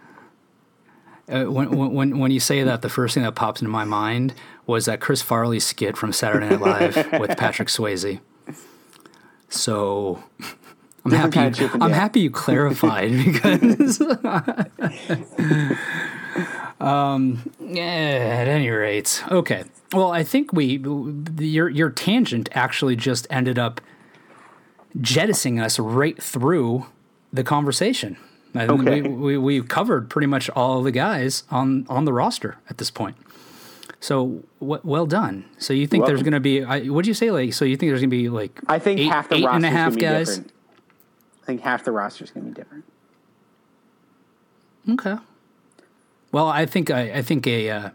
Uh, 1.28 1.44
when, 1.44 1.94
when 1.94 2.18
when 2.18 2.30
you 2.30 2.40
say 2.40 2.62
that, 2.62 2.82
the 2.82 2.88
first 2.88 3.14
thing 3.14 3.22
that 3.22 3.34
pops 3.34 3.62
into 3.62 3.70
my 3.70 3.84
mind 3.84 4.34
was 4.66 4.84
that 4.84 5.00
Chris 5.00 5.22
Farley 5.22 5.60
skit 5.60 5.96
from 5.96 6.12
Saturday 6.12 6.50
Night 6.50 6.60
Live 6.60 7.12
with 7.20 7.36
Patrick 7.38 7.68
Swayze. 7.68 8.20
So 9.52 10.22
I'm 11.04 11.10
Different 11.10 11.34
happy. 11.34 11.62
You, 11.62 11.70
I'm 11.80 11.92
happy 11.92 12.20
you 12.20 12.30
clarified 12.30 13.10
because. 13.24 14.00
um. 16.80 17.50
Yeah, 17.60 17.82
at 17.82 18.48
any 18.48 18.70
rate, 18.70 19.22
okay. 19.30 19.64
Well, 19.92 20.10
I 20.10 20.22
think 20.22 20.52
we 20.52 20.82
your 21.38 21.68
your 21.68 21.90
tangent 21.90 22.48
actually 22.52 22.96
just 22.96 23.26
ended 23.30 23.58
up 23.58 23.80
jettisoning 25.00 25.60
us 25.60 25.78
right 25.78 26.20
through 26.22 26.86
the 27.32 27.44
conversation. 27.44 28.16
I 28.54 28.66
think 28.66 28.82
okay. 28.82 29.02
we, 29.02 29.36
we 29.36 29.38
we 29.38 29.62
covered 29.62 30.08
pretty 30.08 30.26
much 30.26 30.48
all 30.50 30.78
of 30.78 30.84
the 30.84 30.92
guys 30.92 31.44
on 31.50 31.86
on 31.88 32.04
the 32.04 32.12
roster 32.12 32.58
at 32.70 32.78
this 32.78 32.90
point. 32.90 33.16
So 34.02 34.42
w- 34.58 34.80
well 34.82 35.06
done. 35.06 35.44
So 35.58 35.72
you 35.72 35.86
think 35.86 36.06
there's 36.06 36.24
going 36.24 36.32
to 36.32 36.40
be? 36.40 36.60
What'd 36.62 37.06
you 37.06 37.14
say? 37.14 37.30
Like, 37.30 37.54
so 37.54 37.64
you 37.64 37.76
think 37.76 37.90
there's 37.90 38.00
going 38.00 38.10
to 38.10 38.16
be 38.16 38.28
like? 38.28 38.58
I 38.66 38.80
think 38.80 38.98
eight, 38.98 39.06
half 39.06 39.28
the 39.28 39.36
eight 39.36 39.46
and 39.46 39.64
a 39.64 39.70
half 39.70 39.96
guys. 39.96 40.28
Different. 40.28 40.52
I 41.42 41.46
think 41.46 41.60
half 41.60 41.84
the 41.84 41.92
roster 41.92 42.24
is 42.24 42.30
going 42.30 42.46
to 42.46 42.50
be 42.50 42.54
different. 42.54 42.84
Okay. 44.90 45.16
Well, 46.32 46.48
I 46.48 46.66
think 46.66 46.90
I, 46.90 47.12
I 47.12 47.22
think 47.22 47.46
a 47.46 47.70
uh, 47.70 47.90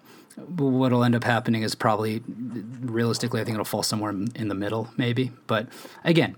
what'll 0.47 1.03
end 1.03 1.13
up 1.13 1.25
happening 1.25 1.61
is 1.61 1.75
probably 1.75 2.23
realistically, 2.25 3.41
I 3.41 3.43
think 3.43 3.55
it'll 3.55 3.65
fall 3.65 3.83
somewhere 3.83 4.11
in 4.11 4.47
the 4.47 4.55
middle, 4.55 4.89
maybe. 4.95 5.31
But 5.45 5.67
again, 6.05 6.37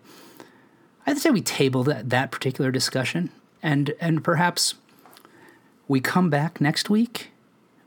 I'd 1.05 1.19
say 1.19 1.29
we 1.29 1.41
table 1.41 1.83
that 1.83 2.09
that 2.09 2.31
particular 2.31 2.71
discussion, 2.71 3.29
and 3.61 3.93
and 4.01 4.23
perhaps 4.23 4.73
we 5.87 5.99
come 5.99 6.31
back 6.31 6.59
next 6.59 6.89
week 6.89 7.29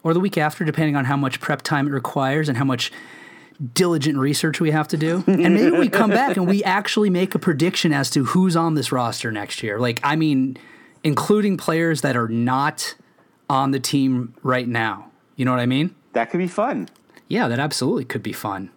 or 0.02 0.14
the 0.14 0.20
week 0.20 0.38
after, 0.38 0.64
depending 0.64 0.96
on 0.96 1.04
how 1.04 1.16
much 1.16 1.40
prep 1.40 1.62
time 1.62 1.86
it 1.86 1.90
requires 1.90 2.48
and 2.48 2.58
how 2.58 2.64
much 2.64 2.92
diligent 3.74 4.18
research 4.18 4.60
we 4.60 4.70
have 4.70 4.88
to 4.88 4.96
do. 4.96 5.22
And 5.26 5.54
maybe 5.54 5.76
we 5.76 5.88
come 5.88 6.10
back 6.22 6.36
and 6.36 6.48
we 6.48 6.64
actually 6.64 7.10
make 7.10 7.34
a 7.34 7.38
prediction 7.38 7.92
as 7.92 8.10
to 8.10 8.24
who's 8.24 8.56
on 8.56 8.74
this 8.74 8.90
roster 8.90 9.30
next 9.30 9.62
year. 9.62 9.78
Like, 9.78 10.00
I 10.02 10.16
mean, 10.16 10.56
including 11.04 11.56
players 11.56 12.00
that 12.00 12.16
are 12.16 12.28
not 12.28 12.94
on 13.48 13.70
the 13.70 13.80
team 13.80 14.34
right 14.42 14.66
now. 14.66 15.10
You 15.36 15.44
know 15.44 15.50
what 15.50 15.60
I 15.60 15.66
mean? 15.66 15.94
That 16.12 16.30
could 16.30 16.38
be 16.38 16.48
fun. 16.48 16.88
Yeah, 17.28 17.48
that 17.48 17.58
absolutely 17.58 18.04
could 18.04 18.22
be 18.22 18.32
fun. 18.32 18.70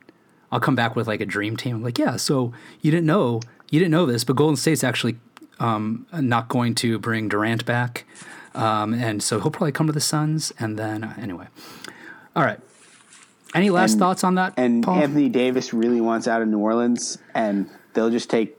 I'll 0.51 0.59
come 0.59 0.75
back 0.75 0.95
with 0.95 1.07
like 1.07 1.21
a 1.21 1.25
dream 1.25 1.57
team. 1.57 1.81
Like, 1.81 1.97
yeah, 1.97 2.15
so 2.15 2.53
you 2.81 2.91
didn't 2.91 3.07
know 3.07 3.41
you 3.71 3.79
didn't 3.79 3.91
know 3.91 4.05
this, 4.05 4.23
but 4.23 4.35
Golden 4.35 4.55
State's 4.55 4.83
actually 4.83 5.17
um, 5.59 6.05
not 6.13 6.47
going 6.49 6.75
to 6.75 6.99
bring 6.99 7.27
Durant 7.29 7.65
back, 7.65 8.05
um, 8.55 8.93
and 8.93 9.21
so 9.21 9.39
he'll 9.39 9.51
probably 9.51 9.71
come 9.71 9.87
to 9.87 9.93
the 9.93 10.01
Suns. 10.01 10.53
And 10.59 10.77
then 10.77 11.03
uh, 11.03 11.13
anyway, 11.19 11.47
all 12.35 12.43
right. 12.43 12.59
Any 13.53 13.69
last 13.69 13.93
and, 13.93 13.99
thoughts 13.99 14.23
on 14.23 14.35
that? 14.35 14.53
And 14.57 14.83
Paul? 14.83 14.99
Anthony 14.99 15.29
Davis 15.29 15.73
really 15.73 16.01
wants 16.01 16.27
out 16.27 16.41
of 16.41 16.47
New 16.47 16.59
Orleans, 16.59 17.17
and 17.33 17.69
they'll 17.93 18.09
just 18.09 18.29
take 18.29 18.57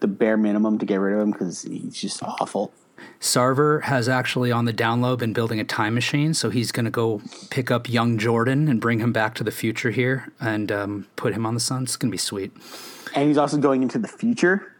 the 0.00 0.08
bare 0.08 0.36
minimum 0.36 0.78
to 0.78 0.86
get 0.86 0.96
rid 0.96 1.14
of 1.14 1.20
him 1.20 1.30
because 1.30 1.62
he's 1.62 1.94
just 1.94 2.22
awful. 2.22 2.72
Sarver 3.20 3.82
has 3.82 4.08
actually 4.08 4.50
on 4.50 4.64
the 4.64 4.72
download 4.72 5.18
been 5.18 5.32
building 5.32 5.60
a 5.60 5.64
time 5.64 5.94
machine, 5.94 6.34
so 6.34 6.50
he's 6.50 6.72
going 6.72 6.84
to 6.84 6.90
go 6.90 7.22
pick 7.50 7.70
up 7.70 7.88
young 7.88 8.18
Jordan 8.18 8.68
and 8.68 8.80
bring 8.80 8.98
him 8.98 9.12
back 9.12 9.34
to 9.36 9.44
the 9.44 9.52
future 9.52 9.90
here 9.90 10.32
and 10.40 10.72
um, 10.72 11.06
put 11.14 11.32
him 11.32 11.46
on 11.46 11.54
the 11.54 11.60
Suns. 11.60 11.90
It's 11.90 11.96
going 11.96 12.10
to 12.10 12.12
be 12.12 12.18
sweet. 12.18 12.52
And 13.14 13.28
he's 13.28 13.38
also 13.38 13.58
going 13.58 13.82
into 13.82 13.98
the 13.98 14.08
future 14.08 14.74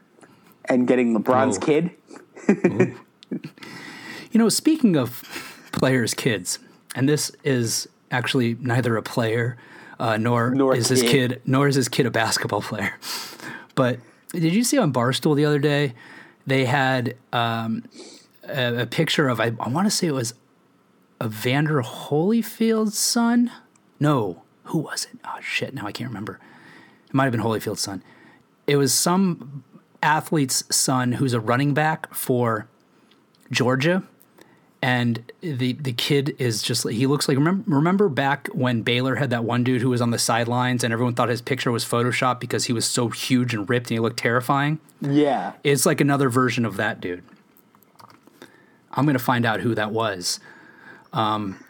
and 0.69 0.89
getting 0.89 1.17
LeBron's 1.17 1.59
oh. 1.59 1.61
kid. 1.61 1.91
you 4.33 4.39
know, 4.39 4.49
speaking 4.49 4.97
of 4.97 5.23
players' 5.73 6.15
kids, 6.15 6.59
and 6.95 7.09
this 7.09 7.31
is 7.45 7.89
actually 8.11 8.57
neither 8.61 8.97
a 8.97 9.03
player 9.03 9.57
uh, 9.99 10.17
nor, 10.17 10.55
nor 10.55 10.75
is 10.75 10.89
kid. 10.89 10.91
his 10.91 11.11
kid 11.11 11.43
nor 11.47 11.69
is 11.69 11.77
his 11.77 11.89
kid 11.89 12.07
a 12.07 12.11
basketball 12.11 12.63
player. 12.63 12.95
But 13.75 14.01
did 14.33 14.53
you 14.53 14.65
see 14.65 14.77
on 14.77 14.93
Barstool 14.93 15.35
the 15.35 15.47
other 15.47 15.59
day? 15.59 15.95
They 16.47 16.67
had 16.67 17.17
um, 17.33 17.85
a, 18.47 18.83
a 18.83 18.87
picture 18.87 19.29
of 19.31 19.41
I, 19.41 19.53
I 19.59 19.69
want 19.71 19.87
to 19.87 19.91
say 19.91 20.09
it 20.09 20.13
was 20.13 20.35
Evander 21.23 21.81
Holyfield's 21.83 22.99
son. 22.99 23.51
No, 23.99 24.43
who 24.65 24.79
was 24.79 25.07
it? 25.11 25.19
Oh 25.25 25.39
shit! 25.41 25.73
Now 25.73 25.87
I 25.87 25.93
can't 25.93 26.11
remember. 26.11 26.39
It 27.09 27.15
might 27.15 27.25
have 27.25 27.33
been 27.33 27.41
Holyfield's 27.41 27.81
son. 27.81 28.03
It 28.67 28.77
was 28.77 28.93
some 28.93 29.65
athlete's 30.03 30.65
son 30.75 31.13
who's 31.13 31.33
a 31.33 31.41
running 31.41 31.73
back 31.73 32.13
for 32.13 32.69
Georgia, 33.51 34.03
and 34.83 35.33
the 35.41 35.75
the 35.75 35.93
kid 35.93 36.35
is 36.39 36.61
just 36.61 36.89
he 36.89 37.07
looks 37.07 37.29
like 37.29 37.37
remember 37.37 37.71
remember 37.71 38.09
back 38.09 38.49
when 38.49 38.83
Baylor 38.83 39.15
had 39.15 39.31
that 39.31 39.45
one 39.45 39.63
dude 39.63 39.81
who 39.81 39.91
was 39.91 40.01
on 40.01 40.11
the 40.11 40.19
sidelines 40.19 40.83
and 40.83 40.93
everyone 40.93 41.15
thought 41.15 41.29
his 41.29 41.41
picture 41.41 41.71
was 41.71 41.85
photoshopped 41.85 42.41
because 42.41 42.65
he 42.65 42.73
was 42.73 42.85
so 42.85 43.09
huge 43.09 43.55
and 43.55 43.71
ripped 43.71 43.87
and 43.91 43.97
he 43.97 44.01
looked 44.01 44.19
terrifying. 44.19 44.81
Yeah, 45.01 45.53
it's 45.63 45.87
like 45.87 46.01
another 46.01 46.29
version 46.29 46.65
of 46.65 46.77
that 46.77 47.01
dude. 47.01 47.23
I'm 48.91 49.05
going 49.05 49.17
to 49.17 49.25
find 49.25 49.47
out 49.47 49.61
who 49.61 49.75
that 49.75 49.93
was. 49.93 50.41
Um, 51.13 51.65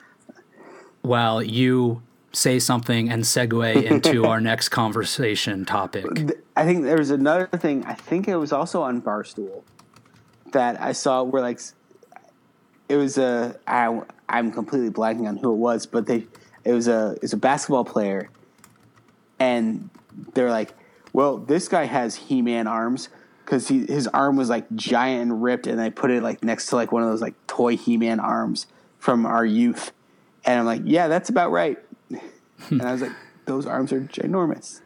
while 1.03 1.43
you 1.43 2.03
say 2.33 2.59
something 2.59 3.11
and 3.11 3.25
segue 3.25 3.83
into 3.85 4.25
our 4.25 4.41
next 4.41 4.71
conversation 4.71 5.65
topic. 5.65 6.07
I 6.57 6.65
think 6.65 6.85
there 6.85 6.97
was 6.97 7.11
another 7.11 7.47
thing. 7.47 7.85
I 7.85 7.95
think 7.95 8.27
it 8.27 8.37
was 8.37 8.53
also 8.53 8.83
on 8.83 9.03
Barstool 9.03 9.63
that 10.53 10.81
I 10.81 10.93
saw 10.93 11.23
where 11.23 11.43
like 11.43 11.61
it 12.93 12.97
was 12.97 13.17
a 13.17 13.59
I 13.67 14.03
I'm 14.29 14.53
completely 14.53 14.91
blanking 14.91 15.27
on 15.27 15.39
who 15.39 15.51
it 15.51 15.57
was, 15.57 15.87
but 15.87 16.07
they 16.07 16.27
it 16.63 16.73
was 16.73 16.89
a 16.89 17.13
it 17.17 17.23
was 17.23 17.33
a 17.33 17.39
basketball 17.39 17.87
player, 17.87 18.29
and 19.39 19.89
they're 20.35 20.51
like, 20.51 20.75
well, 21.15 21.39
this 21.39 21.69
guy 21.69 21.85
has 21.85 22.15
He 22.15 22.43
Man 22.43 22.67
arms 22.67 23.09
because 23.45 23.69
his 23.69 24.07
arm 24.09 24.37
was 24.37 24.51
like 24.51 24.67
giant 24.75 25.23
and 25.23 25.43
ripped, 25.43 25.67
and 25.67 25.79
they 25.79 25.89
put 25.89 26.11
it 26.11 26.23
like 26.23 26.45
next 26.45 26.67
to 26.67 26.77
like 26.77 26.93
one 26.93 27.03
of 27.03 27.09
those 27.09 27.23
like 27.23 27.35
toy 27.47 27.79
He 27.79 27.97
Man 27.97 28.21
arms 28.21 28.67
from 28.99 29.25
our 29.25 29.45
youth, 29.45 29.93
and 30.45 30.61
I'm 30.61 30.67
like, 30.67 30.83
yeah, 30.85 31.09
that's 31.09 31.31
about 31.31 31.51
right, 31.51 31.79
and 32.69 32.83
I 32.83 32.93
was 32.93 33.01
like, 33.01 33.13
those 33.47 33.65
arms 33.65 33.91
are 33.91 34.01
ginormous. 34.01 34.83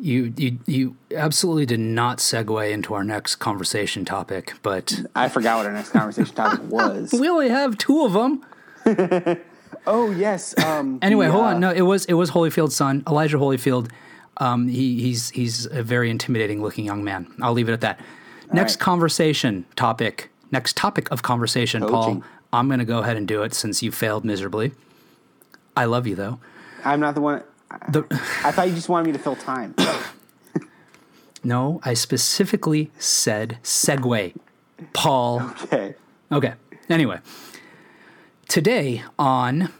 You, 0.00 0.32
you 0.36 0.58
you 0.66 0.96
absolutely 1.14 1.66
did 1.66 1.80
not 1.80 2.18
segue 2.18 2.70
into 2.70 2.94
our 2.94 3.02
next 3.02 3.36
conversation 3.36 4.04
topic, 4.04 4.54
but 4.62 5.02
I 5.16 5.28
forgot 5.28 5.56
what 5.56 5.66
our 5.66 5.72
next 5.72 5.90
conversation 5.90 6.34
topic 6.34 6.60
was. 6.70 7.12
we 7.12 7.28
only 7.28 7.48
have 7.48 7.76
two 7.78 8.04
of 8.04 8.12
them. 8.12 8.44
oh 9.86 10.10
yes. 10.12 10.56
Um, 10.64 11.00
anyway, 11.02 11.26
the, 11.26 11.32
hold 11.32 11.44
on. 11.44 11.60
No, 11.60 11.72
it 11.72 11.80
was 11.82 12.04
it 12.04 12.14
was 12.14 12.30
Holyfield's 12.30 12.76
son, 12.76 13.02
Elijah 13.08 13.38
Holyfield. 13.38 13.90
Um, 14.36 14.68
he, 14.68 15.00
he's 15.00 15.30
he's 15.30 15.66
a 15.66 15.82
very 15.82 16.10
intimidating 16.10 16.62
looking 16.62 16.84
young 16.84 17.02
man. 17.02 17.26
I'll 17.42 17.52
leave 17.52 17.68
it 17.68 17.72
at 17.72 17.80
that. 17.80 17.98
All 17.98 18.54
next 18.54 18.74
right. 18.74 18.80
conversation 18.80 19.66
topic. 19.74 20.30
Next 20.52 20.76
topic 20.76 21.10
of 21.10 21.22
conversation, 21.22 21.82
Coaching. 21.82 22.20
Paul. 22.20 22.24
I'm 22.52 22.68
going 22.68 22.78
to 22.78 22.86
go 22.86 23.00
ahead 23.00 23.16
and 23.16 23.28
do 23.28 23.42
it 23.42 23.52
since 23.52 23.82
you 23.82 23.92
failed 23.92 24.24
miserably. 24.24 24.72
I 25.76 25.84
love 25.84 26.06
you 26.06 26.14
though. 26.14 26.40
I'm 26.84 27.00
not 27.00 27.14
the 27.14 27.20
one. 27.20 27.42
The, 27.90 28.04
I 28.44 28.50
thought 28.50 28.68
you 28.68 28.74
just 28.74 28.88
wanted 28.88 29.06
me 29.06 29.12
to 29.12 29.18
fill 29.18 29.36
time. 29.36 29.74
no, 31.44 31.80
I 31.84 31.94
specifically 31.94 32.90
said 32.98 33.58
segue, 33.62 34.34
Paul. 34.92 35.52
Okay. 35.64 35.94
Okay. 36.32 36.54
Anyway, 36.88 37.20
today 38.48 39.02
on 39.18 39.72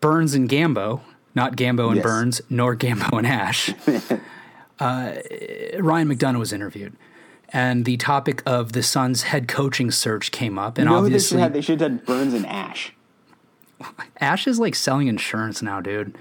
Burns 0.00 0.34
and 0.34 0.48
Gambo, 0.48 1.00
not 1.34 1.56
Gambo 1.56 1.88
and 1.88 1.96
yes. 1.96 2.02
Burns, 2.02 2.40
nor 2.48 2.74
Gambo 2.74 3.18
and 3.18 3.26
Ash, 3.26 3.70
uh, 4.80 5.16
Ryan 5.78 6.08
McDonough 6.08 6.38
was 6.38 6.52
interviewed. 6.52 6.94
And 7.50 7.84
the 7.84 7.96
topic 7.96 8.42
of 8.44 8.72
the 8.72 8.82
Suns' 8.82 9.22
head 9.24 9.46
coaching 9.46 9.90
search 9.90 10.32
came 10.32 10.58
up, 10.58 10.78
and 10.78 10.86
you 10.86 10.90
know 10.90 10.98
obviously 10.98 11.36
they 11.36 11.40
should, 11.40 11.42
have, 11.42 11.52
they 11.52 11.60
should 11.60 11.80
have 11.80 11.90
done 11.90 12.02
Burns 12.04 12.34
and 12.34 12.46
Ash. 12.46 12.92
Ash 14.20 14.46
is 14.46 14.58
like 14.58 14.74
selling 14.74 15.06
insurance 15.06 15.62
now, 15.62 15.80
dude. 15.80 16.16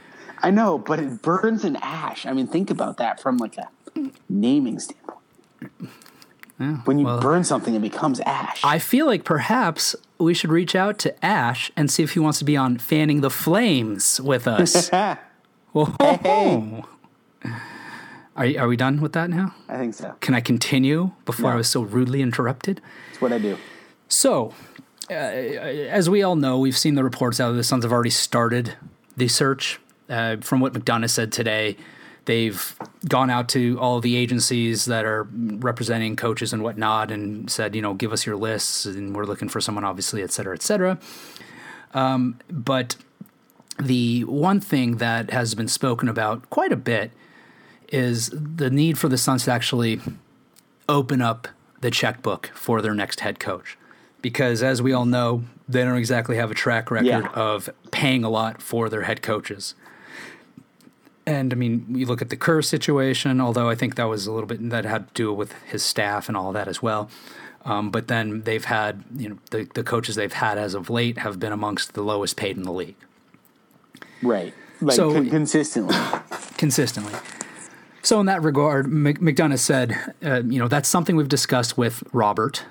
I 0.45 0.51
know, 0.51 0.77
but 0.77 0.99
it 0.99 1.23
burns 1.23 1.65
in 1.65 1.75
ash. 1.77 2.27
I 2.27 2.31
mean, 2.31 2.45
think 2.45 2.69
about 2.69 2.97
that 2.97 3.19
from 3.19 3.37
like 3.37 3.57
a 3.57 3.67
naming 4.29 4.77
standpoint. 4.77 5.19
Yeah, 6.59 6.77
When 6.85 6.99
you 6.99 7.05
well, 7.05 7.19
burn 7.19 7.43
something, 7.43 7.73
it 7.73 7.81
becomes 7.81 8.19
ash. 8.19 8.61
I 8.63 8.77
feel 8.77 9.07
like 9.07 9.23
perhaps 9.23 9.95
we 10.19 10.35
should 10.35 10.51
reach 10.51 10.75
out 10.75 10.99
to 10.99 11.25
Ash 11.25 11.71
and 11.75 11.89
see 11.89 12.03
if 12.03 12.13
he 12.13 12.19
wants 12.19 12.37
to 12.39 12.45
be 12.45 12.55
on 12.55 12.77
Fanning 12.77 13.21
the 13.21 13.31
Flames 13.31 14.21
with 14.21 14.47
us. 14.47 14.89
Hey. 15.99 16.83
Are, 18.37 18.45
are 18.59 18.67
we 18.69 18.77
done 18.77 19.01
with 19.01 19.11
that 19.11 19.29
now? 19.29 19.53
I 19.67 19.77
think 19.77 19.93
so. 19.93 20.15
Can 20.21 20.33
I 20.33 20.39
continue 20.39 21.11
before 21.25 21.51
I 21.51 21.55
was 21.55 21.67
so 21.67 21.81
rudely 21.81 22.21
interrupted? 22.21 22.81
That's 23.09 23.21
what 23.21 23.33
I 23.33 23.39
do. 23.39 23.57
So, 24.07 24.53
uh, 25.09 25.13
as 25.13 26.09
we 26.09 26.23
all 26.23 26.37
know, 26.37 26.57
we've 26.59 26.77
seen 26.77 26.95
the 26.95 27.03
reports 27.03 27.41
out 27.41 27.51
the 27.51 27.63
Suns 27.63 27.83
have 27.83 27.91
already 27.91 28.09
started 28.09 28.75
the 29.17 29.27
search. 29.27 29.79
Uh, 30.09 30.37
from 30.37 30.59
what 30.59 30.73
McDonough 30.73 31.09
said 31.09 31.31
today, 31.31 31.77
they've 32.25 32.75
gone 33.07 33.29
out 33.29 33.49
to 33.49 33.77
all 33.79 33.99
the 34.01 34.15
agencies 34.15 34.85
that 34.85 35.05
are 35.05 35.27
representing 35.33 36.15
coaches 36.15 36.53
and 36.53 36.61
whatnot 36.63 37.11
and 37.11 37.49
said, 37.49 37.75
you 37.75 37.81
know, 37.81 37.93
give 37.93 38.13
us 38.13 38.25
your 38.25 38.35
lists, 38.35 38.85
and 38.85 39.15
we're 39.15 39.25
looking 39.25 39.49
for 39.49 39.59
someone, 39.61 39.83
obviously, 39.83 40.21
et 40.21 40.31
cetera, 40.31 40.53
et 40.53 40.61
cetera. 40.61 40.97
Um, 41.93 42.39
but 42.49 42.95
the 43.79 44.23
one 44.25 44.59
thing 44.59 44.97
that 44.97 45.31
has 45.31 45.55
been 45.55 45.67
spoken 45.67 46.07
about 46.07 46.49
quite 46.49 46.71
a 46.71 46.77
bit 46.77 47.11
is 47.89 48.29
the 48.33 48.69
need 48.69 48.97
for 48.97 49.09
the 49.09 49.17
Suns 49.17 49.45
to 49.45 49.51
actually 49.51 49.99
open 50.87 51.21
up 51.21 51.47
the 51.81 51.91
checkbook 51.91 52.47
for 52.53 52.81
their 52.81 52.93
next 52.95 53.19
head 53.21 53.39
coach. 53.39 53.77
Because 54.21 54.63
as 54.63 54.81
we 54.81 54.91
all 54.93 55.05
know, 55.05 55.43
they 55.69 55.83
don't 55.83 55.97
exactly 55.97 56.35
have 56.37 56.49
a 56.51 56.55
track 56.55 56.89
record 56.89 57.05
Yeah. 57.07 57.27
of 57.33 57.69
paying 57.91 58.23
a 58.23 58.29
lot 58.29 58.61
for 58.61 58.89
their 58.89 59.03
head 59.03 59.21
coaches. 59.21 59.75
And 61.27 61.51
I 61.51 61.55
mean, 61.55 61.85
we 61.89 62.05
look 62.05 62.21
at 62.21 62.29
the 62.29 62.37
Kerr 62.37 62.61
situation, 62.61 63.41
although 63.41 63.67
I 63.69 63.75
think 63.75 63.95
that 63.95 64.03
was 64.05 64.27
a 64.27 64.31
little 64.31 64.47
bit 64.47 64.69
that 64.69 64.85
had 64.85 65.07
to 65.07 65.13
do 65.13 65.33
with 65.33 65.53
his 65.65 65.81
staff 65.83 66.27
and 66.27 66.37
all 66.37 66.51
that 66.53 66.67
as 66.67 66.81
well. 66.81 67.09
Um, 67.63 67.89
but 67.89 68.07
then 68.07 68.41
they've 68.43 68.63
had, 68.65 69.03
you 69.17 69.29
know, 69.29 69.37
the, 69.49 69.67
the 69.73 69.83
coaches 69.83 70.15
they've 70.15 70.31
had 70.31 70.59
as 70.59 70.75
of 70.75 70.89
late 70.91 71.17
have 71.17 71.39
been 71.39 71.51
amongst 71.51 71.93
the 71.93 72.03
lowest 72.03 72.37
paid 72.37 72.57
in 72.57 72.63
the 72.63 72.71
league 72.71 72.95
Right. 74.21 74.53
Like 74.81 74.95
So- 74.95 75.13
con- 75.13 75.29
consistently. 75.29 75.95
consistently. 76.57 77.13
So 78.03 78.19
in 78.19 78.27
that 78.27 78.43
regard, 78.43 78.85
Mc- 78.87 79.19
McDonough 79.19 79.57
said, 79.57 80.13
uh, 80.23 80.43
you 80.45 80.59
know, 80.59 80.67
that's 80.67 80.87
something 80.87 81.15
we've 81.15 81.27
discussed 81.27 81.75
with 81.75 82.03
Robert, 82.13 82.63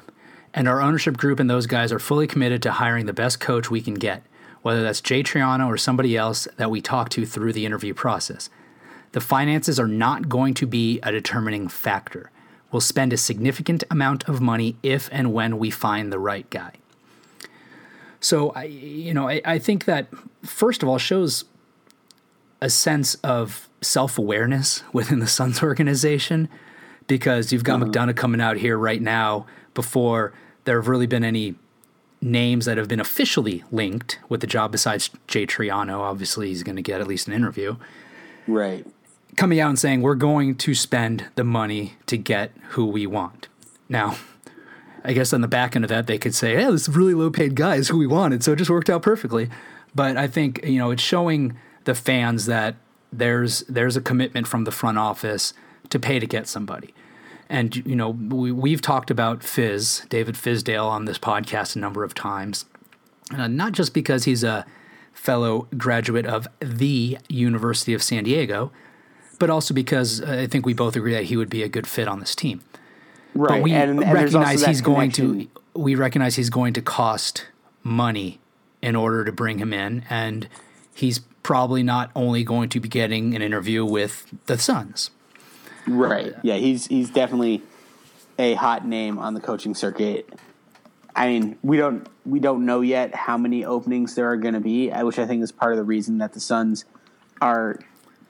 and 0.52 0.68
our 0.68 0.80
ownership 0.80 1.16
group 1.16 1.40
and 1.40 1.50
those 1.50 1.66
guys 1.66 1.90
are 1.90 1.98
fully 1.98 2.28
committed 2.28 2.62
to 2.62 2.70
hiring 2.72 3.07
the 3.07 3.12
best 3.12 3.40
coach 3.40 3.68
we 3.68 3.80
can 3.80 3.94
get, 3.94 4.22
whether 4.64 4.82
that's 4.82 5.02
Jay 5.02 5.22
Triano 5.22 5.66
or 5.66 5.76
somebody 5.76 6.16
else 6.16 6.48
that 6.56 6.70
we 6.70 6.80
talk 6.80 7.10
to 7.10 7.26
through 7.26 7.52
the 7.52 7.66
interview 7.66 7.92
process. 7.92 8.48
The 9.12 9.20
finances 9.20 9.78
are 9.78 9.86
not 9.86 10.30
going 10.30 10.54
to 10.54 10.66
be 10.66 11.00
a 11.02 11.12
determining 11.12 11.68
factor. 11.68 12.30
We'll 12.72 12.80
spend 12.80 13.12
a 13.12 13.18
significant 13.18 13.84
amount 13.90 14.26
of 14.26 14.40
money 14.40 14.76
if 14.82 15.10
and 15.12 15.34
when 15.34 15.58
we 15.58 15.70
find 15.70 16.10
the 16.10 16.18
right 16.18 16.48
guy. 16.48 16.72
So 18.20 18.52
I, 18.52 18.64
you 18.64 19.12
know, 19.12 19.28
I, 19.28 19.42
I 19.44 19.58
think 19.58 19.84
that 19.84 20.06
first 20.42 20.82
of 20.82 20.88
all 20.88 20.96
shows 20.96 21.44
a 22.62 22.70
sense 22.70 23.16
of 23.16 23.68
self 23.82 24.16
awareness 24.16 24.82
within 24.94 25.18
the 25.18 25.26
Suns 25.26 25.62
organization 25.62 26.48
because 27.06 27.52
you've 27.52 27.64
got 27.64 27.82
uh-huh. 27.82 27.90
McDonough 27.90 28.16
coming 28.16 28.40
out 28.40 28.56
here 28.56 28.78
right 28.78 29.02
now 29.02 29.44
before 29.74 30.32
there 30.64 30.80
have 30.80 30.88
really 30.88 31.06
been 31.06 31.22
any 31.22 31.54
names 32.24 32.64
that 32.64 32.78
have 32.78 32.88
been 32.88 33.00
officially 33.00 33.62
linked 33.70 34.18
with 34.28 34.40
the 34.40 34.46
job 34.46 34.72
besides 34.72 35.10
Jay 35.28 35.46
Triano. 35.46 36.00
Obviously, 36.00 36.48
he's 36.48 36.62
going 36.62 36.76
to 36.76 36.82
get 36.82 37.00
at 37.00 37.06
least 37.06 37.28
an 37.28 37.34
interview. 37.34 37.76
right. 38.46 38.86
Coming 39.36 39.58
out 39.58 39.68
and 39.68 39.78
saying, 39.78 40.00
we're 40.00 40.14
going 40.14 40.54
to 40.54 40.74
spend 40.76 41.26
the 41.34 41.42
money 41.42 41.94
to 42.06 42.16
get 42.16 42.52
who 42.70 42.86
we 42.86 43.04
want. 43.04 43.48
Now, 43.88 44.16
I 45.04 45.12
guess 45.12 45.32
on 45.32 45.40
the 45.40 45.48
back 45.48 45.74
end 45.74 45.84
of 45.84 45.88
that, 45.88 46.06
they 46.06 46.18
could 46.18 46.34
say, 46.34 46.54
"Yeah, 46.54 46.70
this 46.70 46.88
really 46.88 47.14
low 47.14 47.30
paid 47.30 47.56
guy 47.56 47.74
is 47.74 47.88
who 47.88 47.98
we 47.98 48.06
wanted," 48.06 48.44
so 48.44 48.52
it 48.52 48.56
just 48.56 48.70
worked 48.70 48.88
out 48.88 49.02
perfectly. 49.02 49.50
But 49.94 50.16
I 50.16 50.28
think 50.28 50.64
you 50.64 50.78
know 50.78 50.92
it's 50.92 51.02
showing 51.02 51.56
the 51.82 51.94
fans 51.94 52.46
that 52.46 52.76
there's 53.12 53.60
there's 53.68 53.96
a 53.96 54.00
commitment 54.00 54.46
from 54.46 54.64
the 54.64 54.70
front 54.70 54.98
office 54.98 55.52
to 55.90 55.98
pay 55.98 56.18
to 56.18 56.26
get 56.26 56.46
somebody. 56.46 56.94
And 57.49 57.76
you 57.86 57.95
know 57.97 58.11
we 58.11 58.51
we've 58.53 58.80
talked 58.80 59.11
about 59.11 59.42
Fizz 59.42 60.07
David 60.09 60.34
Fizdale 60.34 60.86
on 60.86 61.05
this 61.05 61.18
podcast 61.18 61.76
a 61.76 61.78
number 61.78 62.03
of 62.05 62.14
times, 62.14 62.64
uh, 63.36 63.47
not 63.49 63.72
just 63.72 63.92
because 63.95 64.24
he's 64.24 64.42
a 64.42 64.64
fellow 65.12 65.68
graduate 65.76 66.26
of 66.26 66.47
the 66.61 67.18
University 67.28 67.95
of 67.95 68.03
San 68.03 68.24
Diego, 68.24 68.72
but 69.38 69.51
also 69.51 69.72
because 69.74 70.20
uh, 70.22 70.40
I 70.42 70.47
think 70.47 70.66
we 70.66 70.74
both 70.74 70.97
agree 70.97 71.12
that 71.12 71.24
he 71.24 71.36
would 71.36 71.51
be 71.51 71.62
a 71.62 71.68
good 71.68 71.86
fit 71.86 72.09
on 72.09 72.20
this 72.20 72.34
team 72.34 72.62
Right. 73.34 73.57
but 73.57 73.62
we 73.62 73.72
and, 73.72 74.03
and 74.03 74.12
recognize 74.12 74.64
he's 74.64 74.80
going 74.80 75.11
connection. 75.11 75.49
to 75.74 75.80
we 75.80 75.95
recognize 75.97 76.36
he's 76.36 76.51
going 76.51 76.72
to 76.74 76.82
cost 76.82 77.47
money 77.82 78.40
in 78.80 78.95
order 78.97 79.24
to 79.24 79.32
bring 79.32 79.59
him 79.59 79.72
in 79.72 80.05
and 80.09 80.49
he's 80.95 81.18
probably 81.42 81.82
not 81.82 82.11
only 82.14 82.45
going 82.45 82.68
to 82.70 82.80
be 82.80 82.88
getting 82.88 83.34
an 83.34 83.42
interview 83.42 83.84
with 83.84 84.26
the 84.47 84.57
Suns. 84.59 85.11
Right. 85.87 86.35
Yeah, 86.43 86.57
he's 86.57 86.87
he's 86.87 87.11
definitely 87.11 87.62
a 88.39 88.55
hot 88.55 88.87
name 88.87 89.18
on 89.18 89.35
the 89.35 89.41
coaching 89.41 89.74
circuit. 89.74 90.28
I 91.14 91.28
mean, 91.28 91.59
we 91.62 91.76
don't 91.76 92.09
we 92.26 92.41
don't 92.41 92.66
know 92.66 92.80
yet 92.80 93.14
how 93.14 93.39
many 93.39 93.64
openings 93.64 94.14
there 94.14 94.30
are 94.30 94.37
going 94.37 94.55
to 94.55 94.61
be, 94.61 94.91
uh, 94.91 95.05
which 95.05 95.18
I 95.18 95.26
think 95.26 95.43
is 95.43 95.53
part 95.53 95.72
of 95.72 95.78
the 95.78 95.85
reason 95.85 96.18
that 96.18 96.32
the 96.32 96.41
Suns 96.41 96.85
are 97.41 97.78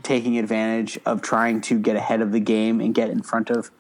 taking 0.03 0.39
advantage 0.39 0.99
of 1.07 1.23
trying 1.23 1.61
to 1.63 1.79
get 1.79 1.97
ahead 1.97 2.21
of 2.21 2.33
the 2.33 2.41
game 2.41 2.81
and 2.81 2.95
get 2.95 3.09
in 3.09 3.23
front 3.23 3.51
of 3.51 3.71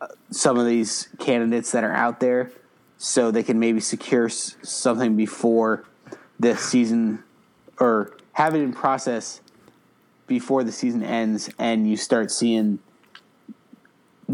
uh, 0.00 0.06
some 0.30 0.58
of 0.58 0.66
these 0.66 1.08
candidates 1.18 1.72
that 1.72 1.82
are 1.82 1.92
out 1.92 2.20
there, 2.20 2.52
so 2.98 3.30
they 3.30 3.42
can 3.42 3.58
maybe 3.58 3.80
secure 3.80 4.28
something 4.28 5.16
before 5.16 5.84
this 6.38 6.60
season 6.60 7.22
or 7.78 8.16
have 8.32 8.54
it 8.54 8.60
in 8.60 8.72
process 8.72 9.40
before 10.26 10.62
the 10.62 10.70
season 10.70 11.02
ends, 11.02 11.50
and 11.58 11.90
you 11.90 11.96
start 11.96 12.30
seeing 12.30 12.78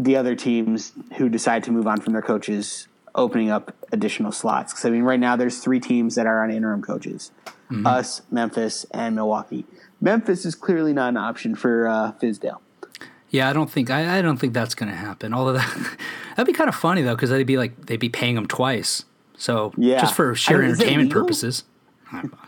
the 0.03 0.15
other 0.15 0.35
teams 0.35 0.93
who 1.17 1.29
decide 1.29 1.63
to 1.63 1.71
move 1.71 1.87
on 1.87 1.99
from 1.99 2.13
their 2.13 2.21
coaches 2.21 2.87
opening 3.15 3.49
up 3.49 3.73
additional 3.91 4.31
slots. 4.31 4.73
Because 4.73 4.85
I 4.85 4.89
mean, 4.91 5.03
right 5.03 5.19
now 5.19 5.35
there's 5.35 5.59
three 5.59 5.79
teams 5.79 6.15
that 6.15 6.25
are 6.27 6.43
on 6.43 6.51
interim 6.51 6.81
coaches: 6.81 7.31
us, 7.85 8.21
Memphis, 8.31 8.85
and 8.91 9.15
Milwaukee. 9.15 9.65
Memphis 9.99 10.45
is 10.45 10.53
clearly 10.55 10.93
not 10.93 11.09
an 11.09 11.17
option 11.17 11.55
for 11.55 11.87
uh, 11.87 12.11
Fizdale. 12.21 12.59
Yeah, 13.29 13.49
I 13.49 13.53
don't 13.53 13.69
think 13.69 13.89
I, 13.89 14.19
I 14.19 14.21
don't 14.21 14.37
think 14.37 14.53
that's 14.53 14.75
going 14.75 14.89
to 14.89 14.95
happen. 14.95 15.33
Although 15.33 15.53
that 15.53 15.97
that'd 16.35 16.45
be 16.47 16.53
kind 16.53 16.69
of 16.69 16.75
funny 16.75 17.01
though 17.01 17.15
because 17.15 17.29
they'd 17.29 17.43
be 17.43 17.57
like 17.57 17.87
they'd 17.87 17.99
be 17.99 18.09
paying 18.09 18.37
him 18.37 18.47
twice. 18.47 19.03
So 19.37 19.73
Yeah. 19.77 19.99
just 19.99 20.15
for 20.15 20.33
sheer 20.35 20.57
I 20.57 20.61
mean, 20.61 20.69
entertainment 20.71 21.11
purposes. 21.11 21.63
I 22.11 22.21
don't. 22.21 22.33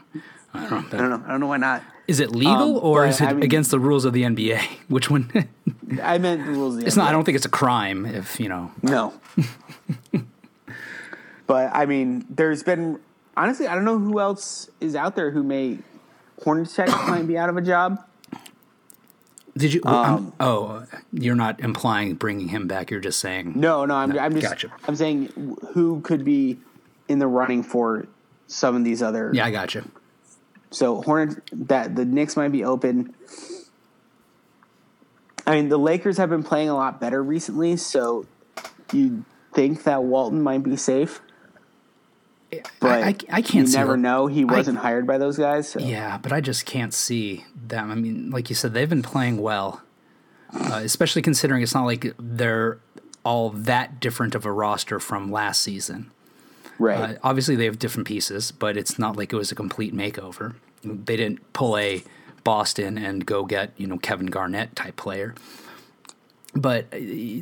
I 0.54 0.68
don't 0.68 0.91
know. 1.10 1.24
I 1.26 1.32
don't 1.32 1.39
know 1.41 1.47
why 1.47 1.58
not. 1.58 1.84
Is 2.10 2.20
it 2.20 2.32
legal 2.32 2.78
Um, 2.78 2.84
or 2.84 3.05
is 3.05 3.22
it 3.22 3.28
I 3.28 3.34
mean- 3.34 3.43
against 3.43 3.70
the 3.70 3.80
rules 3.80 4.03
of 4.03 4.14
the 4.14 4.24
NBA? 4.24 4.60
Which 4.88 5.12
one? 5.12 5.30
I 6.01 6.18
meant 6.18 6.43
the 6.43 6.51
rules. 6.51 6.74
Of 6.76 6.82
the 6.82 6.88
it's 6.88 6.95
not. 6.95 7.07
I 7.07 7.12
don't 7.12 7.24
think 7.24 7.36
it's 7.36 7.45
a 7.45 7.49
crime 7.49 8.05
if 8.07 8.39
you 8.39 8.49
know. 8.49 8.72
No. 8.82 9.14
but 11.47 11.70
I 11.74 11.86
mean, 11.86 12.26
there's 12.30 12.64
been 12.64 12.99
honestly, 13.38 13.68
I 13.68 13.76
don't 13.76 13.86
know 13.86 13.99
who 13.99 14.20
else 14.20 14.70
is 14.82 14.95
out 14.95 15.16
there 15.16 15.32
who 15.32 15.43
may 15.43 15.80
Hornets 16.43 16.76
Tech 16.76 16.89
might 17.07 17.28
be 17.28 17.38
out 17.38 17.49
of 17.49 17.57
a 17.57 17.62
job. 17.62 18.03
Did 19.57 19.74
you? 19.74 19.82
Um, 19.86 20.32
oh, 20.39 20.86
you're 21.12 21.36
not 21.36 21.60
implying 21.60 22.16
bringing 22.16 22.47
him 22.47 22.68
back. 22.68 22.89
You're 22.91 23.01
just 23.01 23.20
saying. 23.20 23.53
No, 23.55 23.86
no, 23.86 23.95
I'm, 23.95 24.18
I'm 24.18 24.34
just 24.34 24.47
gotcha. 24.47 24.72
I'm 24.88 24.95
saying 24.95 25.57
who 25.74 26.01
could 26.01 26.24
be 26.24 26.57
in 27.07 27.20
the 27.20 27.28
running 27.28 27.62
for 27.64 28.07
some 28.47 28.76
of 28.76 28.84
these 28.84 29.01
other. 29.03 29.32
Yeah, 29.34 29.45
I 29.45 29.51
got 29.51 29.76
you. 29.76 29.84
So 30.72 31.02
Hornets 31.02 31.38
that 31.52 31.96
the 31.96 32.06
Knicks 32.06 32.36
might 32.36 32.52
be 32.52 32.64
open. 32.64 33.16
I 35.48 35.56
mean, 35.56 35.70
the 35.70 35.80
Lakers 35.80 36.18
have 36.18 36.30
been 36.30 36.44
playing 36.44 36.70
a 36.70 36.76
lot 36.76 37.02
better 37.02 37.24
recently, 37.24 37.76
so 37.78 38.26
you 38.94 39.26
think 39.54 39.84
that 39.84 40.04
Walton 40.04 40.42
might 40.42 40.64
be 40.64 40.76
safe. 40.76 41.22
But 42.80 42.92
I, 42.92 43.00
I, 43.00 43.08
I 43.08 43.42
can't. 43.42 43.68
you 43.68 43.74
never 43.74 43.96
know. 43.96 44.28
He 44.28 44.44
wasn't 44.44 44.80
hired 44.80 45.06
by 45.06 45.18
those 45.18 45.38
guys. 45.38 45.70
So. 45.70 45.80
Yeah, 45.80 46.18
but 46.18 46.32
I 46.32 46.42
just 46.42 46.66
can't 46.66 46.94
see 46.94 47.46
them. 47.56 47.92
I 47.92 47.96
mean, 47.96 48.32
like 48.32 48.50
you 48.50 48.56
said, 48.56 48.74
they've 48.74 48.90
been 48.90 49.04
playing 49.04 49.38
well, 49.38 49.82
uh, 50.54 50.82
especially 50.84 51.22
considering 51.22 51.62
it's 51.62 51.76
not 51.76 51.86
like 51.86 52.14
they're 52.18 52.80
all 53.24 53.50
that 53.52 54.00
different 54.00 54.34
of 54.34 54.46
a 54.46 54.52
roster 54.52 55.00
from 55.00 55.32
last 55.32 55.62
season. 55.62 56.12
Right. 56.80 57.16
Uh, 57.16 57.20
obviously, 57.24 57.56
they 57.56 57.66
have 57.66 57.78
different 57.78 58.08
pieces, 58.08 58.52
but 58.52 58.78
it's 58.78 58.98
not 58.98 59.18
like 59.18 59.34
it 59.34 59.36
was 59.36 59.52
a 59.52 59.56
complete 59.56 59.94
makeover. 59.94 60.56
They 60.84 61.18
didn't 61.18 61.54
pull 61.54 61.78
a 61.78 62.02
Boston 62.44 62.98
and 62.98 63.26
go 63.26 63.46
get 63.46 63.74
you 63.78 63.86
know 63.86 63.98
Kevin 63.98 64.28
Garnett 64.28 64.76
type 64.76 64.96
player. 64.96 65.36
But 66.56 66.86
uh, 66.92 66.98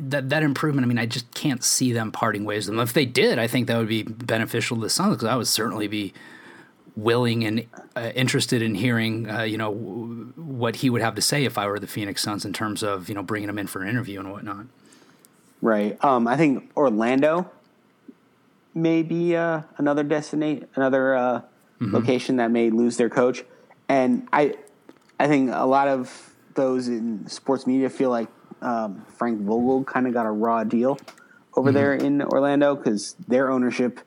that 0.08 0.28
that 0.28 0.42
improvement, 0.42 0.84
I 0.84 0.88
mean, 0.88 0.98
I 0.98 1.06
just 1.06 1.32
can't 1.34 1.64
see 1.64 1.92
them 1.92 2.12
parting 2.12 2.44
ways 2.44 2.66
with 2.66 2.76
them. 2.76 2.82
If 2.82 2.92
they 2.92 3.06
did, 3.06 3.38
I 3.38 3.46
think 3.46 3.68
that 3.68 3.78
would 3.78 3.88
be 3.88 4.02
beneficial 4.02 4.76
to 4.76 4.82
the 4.82 4.90
Suns 4.90 5.16
because 5.16 5.28
I 5.28 5.36
would 5.36 5.46
certainly 5.46 5.88
be 5.88 6.12
willing 6.96 7.44
and 7.44 7.64
uh, 7.96 8.10
interested 8.16 8.60
in 8.60 8.74
hearing, 8.74 9.30
uh, 9.30 9.42
you 9.42 9.56
know, 9.56 9.72
w- 9.72 10.32
what 10.34 10.76
he 10.76 10.90
would 10.90 11.00
have 11.00 11.14
to 11.14 11.22
say 11.22 11.44
if 11.44 11.56
I 11.56 11.68
were 11.68 11.78
the 11.78 11.86
Phoenix 11.86 12.22
Suns 12.22 12.44
in 12.44 12.52
terms 12.52 12.82
of 12.82 13.08
you 13.08 13.14
know 13.14 13.22
bringing 13.22 13.48
him 13.48 13.58
in 13.58 13.66
for 13.66 13.82
an 13.82 13.88
interview 13.88 14.18
and 14.20 14.30
whatnot. 14.32 14.66
Right. 15.62 16.02
Um, 16.04 16.28
I 16.28 16.36
think 16.36 16.70
Orlando 16.76 17.50
may 18.78 19.02
be 19.02 19.36
uh, 19.36 19.62
another 19.76 20.02
destination, 20.02 20.68
another 20.74 21.14
uh, 21.14 21.40
mm-hmm. 21.80 21.94
location 21.94 22.36
that 22.36 22.50
may 22.50 22.70
lose 22.70 22.96
their 22.96 23.10
coach, 23.10 23.44
and 23.88 24.28
I, 24.32 24.54
I 25.18 25.26
think 25.26 25.50
a 25.52 25.66
lot 25.66 25.88
of 25.88 26.34
those 26.54 26.88
in 26.88 27.26
sports 27.28 27.66
media 27.66 27.90
feel 27.90 28.10
like 28.10 28.28
um, 28.62 29.04
Frank 29.16 29.40
Vogel 29.40 29.84
kind 29.84 30.06
of 30.06 30.12
got 30.12 30.26
a 30.26 30.30
raw 30.30 30.64
deal 30.64 30.98
over 31.54 31.70
mm-hmm. 31.70 31.76
there 31.76 31.94
in 31.94 32.22
Orlando 32.22 32.74
because 32.74 33.14
their 33.26 33.50
ownership 33.50 34.00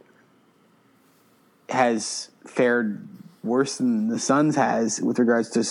has 1.69 2.29
fared 2.45 3.07
worse 3.43 3.77
than 3.77 4.09
the 4.09 4.19
Suns 4.19 4.55
has 4.55 5.01
with 5.01 5.19
regards 5.19 5.49
to 5.51 5.65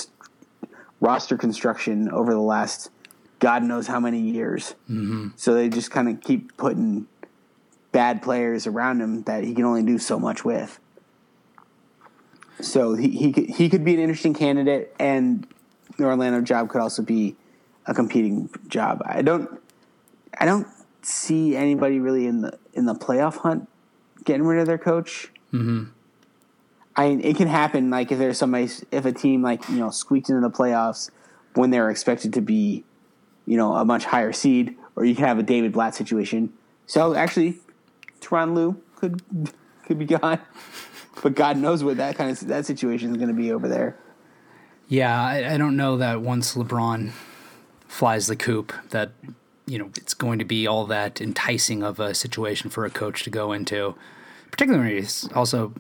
roster 1.01 1.37
construction 1.37 2.11
over 2.11 2.33
the 2.33 2.41
last 2.41 2.91
God 3.39 3.63
knows 3.63 3.87
how 3.87 4.01
many 4.01 4.21
years. 4.21 4.75
Mm-hmm. 4.89 5.29
So 5.37 5.55
they 5.55 5.69
just 5.69 5.91
kind 5.91 6.09
of 6.09 6.21
keep 6.21 6.57
putting 6.57 7.07
bad 7.93 8.22
players 8.22 8.66
around 8.66 9.01
him 9.01 9.22
that 9.24 9.45
he 9.45 9.55
can 9.55 9.64
only 9.64 9.82
do 9.82 9.99
so 9.99 10.18
much 10.18 10.45
with. 10.45 10.78
So 12.61 12.95
he 12.95 13.09
he 13.11 13.32
could, 13.32 13.51
he 13.51 13.68
could 13.68 13.84
be 13.84 13.95
an 13.95 14.01
interesting 14.01 14.34
candidate, 14.34 14.95
and 14.99 15.47
the 15.97 16.05
Orlando 16.05 16.41
job 16.43 16.68
could 16.68 16.80
also 16.80 17.03
be 17.03 17.36
a 17.86 17.95
competing 17.95 18.51
job. 18.68 19.03
I 19.05 19.22
don't 19.22 19.61
I 20.38 20.45
don't 20.45 20.66
see 21.03 21.57
anybody 21.57 21.99
really 21.99 22.26
in 22.26 22.43
the 22.43 22.59
in 22.74 22.84
the 22.84 22.95
playoff 22.95 23.38
hunt 23.38 23.68
getting 24.24 24.45
rid 24.45 24.61
of 24.61 24.66
their 24.66 24.78
coach. 24.78 25.30
Mm-hmm. 25.53 25.84
I 26.97 27.09
mean, 27.09 27.20
it 27.22 27.36
can 27.36 27.49
happen. 27.49 27.88
Like 27.88 28.12
if 28.12 28.18
there's 28.18 28.36
somebody, 28.36 28.68
if 28.91 29.07
a 29.07 29.12
team 29.12 29.43
like 29.43 29.66
you 29.68 29.76
know 29.76 29.91
squeaked 29.91 30.28
into 30.28 30.43
the 30.43 30.51
playoffs 30.51 31.11
when 31.55 31.70
they're 31.70 31.91
expected 31.91 32.34
to 32.34 32.43
be 32.43 32.84
you 33.51 33.57
know, 33.57 33.74
a 33.74 33.84
much 33.84 34.05
higher 34.05 34.32
seed, 34.32 34.76
or 34.95 35.05
you 35.05 35.14
can 35.16 35.24
have 35.24 35.41
a 35.41 35.43
David 35.43 35.72
Blatt 35.72 35.93
situation. 35.93 36.53
So 36.86 37.14
actually, 37.14 37.59
Tyronn 38.21 38.55
Lue 38.55 38.81
could 38.97 39.23
could 39.85 39.99
be 39.99 40.05
gone, 40.05 40.39
but 41.23 41.35
God 41.35 41.57
knows 41.57 41.83
what 41.83 41.97
that 41.97 42.16
kind 42.16 42.31
of 42.31 42.47
that 42.49 42.66
situation 42.66 43.11
is 43.11 43.16
going 43.16 43.29
to 43.29 43.35
be 43.35 43.53
over 43.53 43.68
there. 43.68 43.97
Yeah, 44.89 45.23
I, 45.23 45.55
I 45.55 45.57
don't 45.57 45.77
know 45.77 45.97
that 45.99 46.21
once 46.21 46.55
LeBron 46.55 47.12
flies 47.87 48.27
the 48.27 48.37
coop, 48.37 48.73
that 48.91 49.12
you 49.66 49.79
know 49.79 49.91
it's 49.97 50.14
going 50.14 50.39
to 50.39 50.45
be 50.45 50.66
all 50.66 50.87
that 50.87 51.21
enticing 51.21 51.83
of 51.83 52.01
a 52.01 52.14
situation 52.14 52.71
for 52.71 52.85
a 52.85 52.91
coach 52.91 53.23
to 53.25 53.31
go 53.31 53.53
into. 53.53 53.95
Particularly, 54.51 54.87
when 54.87 55.03
he's 55.03 55.29
also 55.33 55.73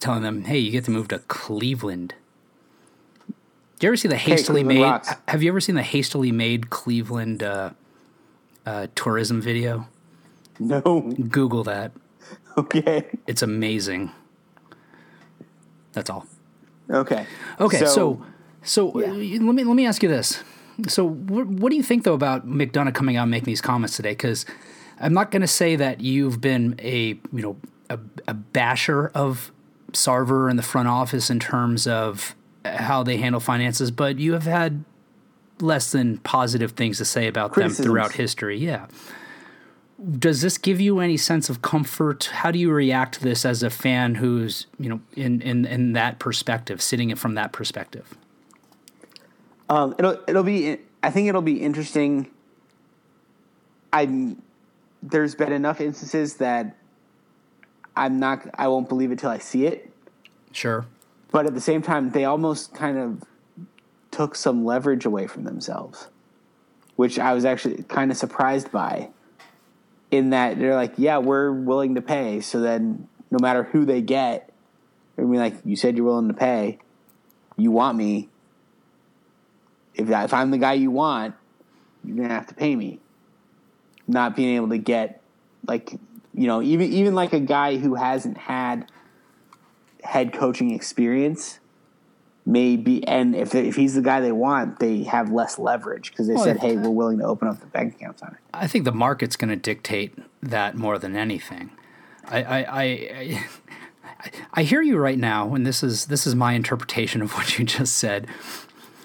telling 0.00 0.22
them, 0.22 0.44
"Hey, 0.44 0.58
you 0.58 0.70
get 0.70 0.84
to 0.84 0.90
move 0.90 1.08
to 1.08 1.18
Cleveland." 1.20 2.14
Do 3.78 3.86
you 3.86 3.88
ever 3.88 3.96
see 3.96 4.08
the 4.08 4.16
hastily 4.16 4.62
made? 4.62 4.82
Rocks. 4.82 5.10
Have 5.26 5.42
you 5.42 5.50
ever 5.50 5.60
seen 5.60 5.74
the 5.74 5.82
hastily 5.82 6.30
made 6.30 6.70
Cleveland 6.70 7.42
uh, 7.42 7.70
uh, 8.64 8.86
tourism 8.94 9.40
video? 9.40 9.88
No. 10.60 11.00
Google 11.28 11.64
that. 11.64 11.92
Okay. 12.56 13.08
It's 13.26 13.42
amazing. 13.42 14.12
That's 15.92 16.10
all. 16.10 16.26
Okay. 16.90 17.26
Okay. 17.58 17.78
So, 17.78 17.86
so, 17.86 18.24
so 18.62 19.00
yeah. 19.00 19.06
Let 19.42 19.54
me 19.54 19.64
let 19.64 19.74
me 19.74 19.86
ask 19.86 20.02
you 20.02 20.08
this. 20.08 20.42
So, 20.88 21.08
what, 21.08 21.46
what 21.46 21.70
do 21.70 21.76
you 21.76 21.82
think 21.82 22.04
though 22.04 22.14
about 22.14 22.46
McDonough 22.46 22.94
coming 22.94 23.16
out 23.16 23.22
and 23.22 23.30
making 23.30 23.46
these 23.46 23.60
comments 23.60 23.96
today? 23.96 24.12
Because 24.12 24.46
I'm 25.00 25.14
not 25.14 25.30
going 25.30 25.42
to 25.42 25.48
say 25.48 25.76
that 25.76 26.00
you've 26.00 26.40
been 26.40 26.76
a 26.78 27.18
you 27.32 27.42
know 27.42 27.56
a, 27.90 27.98
a 28.28 28.34
basher 28.34 29.08
of 29.14 29.52
Sarver 29.92 30.48
and 30.48 30.58
the 30.58 30.62
front 30.62 30.88
office 30.88 31.30
in 31.30 31.38
terms 31.40 31.86
of 31.86 32.34
how 32.64 33.02
they 33.02 33.16
handle 33.16 33.40
finances, 33.40 33.90
but 33.90 34.18
you 34.18 34.32
have 34.32 34.44
had 34.44 34.84
less 35.60 35.92
than 35.92 36.18
positive 36.18 36.72
things 36.72 36.98
to 36.98 37.04
say 37.04 37.26
about 37.26 37.54
them 37.54 37.70
throughout 37.70 38.12
history. 38.12 38.58
Yeah. 38.58 38.86
Does 40.18 40.40
this 40.40 40.58
give 40.58 40.80
you 40.80 40.98
any 40.98 41.16
sense 41.16 41.48
of 41.48 41.62
comfort? 41.62 42.24
How 42.32 42.50
do 42.50 42.58
you 42.58 42.72
react 42.72 43.14
to 43.14 43.20
this 43.22 43.44
as 43.44 43.62
a 43.62 43.70
fan 43.70 44.16
who's, 44.16 44.66
you 44.78 44.88
know, 44.88 45.00
in, 45.14 45.40
in, 45.42 45.64
in 45.64 45.92
that 45.92 46.18
perspective, 46.18 46.82
sitting 46.82 47.10
it 47.10 47.18
from 47.18 47.34
that 47.34 47.52
perspective? 47.52 48.14
Um, 49.68 49.94
it'll, 49.98 50.18
it'll 50.26 50.42
be, 50.42 50.78
I 51.02 51.10
think 51.10 51.28
it'll 51.28 51.40
be 51.40 51.62
interesting. 51.62 52.28
I'm 53.92 54.42
there's 55.02 55.34
been 55.34 55.52
enough 55.52 55.80
instances 55.80 56.36
that 56.36 56.76
I'm 57.96 58.20
not, 58.20 58.48
I 58.54 58.68
won't 58.68 58.88
believe 58.88 59.10
it 59.10 59.18
till 59.18 59.30
I 59.30 59.38
see 59.38 59.66
it. 59.66 59.92
Sure. 60.52 60.86
But 61.30 61.46
at 61.46 61.54
the 61.54 61.60
same 61.60 61.82
time, 61.82 62.10
they 62.10 62.24
almost 62.24 62.74
kind 62.74 62.98
of 62.98 63.24
took 64.10 64.36
some 64.36 64.64
leverage 64.64 65.04
away 65.04 65.26
from 65.26 65.44
themselves, 65.44 66.08
which 66.96 67.18
I 67.18 67.32
was 67.32 67.44
actually 67.44 67.82
kind 67.84 68.10
of 68.10 68.16
surprised 68.16 68.70
by. 68.70 69.08
In 70.12 70.30
that 70.30 70.58
they're 70.58 70.76
like, 70.76 70.94
yeah, 70.98 71.18
we're 71.18 71.50
willing 71.50 71.96
to 71.96 72.02
pay. 72.02 72.40
So 72.40 72.60
then, 72.60 73.08
no 73.30 73.38
matter 73.40 73.64
who 73.64 73.84
they 73.84 74.00
get, 74.00 74.52
I 75.18 75.22
mean, 75.22 75.40
like 75.40 75.56
you 75.64 75.74
said, 75.74 75.96
you're 75.96 76.06
willing 76.06 76.28
to 76.28 76.34
pay. 76.34 76.78
You 77.56 77.70
want 77.70 77.98
me. 77.98 78.28
If 79.94 80.08
if 80.08 80.32
I'm 80.32 80.50
the 80.50 80.58
guy 80.58 80.74
you 80.74 80.90
want, 80.90 81.34
you're 82.04 82.16
gonna 82.16 82.28
have 82.28 82.46
to 82.48 82.54
pay 82.54 82.76
me. 82.76 83.00
Not 84.06 84.36
being 84.36 84.54
able 84.56 84.68
to 84.68 84.78
get 84.78 85.22
like 85.66 85.92
you 86.34 86.46
know 86.46 86.62
even 86.62 86.92
even 86.92 87.14
like 87.14 87.32
a 87.32 87.40
guy 87.40 87.76
who 87.76 87.94
hasn't 87.94 88.36
had 88.36 88.90
head 90.02 90.32
coaching 90.32 90.72
experience 90.72 91.58
maybe 92.44 93.06
and 93.06 93.36
if 93.36 93.54
if 93.54 93.76
he's 93.76 93.94
the 93.94 94.02
guy 94.02 94.20
they 94.20 94.32
want 94.32 94.80
they 94.80 95.04
have 95.04 95.30
less 95.30 95.58
leverage 95.58 96.10
because 96.10 96.26
they 96.26 96.34
well, 96.34 96.44
said 96.44 96.58
hey 96.58 96.76
we're 96.76 96.90
willing 96.90 97.18
to 97.18 97.24
open 97.24 97.46
up 97.48 97.60
the 97.60 97.66
bank 97.66 97.94
accounts 97.94 98.22
on 98.22 98.30
it. 98.30 98.38
I 98.52 98.66
think 98.66 98.84
the 98.84 98.92
market's 98.92 99.36
going 99.36 99.50
to 99.50 99.56
dictate 99.56 100.18
that 100.42 100.74
more 100.76 100.98
than 100.98 101.16
anything. 101.16 101.70
I, 102.26 102.42
I 102.42 102.58
I, 102.58 102.82
I 102.82 104.30
I 104.54 104.62
hear 104.64 104.82
you 104.82 104.98
right 104.98 105.18
now 105.18 105.54
and 105.54 105.66
this 105.66 105.82
is 105.82 106.06
this 106.06 106.26
is 106.26 106.34
my 106.34 106.54
interpretation 106.54 107.22
of 107.22 107.32
what 107.34 107.58
you 107.58 107.64
just 107.64 107.96
said. 107.96 108.26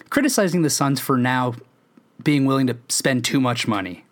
Criticizing 0.09 0.61
the 0.61 0.69
suns 0.69 0.99
for 0.99 1.17
now 1.17 1.55
being 2.23 2.45
willing 2.45 2.67
to 2.67 2.77
spend 2.89 3.23
too 3.23 3.39
much 3.39 3.67
money. 3.67 4.05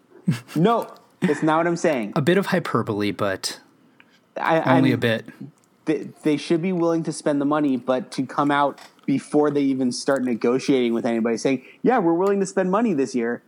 No 0.55 0.93
that's 1.21 1.41
not 1.41 1.57
what 1.57 1.65
i'm 1.65 1.77
saying. 1.77 2.13
A 2.15 2.21
bit 2.21 2.37
of 2.37 2.47
hyperbole 2.47 3.11
but 3.11 3.59
I, 4.37 4.77
only 4.77 4.89
I'm, 4.89 4.95
a 4.95 4.97
bit. 4.97 5.25
they, 5.85 6.09
they 6.23 6.37
should 6.37 6.61
be 6.61 6.71
willing 6.71 7.03
to 7.03 7.11
spend 7.11 7.39
the 7.39 7.45
money, 7.45 7.77
but 7.77 8.11
to 8.11 8.25
come 8.25 8.51
out 8.51 8.79
before 9.05 9.51
they 9.51 9.61
even 9.61 9.91
start 9.91 10.23
negotiating 10.23 10.93
with 10.93 11.05
anybody 11.05 11.37
saying, 11.37 11.63
yeah, 11.81 11.99
we're 11.99 12.13
willing 12.13 12.39
to 12.39 12.45
spend 12.45 12.71
money 12.71 12.93
this 12.93 13.15
year, 13.15 13.41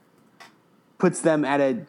puts 0.98 1.22
them 1.22 1.44
at 1.44 1.60
a 1.62 1.86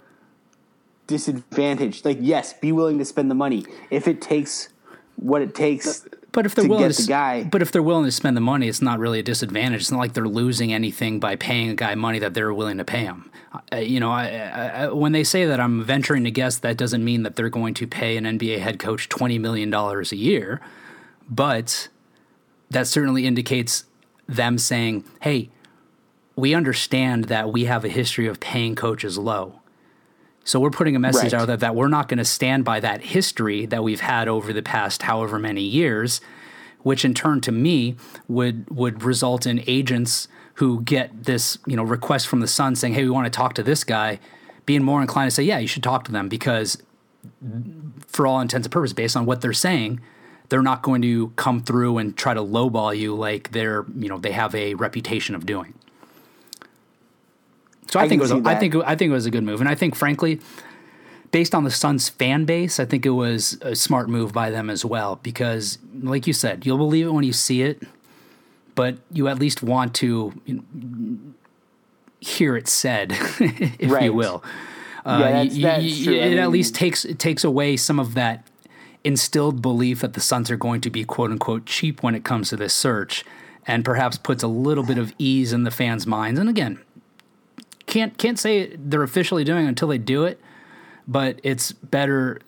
disadvantage. 1.07 2.05
Like, 2.05 2.19
yes, 2.21 2.53
be 2.53 2.73
willing 2.73 2.99
to 2.99 3.05
spend 3.05 3.31
the 3.31 3.35
money. 3.35 3.65
If 3.91 4.09
it 4.09 4.21
takes 4.21 4.69
what 5.17 5.43
it 5.43 5.55
takes 5.55 6.07
but 6.33 6.47
if 6.47 6.55
they're 6.55 6.69
willing 6.69 6.91
to, 6.91 7.03
the 7.03 7.09
guy. 7.09 7.45
But 7.45 7.63
if 7.63 7.73
they're 7.73 7.83
willing 7.83 8.05
to 8.05 8.13
spend 8.13 8.37
the 8.37 8.41
money, 8.41 8.69
it's 8.69 8.83
not 8.83 8.99
really 8.99 9.19
a 9.19 9.23
disadvantage. 9.23 9.81
It's 9.81 9.91
not 9.91 9.99
like 9.99 10.13
they're 10.13 10.29
losing 10.29 10.73
anything 10.73 11.21
by 11.21 11.37
paying 11.37 11.71
a 11.71 11.75
guy 11.75 11.95
money 11.95 12.19
that 12.19 12.35
they're 12.35 12.53
willing 12.53 12.79
to 12.79 12.85
pay 12.85 13.01
him. 13.01 13.31
Uh, 13.73 13.77
you 13.79 13.99
know, 13.99 14.11
I, 14.11 14.29
I, 14.29 14.89
when 14.93 15.13
they 15.13 15.25
say 15.25 15.47
that, 15.47 15.59
I'm 15.59 15.83
venturing 15.83 16.25
to 16.25 16.31
guess 16.31 16.59
that 16.59 16.77
doesn't 16.77 17.03
mean 17.03 17.23
that 17.23 17.37
they're 17.37 17.49
going 17.49 17.75
to 17.75 17.87
pay 17.87 18.17
an 18.17 18.25
NBA 18.25 18.59
head 18.59 18.79
coach 18.79 19.09
twenty 19.09 19.39
million 19.39 19.71
dollars 19.71 20.13
a 20.13 20.17
year, 20.17 20.61
but 21.31 21.89
that 22.71 22.87
certainly 22.87 23.27
indicates 23.27 23.85
them 24.29 24.59
saying, 24.59 25.05
"Hey, 25.21 25.51
we 26.37 26.55
understand 26.55 27.25
that 27.25 27.53
we 27.53 27.65
have 27.65 27.85
a 27.85 27.89
history 27.89 28.27
of 28.27 28.41
paying 28.41 28.75
coaches 28.75 29.19
low." 29.19 29.61
So 30.45 30.59
we're 30.59 30.71
putting 30.71 30.97
a 30.97 30.99
message 30.99 31.35
right. 31.35 31.43
out 31.43 31.47
there 31.47 31.57
that 31.59 31.75
we're 31.75 31.89
not 31.89 32.09
going 32.09 32.19
to 32.19 32.25
stand 32.25 32.65
by 32.65 32.81
that 32.81 33.03
history 33.03 33.67
that 33.67 33.85
we've 33.85 34.01
had 34.01 34.29
over 34.29 34.53
the 34.53 34.63
past 34.63 35.03
however 35.03 35.39
many 35.39 35.63
years, 35.63 36.23
which 36.83 37.05
in 37.05 37.13
turn 37.13 37.43
to 37.43 37.53
me 37.53 37.97
would 38.29 38.65
would 38.71 39.03
result 39.03 39.47
in 39.47 39.63
agents 39.67 40.27
who 40.55 40.83
get 40.83 41.25
this, 41.25 41.59
you 41.67 41.77
know, 41.77 41.83
request 41.83 42.27
from 42.27 42.41
the 42.41 42.47
Sun 42.47 42.77
saying, 42.77 42.95
"Hey, 42.95 43.05
we 43.05 43.11
want 43.11 43.27
to 43.27 43.37
talk 43.37 43.55
to 43.55 43.63
this 43.63 43.85
guy," 43.85 44.19
being 44.65 44.83
more 44.83 45.01
inclined 45.01 45.31
to 45.31 45.35
say, 45.35 45.43
"Yeah, 45.43 45.59
you 45.59 45.69
should 45.69 45.83
talk 45.83 46.05
to 46.05 46.13
them," 46.13 46.29
because 46.29 46.79
for 48.07 48.27
all 48.27 48.41
intents 48.41 48.67
and 48.67 48.73
purposes, 48.73 48.95
based 48.95 49.17
on 49.17 49.27
what 49.27 49.41
they're 49.41 49.53
saying, 49.53 50.01
they're 50.49 50.63
not 50.63 50.83
going 50.83 51.03
to 51.03 51.29
come 51.37 51.63
through 51.63 51.99
and 51.99 52.17
try 52.17 52.35
to 52.35 52.41
lowball 52.41 52.97
you 52.97 53.15
like 53.15 53.53
they're, 53.53 53.85
you 53.97 54.09
know, 54.09 54.19
they 54.19 54.33
have 54.33 54.55
a 54.55 54.75
reputation 54.75 55.35
of 55.35 55.47
doing. 55.47 55.75
So 57.91 58.01
I, 58.01 58.05
I 58.05 58.09
think 58.09 58.21
it 58.21 58.23
was. 58.23 58.33
A, 58.33 58.43
I 58.45 58.55
think 58.55 58.75
I 58.75 58.95
think 58.97 59.11
it 59.11 59.15
was 59.15 59.27
a 59.27 59.31
good 59.31 59.45
move, 59.45 59.61
and 59.61 59.69
I 59.69 59.75
think 59.75 59.95
frankly, 59.95 60.41
based 61.31 61.55
on 61.55 61.65
the 61.65 61.71
Suns 61.71 62.09
fan 62.09 62.45
base, 62.45 62.79
I 62.79 62.85
think 62.85 63.07
it 63.07 63.11
was 63.11 63.59
a 63.63 63.75
smart 63.75 64.09
move 64.09 64.33
by 64.33 64.51
them 64.51 64.69
as 64.69 64.85
well. 64.85 65.17
Because, 65.23 65.79
like 66.03 66.27
you 66.27 66.33
said, 66.33 66.67
you'll 66.67 66.79
believe 66.79 67.07
it 67.07 67.11
when 67.11 67.25
you 67.25 67.33
see 67.33 67.63
it, 67.63 67.83
but 68.75 68.99
you 69.11 69.29
at 69.29 69.39
least 69.39 69.63
want 69.63 69.95
to 69.97 70.35
you 70.45 70.55
know, 70.55 71.19
hear 72.21 72.57
it 72.57 72.69
said, 72.69 73.13
if 73.41 73.91
right. 73.91 74.05
you 74.05 74.13
will. 74.13 74.45
Uh, 75.07 75.19
yeah, 75.21 75.31
that's, 75.31 75.59
that's 75.59 75.85
you, 75.85 76.05
true. 76.05 76.15
It 76.15 76.29
mean, 76.31 76.39
at 76.39 76.51
least 76.51 76.75
takes 76.75 77.07
it 77.07 77.19
takes 77.19 77.43
away 77.43 77.79
some 77.79 77.99
of 77.99 78.15
that 78.15 78.47
instilled 79.09 79.63
belief 79.63 80.03
that 80.03 80.13
the 80.13 80.21
Suns 80.21 80.51
are 80.51 80.57
going 80.57 80.81
to 80.83 80.91
be 80.91 81.03
quote 81.05 81.31
unquote 81.31 81.65
cheap 81.67 82.03
when 82.03 82.15
it 82.15 82.25
comes 82.25 82.51
to 82.51 82.57
this 82.57 82.75
search, 82.75 83.25
and 83.67 83.85
perhaps 83.85 84.19
puts 84.19 84.43
a 84.43 84.49
little 84.49 84.85
bit 84.85 84.99
of 84.99 85.13
ease 85.19 85.53
in 85.53 85.65
the 85.65 85.71
fans' 85.71 86.07
minds. 86.07 86.39
And 86.39 86.49
again, 86.49 86.79
can't 87.87 88.17
can't 88.19 88.39
say 88.39 88.77
they're 88.77 89.03
officially 89.03 89.45
doing 89.45 89.65
it 89.65 89.69
until 89.69 89.89
they 89.89 89.99
do 89.99 90.25
it. 90.25 90.39
but 91.09 91.41
it's 91.43 91.73
better 91.73 92.39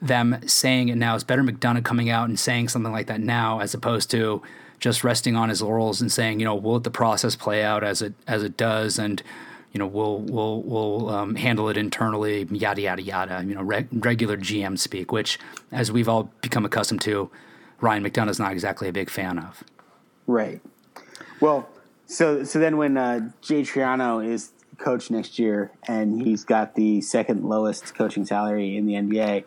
them 0.00 0.36
saying 0.46 0.88
it 0.88 0.96
now. 0.96 1.14
It's 1.14 1.22
better 1.24 1.44
McDonough 1.44 1.84
coming 1.84 2.10
out 2.10 2.28
and 2.28 2.38
saying 2.38 2.68
something 2.68 2.92
like 2.92 3.06
that 3.06 3.20
now 3.20 3.60
as 3.60 3.72
opposed 3.72 4.10
to 4.10 4.42
just 4.80 5.04
resting 5.04 5.36
on 5.36 5.48
his 5.48 5.62
laurels 5.62 6.00
and 6.00 6.10
saying, 6.10 6.40
you 6.40 6.44
know, 6.44 6.56
we'll 6.56 6.74
let 6.74 6.82
the 6.82 6.90
process 6.90 7.36
play 7.36 7.62
out 7.62 7.84
as 7.84 8.02
it 8.02 8.14
as 8.26 8.42
it 8.42 8.56
does, 8.56 8.98
and 8.98 9.22
you 9.72 9.78
know, 9.78 9.86
we'll 9.86 10.18
we'll 10.18 10.62
we'll 10.62 11.08
um, 11.10 11.34
handle 11.34 11.68
it 11.68 11.76
internally, 11.76 12.46
yada 12.50 12.82
yada 12.82 13.02
yada. 13.02 13.44
You 13.46 13.54
know, 13.54 13.62
re- 13.62 13.88
regular 13.90 14.36
GM 14.36 14.78
speak, 14.78 15.12
which, 15.12 15.38
as 15.70 15.90
we've 15.90 16.08
all 16.08 16.30
become 16.42 16.64
accustomed 16.64 17.00
to, 17.02 17.30
Ryan 17.80 18.04
McDonough 18.04 18.30
is 18.30 18.38
not 18.38 18.52
exactly 18.52 18.88
a 18.88 18.92
big 18.92 19.08
fan 19.08 19.38
of. 19.38 19.64
Right. 20.26 20.60
Well, 21.40 21.68
so 22.06 22.44
so 22.44 22.58
then 22.58 22.76
when 22.76 22.96
uh, 22.96 23.30
Jay 23.40 23.62
Triano 23.62 24.24
is 24.26 24.52
coach 24.82 25.10
next 25.10 25.38
year 25.38 25.70
and 25.86 26.20
he's 26.20 26.44
got 26.44 26.74
the 26.74 27.00
second 27.00 27.44
lowest 27.44 27.94
coaching 27.94 28.26
salary 28.26 28.76
in 28.76 28.86
the 28.86 28.94
NBA. 28.94 29.44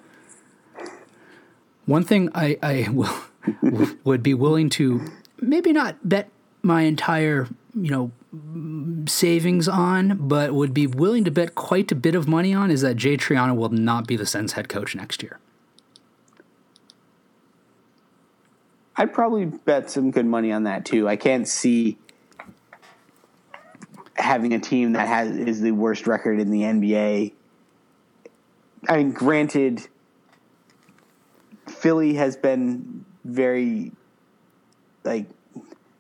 One 1.85 2.03
thing 2.03 2.29
I, 2.33 2.57
I 2.63 2.87
will, 2.89 3.15
would 4.03 4.23
be 4.23 4.33
willing 4.33 4.69
to 4.71 5.01
maybe 5.39 5.71
not 5.73 5.97
bet 6.07 6.29
my 6.63 6.81
entire 6.83 7.47
you 7.75 7.91
know 7.91 8.11
savings 9.07 9.67
on, 9.67 10.27
but 10.27 10.53
would 10.53 10.73
be 10.73 10.87
willing 10.87 11.23
to 11.23 11.31
bet 11.31 11.55
quite 11.55 11.91
a 11.91 11.95
bit 11.95 12.15
of 12.15 12.27
money 12.27 12.53
on 12.53 12.71
is 12.71 12.81
that 12.81 12.95
Jay 12.95 13.17
Triano 13.17 13.55
will 13.55 13.69
not 13.69 14.07
be 14.07 14.15
the 14.15 14.25
Suns 14.25 14.53
head 14.53 14.69
coach 14.69 14.95
next 14.95 15.23
year. 15.23 15.39
I'd 18.97 19.13
probably 19.13 19.45
bet 19.45 19.89
some 19.89 20.11
good 20.11 20.25
money 20.25 20.51
on 20.51 20.63
that 20.63 20.85
too. 20.85 21.07
I 21.07 21.17
can't 21.17 21.47
see 21.47 21.97
having 24.15 24.53
a 24.53 24.59
team 24.59 24.93
that 24.93 25.07
has 25.07 25.35
is 25.35 25.61
the 25.61 25.71
worst 25.71 26.07
record 26.07 26.39
in 26.39 26.49
the 26.49 26.61
NBA. 26.61 27.33
I 28.87 28.97
mean, 28.97 29.11
granted, 29.11 29.87
Philly 31.67 32.13
has 32.13 32.37
been 32.37 33.05
very 33.25 33.91
like 35.03 35.27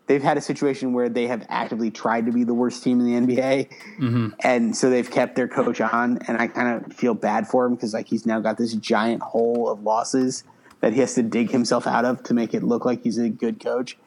they've 0.07 0.23
had 0.23 0.37
a 0.37 0.41
situation 0.41 0.93
where 0.93 1.09
they 1.09 1.27
have 1.27 1.45
actively 1.49 1.91
tried 1.91 2.25
to 2.25 2.31
be 2.31 2.43
the 2.43 2.53
worst 2.53 2.83
team 2.83 2.99
in 2.99 3.27
the 3.27 3.35
NBA, 3.35 3.69
mm-hmm. 3.99 4.27
and 4.41 4.75
so 4.75 4.89
they've 4.89 5.09
kept 5.09 5.35
their 5.35 5.47
coach 5.47 5.81
on. 5.81 6.19
And 6.27 6.37
I 6.37 6.47
kind 6.47 6.83
of 6.83 6.93
feel 6.93 7.13
bad 7.13 7.47
for 7.47 7.65
him 7.65 7.75
because 7.75 7.93
like 7.93 8.07
he's 8.07 8.25
now 8.25 8.39
got 8.39 8.57
this 8.57 8.73
giant 8.73 9.21
hole 9.21 9.69
of 9.69 9.83
losses 9.83 10.43
that 10.81 10.93
he 10.93 10.99
has 10.99 11.15
to 11.15 11.23
dig 11.23 11.51
himself 11.51 11.87
out 11.87 12.05
of 12.05 12.23
to 12.23 12.33
make 12.33 12.53
it 12.53 12.63
look 12.63 12.85
like 12.85 13.03
he's 13.03 13.17
a 13.17 13.29
good 13.29 13.59
coach. 13.59 13.97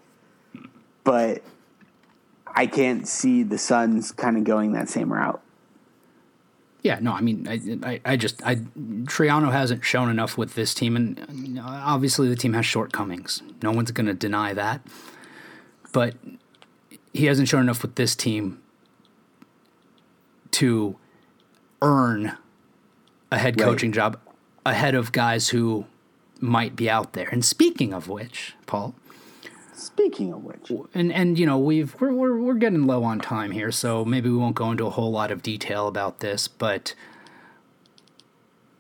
But 1.04 1.42
I 2.46 2.66
can't 2.66 3.06
see 3.06 3.42
the 3.42 3.58
Suns 3.58 4.12
kind 4.12 4.36
of 4.36 4.44
going 4.44 4.72
that 4.72 4.88
same 4.88 5.12
route. 5.12 5.40
Yeah, 6.82 6.98
no, 7.00 7.12
I 7.12 7.20
mean, 7.20 7.48
I, 7.48 7.60
I, 7.88 8.00
I, 8.04 8.16
just, 8.16 8.44
I, 8.46 8.56
Triano 8.56 9.50
hasn't 9.50 9.84
shown 9.84 10.08
enough 10.10 10.38
with 10.38 10.54
this 10.54 10.74
team, 10.74 10.94
and 10.94 11.60
obviously 11.60 12.28
the 12.28 12.36
team 12.36 12.52
has 12.52 12.64
shortcomings. 12.64 13.42
No 13.62 13.72
one's 13.72 13.90
going 13.90 14.06
to 14.06 14.14
deny 14.14 14.54
that, 14.54 14.80
but 15.92 16.14
he 17.12 17.26
hasn't 17.26 17.48
shown 17.48 17.62
enough 17.62 17.82
with 17.82 17.94
this 17.94 18.14
team 18.14 18.60
to 20.52 20.96
earn 21.82 22.36
a 23.30 23.38
head 23.38 23.58
coaching 23.58 23.92
job 23.92 24.18
ahead 24.64 24.94
of 24.94 25.12
guys 25.12 25.50
who 25.50 25.86
might 26.40 26.76
be 26.76 26.88
out 26.88 27.12
there. 27.12 27.28
And 27.30 27.44
speaking 27.44 27.92
of 27.92 28.08
which, 28.08 28.54
Paul, 28.66 28.94
Speaking 29.78 30.32
of 30.32 30.42
which, 30.42 30.72
and 30.92 31.12
and 31.12 31.38
you 31.38 31.46
know 31.46 31.56
we've 31.56 31.94
we're, 32.00 32.12
we're 32.12 32.36
we're 32.36 32.54
getting 32.54 32.84
low 32.88 33.04
on 33.04 33.20
time 33.20 33.52
here, 33.52 33.70
so 33.70 34.04
maybe 34.04 34.28
we 34.28 34.36
won't 34.36 34.56
go 34.56 34.72
into 34.72 34.84
a 34.86 34.90
whole 34.90 35.12
lot 35.12 35.30
of 35.30 35.40
detail 35.40 35.86
about 35.86 36.18
this, 36.18 36.48
but 36.48 36.94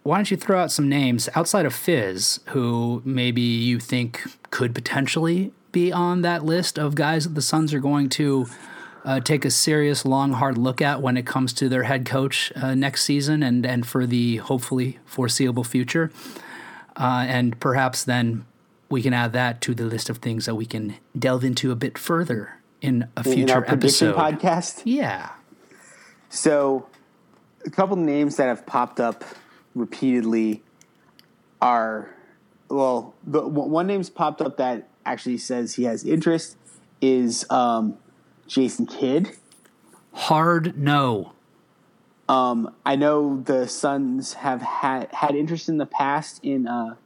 why 0.02 0.16
don't 0.16 0.28
you 0.28 0.36
throw 0.36 0.58
out 0.58 0.72
some 0.72 0.88
names 0.88 1.28
outside 1.36 1.66
of 1.66 1.72
Fizz 1.72 2.40
who 2.46 3.00
maybe 3.04 3.40
you 3.40 3.78
think 3.78 4.22
could 4.50 4.74
potentially 4.74 5.52
be 5.72 5.92
on 5.92 6.22
that 6.22 6.44
list 6.44 6.78
of 6.78 6.94
guys 6.94 7.24
that 7.24 7.34
the 7.34 7.42
Suns 7.42 7.74
are 7.74 7.80
going 7.80 8.08
to 8.10 8.46
uh, 9.04 9.20
take 9.20 9.44
a 9.44 9.50
serious, 9.50 10.04
long, 10.04 10.32
hard 10.32 10.58
look 10.58 10.82
at 10.82 11.00
when 11.00 11.16
it 11.16 11.26
comes 11.26 11.52
to 11.54 11.68
their 11.68 11.84
head 11.84 12.04
coach 12.04 12.52
uh, 12.56 12.74
next 12.74 13.04
season 13.04 13.42
and 13.42 13.64
and 13.64 13.86
for 13.86 14.06
the 14.06 14.36
hopefully 14.36 14.98
foreseeable 15.04 15.64
future, 15.64 16.10
uh, 16.96 17.24
and 17.28 17.58
perhaps 17.60 18.04
then 18.04 18.44
we 18.88 19.02
can 19.02 19.12
add 19.12 19.32
that 19.32 19.60
to 19.60 19.74
the 19.74 19.84
list 19.84 20.08
of 20.10 20.18
things 20.18 20.46
that 20.46 20.54
we 20.54 20.66
can 20.66 20.96
delve 21.18 21.44
into 21.44 21.70
a 21.70 21.76
bit 21.76 21.98
further 21.98 22.58
in 22.80 23.08
a 23.16 23.24
future 23.24 23.64
in 23.64 23.72
episode 23.72 24.14
podcast. 24.14 24.82
Yeah. 24.84 25.30
So, 26.30 26.86
a 27.64 27.70
couple 27.70 27.96
names 27.96 28.36
that 28.36 28.46
have 28.46 28.66
popped 28.66 29.00
up 29.00 29.24
repeatedly 29.74 30.62
are 31.60 32.14
well, 32.68 33.14
the 33.26 33.46
one 33.46 33.86
name's 33.86 34.10
popped 34.10 34.40
up 34.40 34.58
that 34.58 34.88
actually 35.08 35.38
says 35.38 35.74
he 35.74 35.84
has 35.84 36.04
interest 36.04 36.56
is 37.00 37.46
um, 37.50 37.96
Jason 38.46 38.86
Kidd. 38.86 39.36
Hard 40.12 40.78
no. 40.78 41.32
Um, 42.28 42.74
I 42.84 42.96
know 42.96 43.40
the 43.40 43.66
Suns 43.66 44.34
have 44.34 44.60
had 44.60 45.08
had 45.12 45.34
interest 45.34 45.68
in 45.68 45.78
the 45.78 45.86
past 45.86 46.40
in 46.42 46.66
uh, 46.66 46.96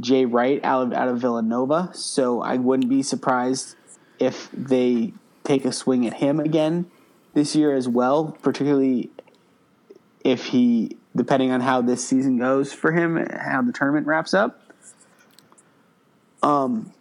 Jay 0.00 0.24
Wright 0.24 0.64
out 0.64 0.86
of 0.86 0.92
out 0.92 1.08
of 1.08 1.18
Villanova, 1.18 1.90
so 1.92 2.40
I 2.40 2.56
wouldn't 2.56 2.88
be 2.88 3.02
surprised 3.02 3.74
if 4.18 4.48
they 4.52 5.12
take 5.42 5.64
a 5.64 5.72
swing 5.72 6.06
at 6.06 6.14
him 6.14 6.38
again 6.38 6.88
this 7.34 7.56
year 7.56 7.74
as 7.74 7.88
well, 7.88 8.36
particularly 8.42 9.10
if 10.22 10.46
he 10.46 10.96
depending 11.16 11.50
on 11.50 11.60
how 11.60 11.82
this 11.82 12.06
season 12.06 12.38
goes 12.38 12.72
for 12.72 12.92
him, 12.92 13.16
how 13.16 13.62
the 13.62 13.72
tournament 13.72 14.06
wraps 14.06 14.34
up. 14.34 14.60
Um, 16.42 16.92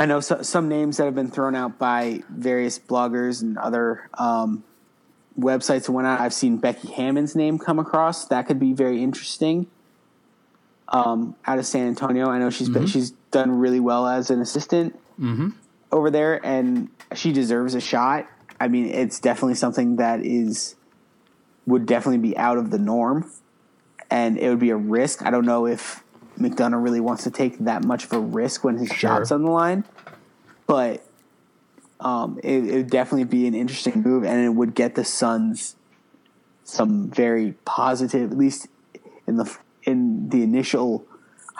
I 0.00 0.06
know 0.06 0.20
so, 0.20 0.40
some 0.40 0.70
names 0.70 0.96
that 0.96 1.04
have 1.04 1.14
been 1.14 1.30
thrown 1.30 1.54
out 1.54 1.78
by 1.78 2.22
various 2.30 2.78
bloggers 2.78 3.42
and 3.42 3.58
other 3.58 4.08
um, 4.14 4.64
websites 5.38 5.88
and 5.88 5.94
whatnot. 5.94 6.20
I've 6.20 6.32
seen 6.32 6.56
Becky 6.56 6.88
Hammon's 6.88 7.36
name 7.36 7.58
come 7.58 7.78
across. 7.78 8.24
That 8.24 8.46
could 8.46 8.58
be 8.58 8.72
very 8.72 9.02
interesting 9.02 9.66
um, 10.88 11.36
out 11.46 11.58
of 11.58 11.66
San 11.66 11.86
Antonio. 11.86 12.30
I 12.30 12.38
know 12.38 12.48
she's 12.48 12.70
mm-hmm. 12.70 12.78
been, 12.78 12.86
she's 12.86 13.10
done 13.30 13.50
really 13.50 13.78
well 13.78 14.06
as 14.06 14.30
an 14.30 14.40
assistant 14.40 14.98
mm-hmm. 15.20 15.50
over 15.92 16.10
there, 16.10 16.44
and 16.46 16.88
she 17.14 17.30
deserves 17.30 17.74
a 17.74 17.80
shot. 17.80 18.26
I 18.58 18.68
mean, 18.68 18.86
it's 18.86 19.20
definitely 19.20 19.56
something 19.56 19.96
that 19.96 20.24
is 20.24 20.76
would 21.66 21.84
definitely 21.84 22.26
be 22.26 22.38
out 22.38 22.56
of 22.56 22.70
the 22.70 22.78
norm, 22.78 23.30
and 24.10 24.38
it 24.38 24.48
would 24.48 24.60
be 24.60 24.70
a 24.70 24.76
risk. 24.76 25.22
I 25.26 25.30
don't 25.30 25.44
know 25.44 25.66
if 25.66 26.02
McDonough 26.40 26.82
really 26.82 27.00
wants 27.00 27.24
to 27.24 27.30
take 27.30 27.58
that 27.58 27.84
much 27.84 28.04
of 28.04 28.12
a 28.12 28.18
risk 28.18 28.64
when 28.64 28.78
his 28.78 28.88
sure. 28.88 28.96
shot's 28.96 29.30
on 29.30 29.42
the 29.42 29.50
line, 29.50 29.84
but 30.66 31.04
um, 32.00 32.40
it, 32.42 32.64
it 32.64 32.74
would 32.74 32.90
definitely 32.90 33.24
be 33.24 33.46
an 33.46 33.54
interesting 33.54 34.02
move, 34.02 34.24
and 34.24 34.44
it 34.44 34.50
would 34.50 34.74
get 34.74 34.94
the 34.94 35.04
Suns 35.04 35.76
some 36.64 37.10
very 37.10 37.54
positive, 37.64 38.32
at 38.32 38.38
least 38.38 38.68
in 39.26 39.36
the 39.36 39.56
in 39.84 40.28
the 40.28 40.42
initial 40.42 41.06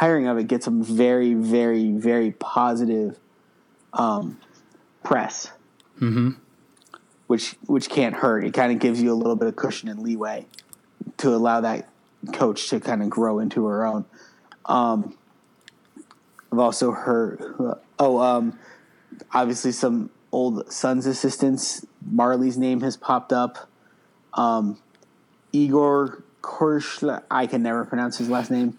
hiring 0.00 0.26
of 0.26 0.38
it 0.38 0.46
gets 0.46 0.64
some 0.64 0.82
very, 0.82 1.34
very, 1.34 1.92
very 1.92 2.30
positive 2.32 3.18
um, 3.92 4.38
press, 5.02 5.50
mm-hmm. 6.00 6.30
which 7.26 7.56
which 7.66 7.90
can't 7.90 8.14
hurt. 8.14 8.44
It 8.44 8.54
kind 8.54 8.72
of 8.72 8.78
gives 8.78 9.02
you 9.02 9.12
a 9.12 9.14
little 9.14 9.36
bit 9.36 9.48
of 9.48 9.56
cushion 9.56 9.88
and 9.88 10.00
leeway 10.00 10.46
to 11.18 11.34
allow 11.34 11.60
that 11.60 11.88
coach 12.32 12.70
to 12.70 12.80
kind 12.80 13.02
of 13.02 13.10
grow 13.10 13.40
into 13.40 13.66
her 13.66 13.84
own. 13.84 14.04
Um, 14.70 15.16
I've 16.52 16.58
also 16.58 16.92
heard, 16.92 17.42
oh, 17.98 18.18
um, 18.20 18.58
obviously 19.32 19.72
some 19.72 20.10
old 20.32 20.72
Suns 20.72 21.06
assistants. 21.06 21.84
Majerle's 22.08 22.56
name 22.56 22.80
has 22.80 22.96
popped 22.96 23.32
up. 23.32 23.68
Um, 24.34 24.78
Igor 25.52 26.22
Korshla. 26.40 27.24
I 27.30 27.46
can 27.46 27.62
never 27.62 27.84
pronounce 27.84 28.18
his 28.18 28.28
last 28.28 28.50
name. 28.50 28.78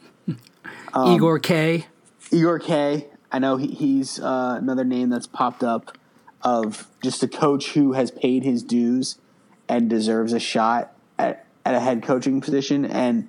Um, 0.93 1.07
Igor 1.15 1.39
K. 1.39 1.85
Igor 2.31 2.59
K. 2.59 3.07
I 3.31 3.39
know 3.39 3.57
he, 3.57 3.67
he's 3.67 4.19
uh, 4.19 4.57
another 4.61 4.85
name 4.85 5.09
that's 5.09 5.27
popped 5.27 5.63
up 5.63 5.97
of 6.41 6.87
just 7.03 7.21
a 7.21 7.27
coach 7.27 7.73
who 7.73 7.93
has 7.93 8.11
paid 8.11 8.43
his 8.43 8.63
dues 8.63 9.17
and 9.67 9.89
deserves 9.89 10.33
a 10.33 10.39
shot 10.39 10.93
at, 11.19 11.45
at 11.65 11.75
a 11.75 11.79
head 11.79 12.01
coaching 12.03 12.41
position 12.41 12.85
and 12.85 13.27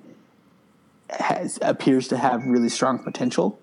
has 1.19 1.59
appears 1.61 2.07
to 2.09 2.17
have 2.17 2.45
really 2.45 2.69
strong 2.69 2.99
potential. 2.99 3.59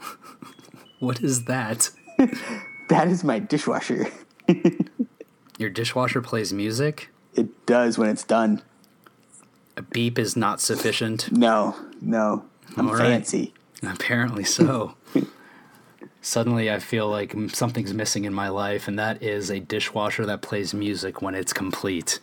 what 0.98 1.22
is 1.22 1.44
that? 1.44 1.90
that 2.88 3.08
is 3.08 3.24
my 3.24 3.38
dishwasher. 3.38 4.08
Your 5.58 5.70
dishwasher 5.70 6.20
plays 6.20 6.52
music? 6.52 7.10
It 7.34 7.66
does 7.66 7.98
when 7.98 8.08
it's 8.08 8.24
done. 8.24 8.62
A 9.76 9.82
beep 9.82 10.18
is 10.18 10.36
not 10.36 10.60
sufficient. 10.60 11.30
No, 11.30 11.76
no. 12.00 12.44
I'm 12.76 12.88
All 12.88 12.96
fancy. 12.96 13.52
Right. 13.82 13.94
Apparently 13.94 14.44
so. 14.44 14.94
Suddenly, 16.26 16.70
I 16.72 16.80
feel 16.80 17.08
like 17.08 17.36
something's 17.50 17.94
missing 17.94 18.24
in 18.24 18.34
my 18.34 18.48
life, 18.48 18.88
and 18.88 18.98
that 18.98 19.22
is 19.22 19.48
a 19.48 19.60
dishwasher 19.60 20.26
that 20.26 20.42
plays 20.42 20.74
music 20.74 21.22
when 21.22 21.36
it's 21.36 21.52
complete. 21.52 22.18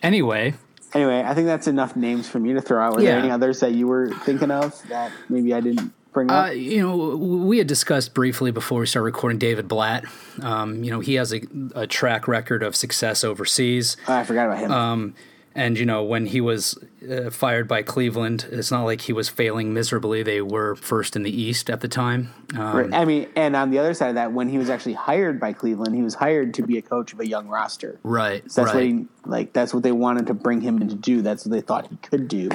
Anyway, 0.00 0.54
Anyway, 0.94 1.22
I 1.24 1.34
think 1.34 1.46
that's 1.46 1.66
enough 1.68 1.94
names 1.96 2.28
for 2.28 2.38
me 2.40 2.52
to 2.54 2.60
throw 2.60 2.82
out. 2.82 2.94
Were 2.94 3.00
Yeah. 3.00 3.12
there 3.12 3.20
any 3.20 3.30
others 3.30 3.60
that 3.60 3.72
you 3.72 3.86
were 3.86 4.12
thinking 4.24 4.50
of 4.50 4.80
that 4.88 5.12
maybe 5.28 5.54
I 5.54 5.60
didn't 5.60 5.92
bring 6.12 6.30
up? 6.30 6.48
Uh, 6.48 6.50
you 6.50 6.80
know, 6.80 7.16
we 7.16 7.58
had 7.58 7.66
discussed 7.68 8.12
briefly 8.14 8.50
before 8.50 8.80
we 8.80 8.86
started 8.86 9.04
recording 9.04 9.38
David 9.38 9.68
Blatt. 9.68 10.04
Um, 10.42 10.82
you 10.82 10.90
know, 10.90 11.00
he 11.00 11.14
has 11.14 11.32
a, 11.32 11.42
a 11.74 11.86
track 11.86 12.26
record 12.26 12.62
of 12.62 12.74
success 12.74 13.22
overseas. 13.22 13.96
Oh, 14.08 14.14
I 14.14 14.24
forgot 14.24 14.46
about 14.46 14.58
him. 14.58 14.72
Um, 14.72 15.14
and, 15.54 15.78
you 15.78 15.86
know, 15.86 16.02
when 16.02 16.26
he 16.26 16.40
was 16.40 16.76
uh, 17.08 17.30
fired 17.30 17.68
by 17.68 17.82
Cleveland, 17.82 18.46
it's 18.50 18.70
not 18.70 18.84
like 18.84 19.02
he 19.02 19.12
was 19.12 19.28
failing 19.28 19.72
miserably. 19.72 20.22
They 20.22 20.40
were 20.40 20.74
first 20.76 21.16
in 21.16 21.22
the 21.22 21.30
East 21.30 21.70
at 21.70 21.80
the 21.80 21.88
time. 21.88 22.32
Um, 22.56 22.76
Right. 22.76 22.94
I 22.94 23.04
mean, 23.04 23.28
and 23.36 23.54
on 23.54 23.70
the 23.70 23.78
other 23.78 23.94
side 23.94 24.08
of 24.08 24.14
that, 24.16 24.32
when 24.32 24.48
he 24.48 24.58
was 24.58 24.70
actually 24.70 24.94
hired 24.94 25.38
by 25.38 25.52
Cleveland, 25.52 25.94
he 25.94 26.02
was 26.02 26.14
hired 26.14 26.54
to 26.54 26.62
be 26.62 26.78
a 26.78 26.82
coach 26.82 27.12
of 27.12 27.20
a 27.20 27.26
young 27.26 27.48
roster. 27.48 27.98
Right. 28.02 28.50
So 28.50 28.62
that's 28.62 28.74
right. 28.74 28.80
what 28.80 28.84
he 28.84 29.06
like. 29.24 29.52
That's 29.52 29.72
what 29.72 29.82
they 29.82 29.92
wanted 29.92 30.26
to 30.28 30.34
bring 30.34 30.60
him 30.60 30.80
in 30.80 30.88
to 30.88 30.94
do. 30.94 31.22
That's 31.22 31.44
what 31.46 31.52
they 31.52 31.60
thought 31.60 31.88
he 31.88 31.96
could 31.96 32.28
do. 32.28 32.50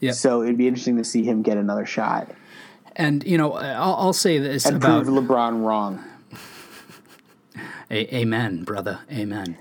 Yep. 0.00 0.14
So 0.14 0.42
it'd 0.42 0.58
be 0.58 0.68
interesting 0.68 0.96
to 0.98 1.04
see 1.04 1.22
him 1.22 1.42
get 1.42 1.56
another 1.56 1.86
shot 1.86 2.30
and, 2.96 3.24
you 3.24 3.38
know, 3.38 3.52
I'll, 3.52 3.94
I'll 3.94 4.12
say 4.12 4.38
this 4.38 4.66
and 4.66 4.76
about. 4.76 5.04
prove 5.04 5.24
LeBron 5.24 5.64
wrong. 5.64 6.04
A- 7.90 8.16
amen, 8.16 8.64
brother. 8.64 9.00
Amen. 9.10 9.56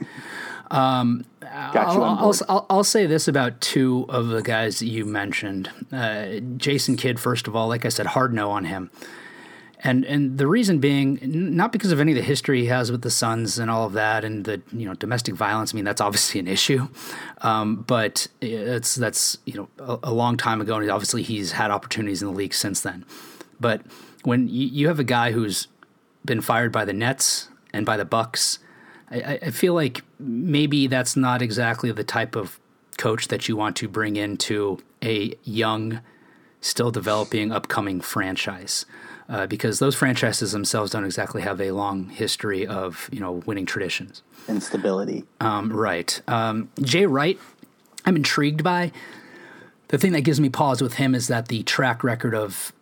Got 1.41 1.93
you 1.93 2.01
I'll, 2.01 2.03
on 2.03 2.17
I'll. 2.17 2.33
I'll, 2.49 2.65
I'll 2.69 2.83
say 2.83 3.05
this 3.05 3.27
about 3.27 3.61
two 3.61 4.05
of 4.09 4.27
the 4.27 4.41
guys 4.41 4.79
that 4.79 4.87
you 4.87 5.05
mentioned. 5.05 5.69
Uh, 5.91 6.39
Jason 6.57 6.97
Kidd, 6.97 7.19
first 7.19 7.47
of 7.47 7.55
all, 7.55 7.67
like 7.67 7.85
I 7.85 7.89
said, 7.89 8.07
hard 8.07 8.33
no 8.33 8.49
on 8.49 8.65
him. 8.65 8.89
And 9.83 10.05
and 10.05 10.37
the 10.37 10.47
reason 10.47 10.79
being, 10.79 11.19
not 11.21 11.71
because 11.73 11.91
of 11.91 11.99
any 11.99 12.13
of 12.13 12.15
the 12.15 12.23
history 12.23 12.61
he 12.61 12.67
has 12.67 12.89
with 12.89 13.01
the 13.01 13.11
Suns 13.11 13.59
and 13.59 13.69
all 13.69 13.85
of 13.85 13.93
that, 13.93 14.23
and 14.23 14.45
the 14.45 14.61
you 14.71 14.87
know 14.87 14.93
domestic 14.93 15.35
violence. 15.35 15.73
I 15.73 15.75
mean, 15.75 15.85
that's 15.85 16.01
obviously 16.01 16.39
an 16.39 16.47
issue, 16.47 16.87
um, 17.41 17.83
but 17.85 18.27
it's 18.41 18.95
that's 18.95 19.37
you 19.45 19.55
know 19.55 19.67
a, 19.77 20.09
a 20.09 20.13
long 20.13 20.37
time 20.37 20.61
ago, 20.61 20.77
and 20.77 20.89
obviously 20.89 21.21
he's 21.21 21.51
had 21.51 21.69
opportunities 21.69 22.21
in 22.21 22.29
the 22.29 22.33
league 22.33 22.53
since 22.53 22.79
then. 22.79 23.05
But 23.59 23.81
when 24.23 24.47
you, 24.47 24.67
you 24.67 24.87
have 24.87 24.99
a 24.99 25.03
guy 25.03 25.33
who's 25.33 25.67
been 26.25 26.41
fired 26.41 26.71
by 26.71 26.85
the 26.85 26.93
Nets 26.93 27.49
and 27.73 27.85
by 27.85 27.97
the 27.97 28.05
Bucks, 28.05 28.59
I, 29.13 29.39
I- 29.43 29.51
feel 29.51 29.73
like 29.73 30.01
maybe 30.19 30.87
that's 30.87 31.15
not 31.15 31.41
exactly 31.41 31.91
the 31.91 32.03
type 32.03 32.35
of 32.35 32.59
coach 32.97 33.27
that 33.29 33.47
you 33.47 33.55
want 33.57 33.75
to 33.77 33.87
bring 33.87 34.15
into 34.15 34.79
a 35.03 35.33
young, 35.43 35.99
still 36.61 36.91
developing, 36.91 37.51
upcoming 37.51 38.01
franchise. 38.01 38.85
Uh, 39.29 39.47
because 39.47 39.79
those 39.79 39.95
franchises 39.95 40.51
themselves 40.51 40.91
don't 40.91 41.05
exactly 41.05 41.41
have 41.41 41.61
a 41.61 41.71
long 41.71 42.09
history 42.09 42.67
of 42.67 43.09
you 43.11 43.21
know 43.21 43.31
winning 43.45 43.65
traditions. 43.65 44.21
and 44.49 44.61
stability. 44.61 45.23
Um, 45.39 45.71
right. 45.71 46.21
Um, 46.27 46.69
Jay 46.81 47.05
Wright, 47.05 47.39
I'm 48.05 48.17
intrigued 48.17 48.63
by. 48.65 48.91
The 49.87 49.97
thing 49.97 50.11
that 50.11 50.21
gives 50.21 50.41
me 50.41 50.49
pause 50.49 50.81
with 50.81 50.95
him 50.95 51.15
is 51.15 51.29
that 51.29 51.47
the 51.47 51.63
track 51.63 52.03
record 52.03 52.35
of 52.35 52.73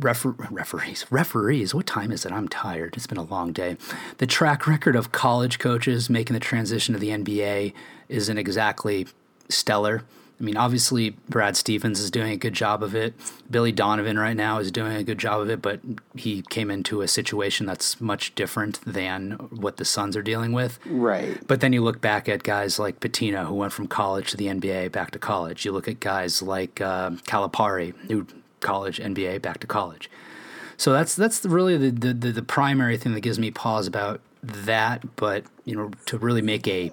refer- 0.00 0.34
referees, 0.50 1.06
referees, 1.10 1.74
what 1.74 1.86
time 1.86 2.10
is 2.10 2.24
it? 2.24 2.32
I'm 2.32 2.48
tired. 2.48 2.94
It's 2.96 3.06
been 3.06 3.18
a 3.18 3.22
long 3.22 3.52
day. 3.52 3.76
The 4.18 4.26
track 4.26 4.66
record 4.66 4.96
of 4.96 5.12
college 5.12 5.58
coaches 5.58 6.10
making 6.10 6.34
the 6.34 6.40
transition 6.40 6.94
to 6.94 7.00
the 7.00 7.10
NBA 7.10 7.72
isn't 8.08 8.38
exactly 8.38 9.06
stellar. 9.48 10.02
I 10.40 10.42
mean, 10.42 10.56
obviously, 10.56 11.10
Brad 11.28 11.56
Stevens 11.56 12.00
is 12.00 12.10
doing 12.10 12.32
a 12.32 12.36
good 12.36 12.54
job 12.54 12.82
of 12.82 12.94
it. 12.94 13.14
Billy 13.48 13.70
Donovan 13.70 14.18
right 14.18 14.36
now 14.36 14.58
is 14.58 14.72
doing 14.72 14.96
a 14.96 15.04
good 15.04 15.18
job 15.18 15.40
of 15.40 15.48
it, 15.48 15.62
but 15.62 15.80
he 16.16 16.42
came 16.42 16.70
into 16.70 17.02
a 17.02 17.08
situation 17.08 17.66
that's 17.66 18.00
much 18.00 18.34
different 18.34 18.80
than 18.84 19.32
what 19.50 19.76
the 19.76 19.84
Suns 19.84 20.16
are 20.16 20.22
dealing 20.22 20.52
with. 20.52 20.80
Right. 20.86 21.38
But 21.46 21.60
then 21.60 21.72
you 21.72 21.82
look 21.82 22.00
back 22.00 22.28
at 22.28 22.42
guys 22.42 22.80
like 22.80 22.98
Pitino, 22.98 23.46
who 23.46 23.54
went 23.54 23.72
from 23.72 23.86
college 23.86 24.32
to 24.32 24.36
the 24.36 24.46
NBA, 24.46 24.90
back 24.90 25.12
to 25.12 25.20
college. 25.20 25.64
You 25.64 25.70
look 25.70 25.86
at 25.86 26.00
guys 26.00 26.42
like 26.42 26.80
uh, 26.80 27.10
Calipari, 27.28 27.94
who 28.10 28.26
college, 28.64 28.98
NBA, 28.98 29.40
back 29.40 29.60
to 29.60 29.66
college. 29.68 30.10
So 30.76 30.92
that's 30.92 31.14
that's 31.14 31.44
really 31.44 31.76
the, 31.76 32.12
the, 32.12 32.32
the, 32.32 32.42
primary 32.42 32.96
thing 32.96 33.14
that 33.14 33.20
gives 33.20 33.38
me 33.38 33.52
pause 33.52 33.86
about 33.86 34.20
that. 34.42 35.14
But 35.14 35.44
you 35.64 35.76
know, 35.76 35.92
to 36.06 36.18
really 36.18 36.42
make 36.42 36.66
a 36.66 36.90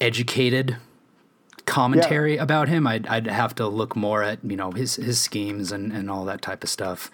educated 0.00 0.78
commentary 1.66 2.38
about 2.38 2.68
him, 2.68 2.86
I'd, 2.86 3.06
I'd 3.06 3.26
have 3.26 3.54
to 3.56 3.68
look 3.68 3.94
more 3.94 4.22
at 4.22 4.38
you 4.42 4.56
know 4.56 4.70
his 4.70 4.96
his 4.96 5.20
schemes 5.20 5.70
and, 5.70 5.92
and 5.92 6.10
all 6.10 6.24
that 6.24 6.40
type 6.40 6.64
of 6.64 6.70
stuff. 6.70 7.10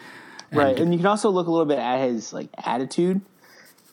right. 0.53 0.79
And 0.79 0.93
you 0.93 0.99
can 0.99 1.07
also 1.07 1.29
look 1.29 1.49
a 1.49 1.51
little 1.51 1.67
bit 1.67 1.81
at 1.81 2.07
his 2.07 2.33
like 2.33 2.51
attitude. 2.65 3.21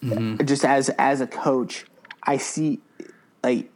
Mm-hmm. 0.04 0.46
Just 0.46 0.64
as 0.64 0.90
as 0.90 1.20
a 1.22 1.28
coach, 1.28 1.86
I 2.22 2.38
see 2.38 2.80
like 3.44 3.72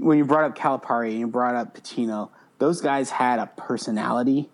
when 0.00 0.18
you 0.18 0.24
brought 0.24 0.44
up 0.44 0.58
Calipari 0.58 1.10
and 1.10 1.18
you 1.20 1.26
brought 1.26 1.54
up 1.54 1.76
Pitino, 1.76 2.30
those 2.60 2.80
guys 2.80 3.10
had 3.10 3.40
a 3.40 3.46
personality. 3.46 4.48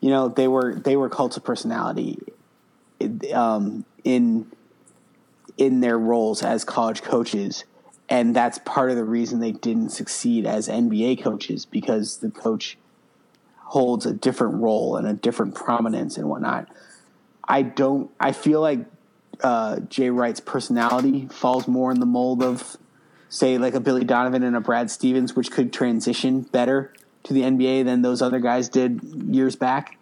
You 0.00 0.10
know, 0.10 0.28
they 0.28 0.48
were 0.48 0.74
they 0.74 0.96
were 0.96 1.10
cults 1.10 1.36
of 1.36 1.44
personality 1.44 2.18
um, 3.34 3.84
in 4.04 4.50
in 5.58 5.80
their 5.80 5.98
roles 5.98 6.42
as 6.42 6.64
college 6.64 7.02
coaches, 7.02 7.64
and 8.08 8.34
that's 8.34 8.58
part 8.64 8.90
of 8.90 8.96
the 8.96 9.04
reason 9.04 9.40
they 9.40 9.52
didn't 9.52 9.90
succeed 9.90 10.46
as 10.46 10.68
NBA 10.68 11.22
coaches 11.22 11.66
because 11.66 12.18
the 12.18 12.30
coach 12.30 12.78
holds 13.56 14.06
a 14.06 14.14
different 14.14 14.54
role 14.62 14.96
and 14.96 15.06
a 15.06 15.12
different 15.12 15.54
prominence 15.54 16.16
and 16.16 16.28
whatnot. 16.28 16.68
I 17.46 17.62
don't. 17.62 18.10
I 18.20 18.32
feel 18.32 18.60
like 18.60 18.86
uh, 19.42 19.80
Jay 19.80 20.10
Wright's 20.10 20.40
personality 20.40 21.26
falls 21.26 21.66
more 21.66 21.90
in 21.90 21.98
the 21.98 22.06
mold 22.06 22.42
of, 22.42 22.76
say, 23.28 23.58
like 23.58 23.74
a 23.74 23.80
Billy 23.80 24.04
Donovan 24.04 24.42
and 24.42 24.56
a 24.56 24.60
Brad 24.60 24.90
Stevens, 24.90 25.34
which 25.36 25.50
could 25.50 25.72
transition 25.72 26.42
better 26.42 26.92
to 27.24 27.32
the 27.34 27.42
NBA 27.42 27.84
than 27.84 28.02
those 28.02 28.22
other 28.22 28.38
guys 28.40 28.68
did 28.68 29.02
years 29.02 29.56
back. 29.56 29.98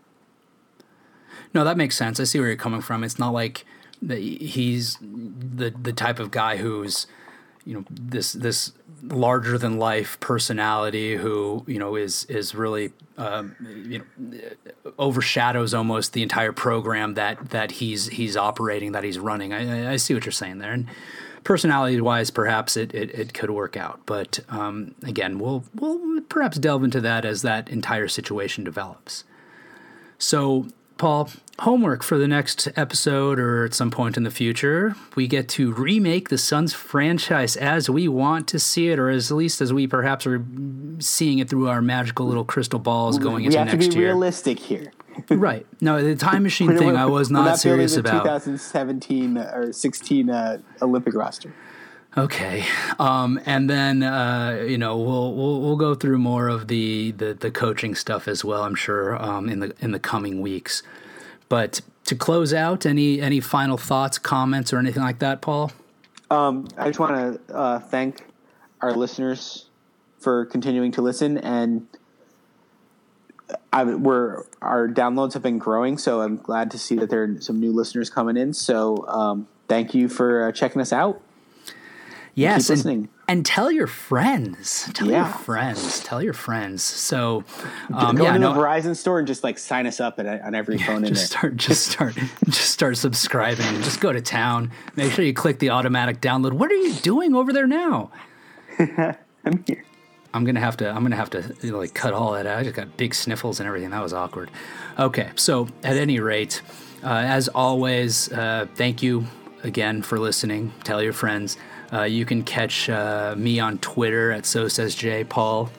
No, 1.54 1.64
that 1.64 1.76
makes 1.76 1.96
sense. 1.96 2.20
I 2.20 2.24
see 2.24 2.38
where 2.38 2.48
you're 2.48 2.56
coming 2.56 2.80
from. 2.82 3.02
It's 3.02 3.18
not 3.18 3.30
like 3.32 3.64
the, 4.02 4.16
he's 4.16 4.98
the 5.00 5.70
the 5.70 5.92
type 5.92 6.18
of 6.18 6.30
guy 6.30 6.58
who's 6.58 7.06
you 7.64 7.74
know 7.74 7.84
this 7.90 8.32
this 8.32 8.72
larger 9.02 9.56
than 9.58 9.78
life 9.78 10.18
personality 10.20 11.16
who 11.16 11.64
you 11.66 11.78
know 11.78 11.96
is 11.96 12.24
is 12.26 12.54
really 12.54 12.92
um, 13.16 13.56
you 13.86 14.04
know 14.18 14.40
overshadows 14.98 15.72
almost 15.74 16.12
the 16.12 16.22
entire 16.22 16.52
program 16.52 17.14
that 17.14 17.50
that 17.50 17.72
he's 17.72 18.08
he's 18.08 18.36
operating 18.36 18.92
that 18.92 19.02
he's 19.04 19.18
running. 19.18 19.52
I, 19.52 19.92
I- 19.92 19.96
see 19.96 20.12
what 20.14 20.24
you're 20.26 20.32
saying 20.32 20.58
there, 20.58 20.72
and 20.72 20.86
personality 21.46 22.00
wise, 22.00 22.30
perhaps 22.30 22.76
it, 22.76 22.92
it, 22.92 23.14
it 23.14 23.32
could 23.32 23.50
work 23.50 23.76
out. 23.76 24.00
But 24.04 24.40
um, 24.48 24.96
again, 25.04 25.38
we'll 25.38 25.64
we'll 25.74 26.20
perhaps 26.22 26.58
delve 26.58 26.82
into 26.82 27.00
that 27.02 27.24
as 27.24 27.42
that 27.42 27.68
entire 27.68 28.08
situation 28.08 28.64
develops. 28.64 29.22
So, 30.18 30.66
Paul, 30.98 31.30
homework 31.60 32.02
for 32.02 32.18
the 32.18 32.26
next 32.26 32.68
episode 32.74 33.38
or 33.38 33.64
at 33.64 33.74
some 33.74 33.92
point 33.92 34.16
in 34.16 34.24
the 34.24 34.30
future, 34.30 34.96
we 35.14 35.28
get 35.28 35.48
to 35.50 35.72
remake 35.72 36.30
the 36.30 36.38
Suns 36.38 36.72
franchise 36.72 37.56
as 37.56 37.88
we 37.88 38.08
want 38.08 38.48
to 38.48 38.58
see 38.58 38.88
it, 38.88 38.98
or 38.98 39.08
as 39.08 39.30
at 39.30 39.36
least 39.36 39.60
as 39.60 39.72
we 39.72 39.86
perhaps 39.86 40.26
are 40.26 40.44
seeing 40.98 41.38
it 41.38 41.48
through 41.48 41.68
our 41.68 41.80
magical 41.80 42.26
little 42.26 42.44
crystal 42.44 42.80
balls 42.80 43.18
going 43.18 43.36
we 43.42 43.46
into 43.46 43.58
have 43.58 43.70
to 43.70 43.76
next 43.76 43.94
be 43.94 44.00
year. 44.00 44.08
realistic 44.08 44.58
here. 44.58 44.90
Right. 45.30 45.66
No, 45.80 46.02
the 46.02 46.16
time 46.16 46.42
machine 46.42 46.76
thing 46.76 46.96
I 46.96 47.06
was 47.06 47.30
not, 47.30 47.44
building 47.44 47.56
serious 47.58 47.94
the 47.94 48.00
about. 48.00 48.22
2017 48.22 49.38
or 49.38 49.72
16 49.72 50.30
uh, 50.30 50.58
Olympic 50.82 51.14
roster. 51.14 51.54
Okay, 52.18 52.64
um, 52.98 53.38
and 53.44 53.68
then 53.68 54.02
uh, 54.02 54.64
you 54.66 54.78
know 54.78 54.96
we'll, 54.96 55.34
we'll 55.34 55.60
we'll 55.60 55.76
go 55.76 55.94
through 55.94 56.16
more 56.16 56.48
of 56.48 56.66
the, 56.68 57.10
the 57.10 57.34
the 57.34 57.50
coaching 57.50 57.94
stuff 57.94 58.26
as 58.26 58.42
well. 58.42 58.62
I'm 58.62 58.74
sure 58.74 59.22
um, 59.22 59.50
in 59.50 59.60
the 59.60 59.74
in 59.80 59.92
the 59.92 59.98
coming 59.98 60.40
weeks. 60.40 60.82
But 61.50 61.82
to 62.06 62.14
close 62.14 62.54
out, 62.54 62.86
any 62.86 63.20
any 63.20 63.40
final 63.40 63.76
thoughts, 63.76 64.18
comments, 64.18 64.72
or 64.72 64.78
anything 64.78 65.02
like 65.02 65.18
that, 65.18 65.42
Paul? 65.42 65.72
Um, 66.30 66.68
I 66.78 66.86
just 66.86 66.98
want 66.98 67.14
to 67.46 67.54
uh, 67.54 67.78
thank 67.80 68.24
our 68.80 68.92
listeners 68.92 69.66
for 70.18 70.46
continuing 70.46 70.92
to 70.92 71.02
listen, 71.02 71.36
and 71.38 71.86
I, 73.72 73.84
we're 73.84 74.44
our 74.60 74.88
downloads 74.88 75.34
have 75.34 75.42
been 75.42 75.58
growing, 75.58 75.98
so 75.98 76.20
I'm 76.20 76.36
glad 76.36 76.70
to 76.72 76.78
see 76.78 76.96
that 76.96 77.10
there 77.10 77.22
are 77.24 77.40
some 77.40 77.60
new 77.60 77.72
listeners 77.72 78.10
coming 78.10 78.36
in. 78.36 78.52
So 78.52 79.06
um, 79.08 79.48
thank 79.68 79.94
you 79.94 80.08
for 80.08 80.48
uh, 80.48 80.52
checking 80.52 80.80
us 80.80 80.92
out. 80.92 81.20
Yes, 82.34 82.68
and, 82.68 83.08
and 83.28 83.46
tell 83.46 83.70
your 83.70 83.86
friends. 83.86 84.90
Tell 84.92 85.06
your 85.06 85.16
Yeah. 85.16 85.32
friends. 85.32 86.00
Tell 86.00 86.22
your 86.22 86.34
friends. 86.34 86.82
So, 86.82 87.44
um, 87.94 88.14
Go 88.14 88.24
yeah, 88.24 88.34
into 88.34 88.40
no, 88.48 88.52
the 88.52 88.60
Verizon 88.60 88.94
store 88.94 89.18
and 89.18 89.26
just 89.26 89.42
like 89.42 89.56
sign 89.58 89.86
us 89.86 90.00
up 90.00 90.18
at, 90.18 90.42
on 90.42 90.54
every 90.54 90.76
phone 90.76 91.02
in 91.04 91.14
just 91.14 91.28
start 91.28 91.56
just 91.56 91.86
start 91.86 92.14
just 92.44 92.70
start 92.72 92.98
subscribing 92.98 93.64
just 93.80 94.00
go 94.00 94.12
to 94.12 94.20
town 94.20 94.70
make 94.96 95.12
sure 95.12 95.24
you 95.24 95.32
click 95.32 95.60
the 95.60 95.70
automatic 95.70 96.20
download 96.20 96.52
what 96.52 96.70
are 96.70 96.74
you 96.76 96.92
doing 96.96 97.34
over 97.34 97.54
there 97.54 97.66
now 97.66 98.10
I'm 98.78 99.64
here. 99.66 99.82
I'm 100.36 100.44
gonna 100.44 100.60
have 100.60 100.76
to 100.76 100.88
i'm 100.90 101.02
gonna 101.02 101.16
have 101.16 101.30
to 101.30 101.42
like 101.76 101.94
cut 101.94 102.12
all 102.14 102.32
that 102.32 102.46
out. 102.46 102.58
I 102.58 102.62
just 102.62 102.76
got 102.76 102.96
big 102.96 103.14
sniffles 103.14 103.58
and 103.60 103.66
everything. 103.66 103.90
That 103.90 104.02
was 104.02 104.12
awkward. 104.12 104.50
Okay 104.98 105.30
so 105.36 105.68
at 105.82 105.96
any 105.96 106.20
rate 106.20 106.62
uh, 107.02 107.08
as 107.08 107.48
always 107.48 108.30
uh, 108.32 108.66
thank 108.74 109.02
you 109.02 109.26
again 109.62 110.02
for 110.02 110.18
listening. 110.18 110.72
Tell 110.84 111.02
your 111.02 111.12
friends. 111.12 111.56
Uh, 111.92 112.02
you 112.02 112.24
can 112.24 112.42
catch 112.42 112.88
uh, 112.88 113.34
me 113.36 113.60
on 113.60 113.78
Twitter 113.78 114.32
at 114.32 114.44
So 114.46 114.66
Says 114.68 114.94
J 114.94 115.22
Paul, 115.24 115.70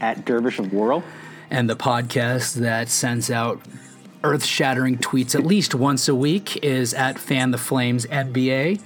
At 0.00 0.24
Dervish 0.24 0.58
of 0.58 0.72
Whirl. 0.72 1.02
and 1.50 1.68
the 1.68 1.76
podcast 1.76 2.54
that 2.54 2.88
sends 2.88 3.30
out 3.30 3.60
earth 4.22 4.44
shattering 4.44 4.98
tweets 4.98 5.34
at 5.34 5.44
least 5.44 5.74
once 5.74 6.08
a 6.08 6.14
week 6.14 6.56
is 6.64 6.92
at 6.94 7.18
Fan 7.18 7.50
the 7.50 7.58
Flames 7.58 8.06
NBA. 8.06 8.80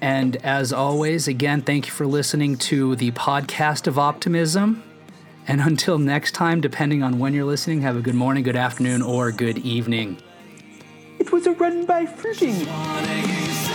And 0.00 0.36
as 0.36 0.72
always, 0.72 1.26
again, 1.28 1.62
thank 1.62 1.86
you 1.86 1.92
for 1.92 2.06
listening 2.06 2.56
to 2.58 2.96
the 2.96 3.10
podcast 3.12 3.86
of 3.86 3.98
optimism. 3.98 4.82
And 5.46 5.60
until 5.70 5.98
next 5.98 6.32
time, 6.32 6.60
depending 6.60 7.02
on 7.02 7.18
when 7.18 7.34
you're 7.34 7.44
listening, 7.44 7.80
have 7.82 7.96
a 7.96 8.00
good 8.00 8.14
morning, 8.14 8.42
good 8.42 8.56
afternoon, 8.56 9.02
or 9.02 9.32
good 9.32 9.58
evening. 9.58 10.18
It 11.18 11.32
was 11.32 11.46
a 11.46 11.52
run 11.52 11.84
by 11.84 12.06
fruiting. 12.06 12.66
Wanna 12.66 13.67